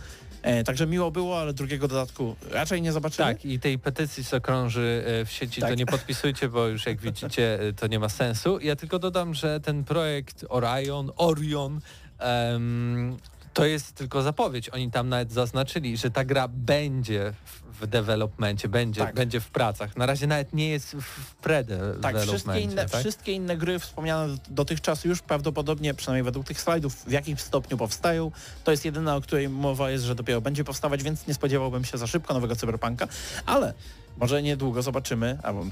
Także 0.65 0.87
miło 0.87 1.11
było, 1.11 1.41
ale 1.41 1.53
drugiego 1.53 1.89
dodatku 1.89 2.37
raczej 2.51 2.83
nie 2.83 2.93
zobaczymy. 2.93 3.35
Tak, 3.35 3.45
i 3.45 3.61
tej 3.61 3.79
petycji, 3.79 4.25
co 4.25 4.41
krąży 4.41 5.05
w 5.27 5.31
sieci, 5.31 5.61
to 5.61 5.67
Tak. 5.67 5.79
nie 5.79 5.87
podpisujcie, 5.87 6.49
bo 6.49 6.67
już 6.67 6.87
jak 6.87 7.01
widzicie, 7.01 7.59
to 7.77 7.87
nie 7.87 7.99
ma 7.99 8.09
sensu. 8.09 8.59
Ja 8.61 8.77
tylko 8.77 8.99
dodam, 8.99 9.35
że 9.35 9.61
ten 9.61 9.85
projekt 9.85 10.45
Orion, 10.49 11.11
Orion, 11.17 11.81
em, 12.19 13.17
to 13.55 13.65
jest 13.67 13.93
tylko 13.95 14.23
zapowiedź. 14.23 14.69
Oni 14.69 14.91
tam 14.91 15.09
nawet 15.09 15.33
zaznaczyli, 15.33 15.97
że 15.97 16.11
ta 16.11 16.25
gra 16.25 16.49
będzie 16.49 17.33
w- 17.81 17.87
developmencie, 17.87 18.69
będzie, 18.69 19.01
Tak. 19.01 19.15
będzie 19.15 19.41
w 19.41 19.51
pracach. 19.51 19.97
Na 19.97 20.07
razie 20.07 20.27
nawet 20.27 20.53
nie 20.53 20.69
jest 20.69 20.91
w 20.97 21.35
Tak, 21.41 21.43
pre-developmencie. 21.43 22.27
wszystkie 22.27 22.61
inne, 22.61 22.87
tak? 22.89 23.01
wszystkie 23.01 23.33
inne 23.33 23.57
gry 23.57 23.79
wspomniane 23.79 24.37
dotychczas 24.51 25.05
już 25.05 25.23
prawdopodobnie, 25.23 25.95
przynajmniej 25.95 26.25
według 26.25 26.47
tych 26.47 26.61
slajdów, 26.61 26.95
w 27.05 27.11
jakimś 27.11 27.41
stopniu 27.41 27.77
powstają. 27.77 28.31
To 28.65 28.71
jest 28.71 28.85
jedyna, 28.85 29.17
o 29.17 29.21
której 29.21 29.49
mowa 29.49 29.91
jest, 29.91 30.05
że 30.05 30.15
dopiero 30.15 30.41
będzie 30.41 30.65
powstawać, 30.65 31.03
więc 31.03 31.27
nie 31.27 31.35
spodziewałbym 31.35 31.85
się 31.85 31.99
za 31.99 32.07
szybko 32.07 32.35
nowego 32.35 32.57
Cyberpunka, 32.57 33.09
ale 33.47 33.75
może 34.17 34.43
niedługo 34.43 34.83
zobaczymy, 34.83 35.39
albo 35.43 35.67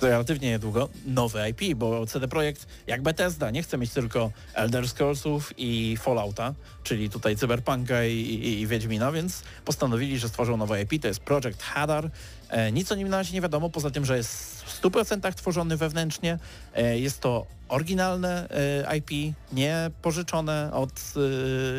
relatywnie 0.00 0.48
niedługo, 0.48 0.88
nowe 1.06 1.50
IP, 1.50 1.74
bo 1.76 2.06
CD 2.06 2.28
Projekt, 2.28 2.66
jak 2.86 3.02
Bethesda, 3.02 3.50
nie 3.50 3.62
chce 3.62 3.78
mieć 3.78 3.90
tylko 3.90 4.30
Elder 4.54 4.88
Scrollsów 4.88 5.52
i 5.56 5.96
Fallouta, 5.96 6.54
czyli 6.82 7.10
tutaj 7.10 7.36
Cyberpunka 7.36 8.04
i, 8.04 8.12
i, 8.12 8.60
i 8.60 8.66
Wiedźmina, 8.66 9.12
więc 9.12 9.42
postanowili, 9.64 10.18
że 10.18 10.28
stworzą 10.28 10.56
nowe 10.56 10.82
IP, 10.82 11.02
to 11.02 11.08
jest 11.08 11.20
Project 11.20 11.62
Hadar. 11.62 12.10
E, 12.50 12.72
nic 12.72 12.92
o 12.92 12.94
nim 12.94 13.08
na 13.08 13.16
razie 13.16 13.34
nie 13.34 13.40
wiadomo, 13.40 13.70
poza 13.70 13.90
tym, 13.90 14.04
że 14.04 14.16
jest 14.16 14.62
w 14.62 14.82
100% 14.82 15.34
tworzony 15.34 15.76
wewnętrznie. 15.76 16.38
E, 16.74 16.98
jest 16.98 17.20
to 17.20 17.46
oryginalne 17.68 18.48
e, 18.86 18.96
IP, 18.96 19.34
nie 19.52 19.90
pożyczone 20.02 20.70
od 20.72 20.92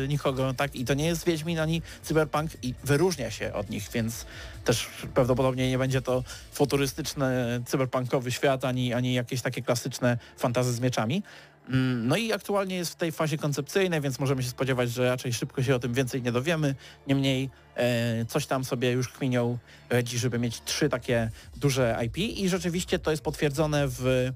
nikogo, 0.08 0.54
tak? 0.54 0.76
I 0.76 0.84
to 0.84 0.94
nie 0.94 1.06
jest 1.06 1.24
Wiedźmin 1.24 1.58
ani 1.58 1.82
Cyberpunk 2.02 2.50
i 2.62 2.74
wyróżnia 2.84 3.30
się 3.30 3.52
od 3.52 3.70
nich, 3.70 3.88
więc 3.92 4.26
też 4.64 4.88
prawdopodobnie 5.14 5.70
nie 5.70 5.78
będzie 5.78 6.02
to 6.02 6.24
futurystyczny, 6.52 7.62
cyberpunkowy 7.66 8.32
świat, 8.32 8.64
ani, 8.64 8.94
ani 8.94 9.14
jakieś 9.14 9.42
takie 9.42 9.62
klasyczne 9.62 10.18
fantazy 10.36 10.72
z 10.72 10.80
mieczami. 10.80 11.22
Mm, 11.68 12.08
No 12.08 12.16
i 12.16 12.32
aktualnie 12.32 12.76
jest 12.76 12.92
w 12.92 12.96
tej 12.96 13.12
fazie 13.12 13.38
koncepcyjnej, 13.38 14.00
więc 14.00 14.18
możemy 14.18 14.42
się 14.42 14.48
spodziewać, 14.48 14.90
że 14.90 15.08
raczej 15.08 15.32
szybko 15.32 15.62
się 15.62 15.74
o 15.74 15.78
tym 15.78 15.94
więcej 15.94 16.22
nie 16.22 16.32
dowiemy. 16.32 16.74
Niemniej 17.06 17.50
e, 17.74 18.24
coś 18.24 18.46
tam 18.46 18.64
sobie 18.64 18.92
już 18.92 19.08
kminią 19.08 19.58
redzi, 19.90 20.18
żeby 20.18 20.38
mieć 20.38 20.62
trzy 20.64 20.88
takie 20.88 21.30
duże 21.56 21.98
IP 22.06 22.18
i 22.18 22.48
rzeczywiście 22.48 22.98
to 22.98 23.10
jest 23.10 23.22
potwierdzone 23.22 23.88
w 23.88 24.30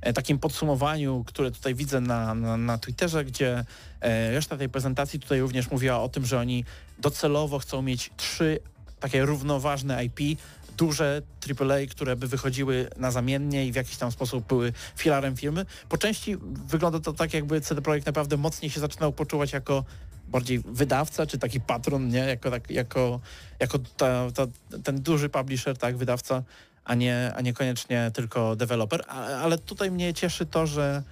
e, 0.00 0.12
takim 0.12 0.38
podsumowaniu, 0.38 1.24
które 1.26 1.50
tutaj 1.50 1.74
widzę 1.74 2.00
na, 2.00 2.34
na, 2.34 2.56
na 2.56 2.78
Twitterze, 2.78 3.24
gdzie 3.24 3.64
e, 4.00 4.30
reszta 4.30 4.56
tej 4.56 4.68
prezentacji 4.68 5.20
tutaj 5.20 5.40
również 5.40 5.70
mówiła 5.70 6.00
o 6.00 6.08
tym, 6.08 6.26
że 6.26 6.38
oni 6.38 6.64
docelowo 6.98 7.58
chcą 7.58 7.82
mieć 7.82 8.10
trzy 8.16 8.60
takie 9.00 9.24
równoważne 9.24 10.04
IP, 10.04 10.40
duże 10.80 11.22
AAA, 11.60 11.86
które 11.90 12.16
by 12.16 12.26
wychodziły 12.26 12.88
na 12.96 13.10
zamiennie 13.10 13.66
i 13.66 13.72
w 13.72 13.74
jakiś 13.74 13.96
tam 13.96 14.12
sposób 14.12 14.46
były 14.46 14.72
filarem 14.96 15.36
firmy. 15.36 15.66
Po 15.88 15.98
części 15.98 16.36
wygląda 16.66 17.00
to 17.00 17.12
tak, 17.12 17.34
jakby 17.34 17.60
CD 17.60 17.82
Projekt 17.82 18.06
naprawdę 18.06 18.36
mocniej 18.36 18.70
się 18.70 18.80
zaczynał 18.80 19.12
poczuwać 19.12 19.52
jako 19.52 19.84
bardziej 20.28 20.58
wydawca, 20.58 21.26
czy 21.26 21.38
taki 21.38 21.60
patron, 21.60 22.08
nie? 22.08 22.18
Jako, 22.18 22.50
tak, 22.50 22.70
jako, 22.70 23.20
jako 23.58 23.78
ta, 23.96 24.30
ta, 24.34 24.46
ten 24.84 25.02
duży 25.02 25.28
publisher, 25.28 25.76
tak, 25.76 25.96
wydawca, 25.96 26.42
a 26.84 26.94
nie, 26.94 27.32
a 27.36 27.40
niekoniecznie 27.40 28.10
tylko 28.14 28.56
deweloper. 28.56 29.04
Ale 29.42 29.58
tutaj 29.58 29.90
mnie 29.90 30.14
cieszy 30.14 30.46
to, 30.46 30.66
że 30.66 31.02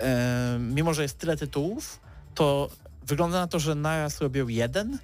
e, 0.00 0.58
mimo, 0.60 0.94
że 0.94 1.02
jest 1.02 1.18
tyle 1.18 1.36
tytułów, 1.36 2.00
to 2.34 2.70
wygląda 3.06 3.40
na 3.40 3.46
to, 3.46 3.58
że 3.58 3.74
naraz 3.74 4.20
robią 4.20 4.48
jeden, 4.48 4.98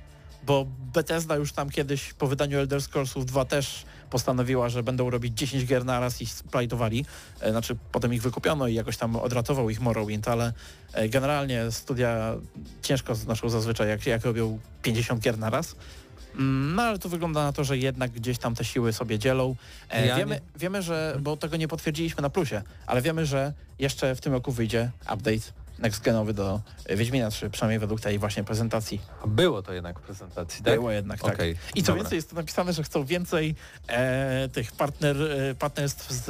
bo 0.47 0.67
Bethesda 0.95 1.37
już 1.37 1.53
tam 1.53 1.71
kiedyś 1.71 2.13
po 2.13 2.27
wydaniu 2.27 2.59
Elder 2.59 2.83
Scrollsów 2.83 3.27
2 3.27 3.45
też 3.45 3.85
postanowiła, 4.11 4.69
że 4.69 4.83
będą 4.83 5.11
robić 5.11 5.39
10 5.39 5.67
gier 5.67 5.85
naraz 5.85 6.23
i 6.23 6.27
splajtowali. 6.27 7.05
E, 7.41 7.51
Znaczy 7.51 7.77
potem 7.93 8.15
ich 8.15 8.23
wykupiono 8.23 8.69
i 8.69 8.75
jakoś 8.75 8.97
tam 8.97 9.17
odratował 9.17 9.71
ich 9.71 9.81
Morrowind, 9.81 10.29
ale 10.29 10.53
e, 10.93 11.09
generalnie 11.09 11.71
studia 11.71 12.35
ciężko 12.83 13.15
znoszą 13.15 13.49
zazwyczaj, 13.49 13.89
jak, 13.89 14.07
jak 14.07 14.25
robią 14.25 14.59
50 14.83 15.21
gier 15.23 15.39
naraz. 15.39 15.77
Mm, 16.35 16.75
No 16.75 16.83
ale 16.83 16.99
to 16.99 17.09
wygląda 17.09 17.43
na 17.45 17.53
to, 17.53 17.65
że 17.65 17.79
jednak 17.79 18.11
gdzieś 18.11 18.39
tam 18.39 18.55
te 18.55 18.65
siły 18.65 18.93
sobie 18.93 19.19
dzielą. 19.19 19.57
E, 19.91 20.07
Ja 20.07 20.17
wiemy, 20.17 20.35
nie- 20.35 20.41
wiemy, 20.61 20.83
że, 20.83 21.17
bo 21.21 21.37
tego 21.37 21.57
nie 21.57 21.69
potwierdziliśmy 21.69 22.23
na 22.23 22.31
plusie, 22.31 22.63
ale 22.87 23.03
wiemy, 23.03 23.27
że 23.27 23.53
jeszcze 23.79 24.15
w 24.15 24.21
tym 24.21 24.33
roku 24.33 24.53
wyjdzie 24.53 24.91
update 25.15 25.53
next-genowy 25.83 26.33
do 26.33 26.61
Wiedźmina 26.97 27.31
3, 27.31 27.51
przynajmniej 27.51 27.79
według 27.79 28.01
tej 28.01 28.19
właśnie 28.19 28.45
prezentacji. 28.45 29.01
Było 29.27 29.63
to 29.63 29.73
jednak 29.73 29.99
w 29.99 30.03
prezentacji, 30.03 30.65
tak? 30.65 30.75
Było 30.75 30.91
jednak, 30.91 31.21
tak. 31.21 31.35
Okej, 31.35 31.57
I 31.75 31.83
co 31.83 31.87
dobra. 31.87 32.03
więcej, 32.03 32.17
jest 32.17 32.31
tu 32.31 32.37
napisane, 32.37 32.73
że 32.73 32.83
chcą 32.83 33.05
więcej 33.05 33.55
e, 33.89 34.49
tych 34.49 34.73
partner, 34.73 35.17
e, 35.23 35.55
partnerstw 35.55 36.11
z 36.13 36.29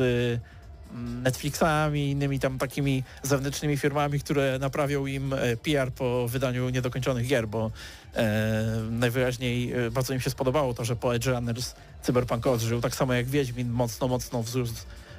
mm, 0.92 1.22
Netflixami 1.22 2.00
i 2.00 2.10
innymi 2.10 2.40
tam 2.40 2.58
takimi 2.58 3.04
zewnętrznymi 3.22 3.76
firmami, 3.76 4.20
które 4.20 4.58
naprawią 4.58 5.06
im 5.06 5.32
e, 5.32 5.56
PR 5.56 5.92
po 5.92 6.28
wydaniu 6.28 6.68
niedokończonych 6.68 7.26
gier, 7.26 7.48
bo 7.48 7.70
e, 8.14 8.62
najwyraźniej 8.90 9.72
e, 9.72 9.90
bardzo 9.90 10.14
im 10.14 10.20
się 10.20 10.30
spodobało 10.30 10.74
to, 10.74 10.84
że 10.84 10.96
po 10.96 11.14
Edge 11.14 11.26
Runners 11.26 11.74
Cyberpunk 12.02 12.46
odżył, 12.46 12.80
tak 12.80 12.94
samo 12.94 13.14
jak 13.14 13.26
Wiedźmin 13.26 13.70
mocno, 13.70 14.08
mocno 14.08 14.42
wzrósł 14.42 14.74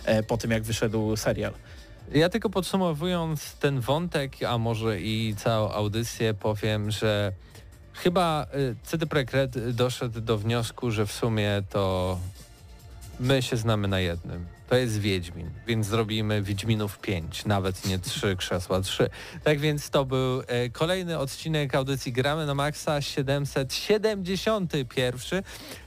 e, 0.06 0.24
po 0.24 0.38
tym, 0.38 0.52
jak 0.52 0.64
wyszedł 0.64 1.16
serial. 1.16 1.54
Ja 2.12 2.30
tylko 2.30 2.50
podsumowując 2.50 3.56
ten 3.56 3.80
wątek, 3.80 4.44
a 4.44 4.58
może 4.58 5.02
i 5.02 5.36
całą 5.38 5.72
audycję 5.72 6.34
powiem, 6.34 6.92
że 6.92 7.34
chyba 7.94 8.48
y, 8.56 8.76
CD 8.84 9.06
Projekt 9.06 9.34
Red 9.34 9.76
doszedł 9.76 10.22
do 10.22 10.38
wniosku, 10.38 10.92
że 10.92 11.06
w 11.06 11.12
sumie 11.12 11.64
to 11.70 12.18
my 13.20 13.42
się 13.42 13.58
znamy 13.58 13.88
na 13.88 14.00
jednym. 14.00 14.46
To 14.70 14.76
jest 14.76 15.00
Wiedźmin, 15.00 15.52
więc 15.68 15.88
zrobimy 15.88 16.42
Wiedźminów 16.42 17.00
5, 17.00 17.46
nawet 17.46 17.86
nie 17.86 18.00
3, 18.00 18.36
krzesła 18.36 18.82
3. 18.82 19.10
Tak 19.44 19.60
więc 19.60 19.90
to 19.90 20.06
był 20.06 20.44
e, 20.48 20.70
kolejny 20.70 21.20
odcinek 21.20 21.76
audycji 21.76 22.14
Gramy 22.14 22.46
na 22.46 22.56
Maxa 22.56 23.02
771. 23.02 25.44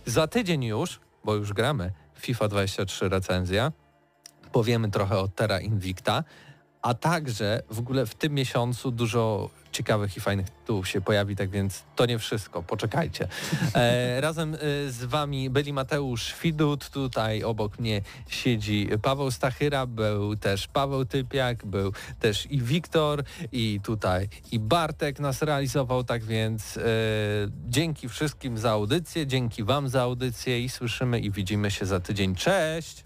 Za 0.06 0.26
tydzień 0.26 0.64
już, 0.64 1.00
bo 1.24 1.34
już 1.34 1.52
gramy, 1.52 1.92
FIFA 2.18 2.48
23 2.48 3.08
recenzja 3.08 3.72
powiemy 4.56 4.90
trochę 4.90 5.18
o 5.18 5.28
Terra 5.28 5.60
Invicta, 5.60 6.24
a 6.82 6.94
także 6.94 7.62
w 7.70 7.78
ogóle 7.78 8.06
w 8.06 8.14
tym 8.14 8.34
miesiącu 8.34 8.90
dużo 8.90 9.50
ciekawych 9.72 10.16
i 10.16 10.20
fajnych 10.20 10.50
tytułów 10.50 10.88
się 10.88 11.00
pojawi, 11.00 11.36
tak 11.36 11.50
więc 11.50 11.84
to 11.96 12.06
nie 12.06 12.18
wszystko, 12.18 12.62
poczekajcie. 12.62 13.28
E, 13.74 14.20
razem 14.26 14.54
e, 14.54 14.58
z 14.90 15.04
wami 15.04 15.50
byli 15.50 15.72
Mateusz 15.72 16.34
Widut, 16.42 16.90
tutaj 16.90 17.44
obok 17.44 17.78
mnie 17.78 18.02
siedzi 18.28 18.88
Paweł 19.02 19.30
Stachyra, 19.30 19.86
był 19.86 20.36
też 20.36 20.68
Paweł 20.68 21.04
Typiak, 21.04 21.66
był 21.66 21.92
też 22.20 22.46
i 22.50 22.62
Wiktor 22.62 23.24
i 23.52 23.80
tutaj 23.84 24.28
i 24.52 24.58
Bartek 24.58 25.20
nas 25.20 25.42
realizował, 25.42 26.04
tak 26.04 26.24
więc 26.24 26.76
e, 26.76 26.82
dzięki 27.68 28.08
wszystkim 28.08 28.58
za 28.58 28.70
audycję, 28.70 29.26
dzięki 29.26 29.64
wam 29.64 29.88
za 29.88 30.02
audycję 30.02 30.60
i 30.60 30.68
słyszymy 30.68 31.20
i 31.20 31.30
widzimy 31.30 31.70
się 31.70 31.86
za 31.86 32.00
tydzień. 32.00 32.34
Cześć! 32.34 33.05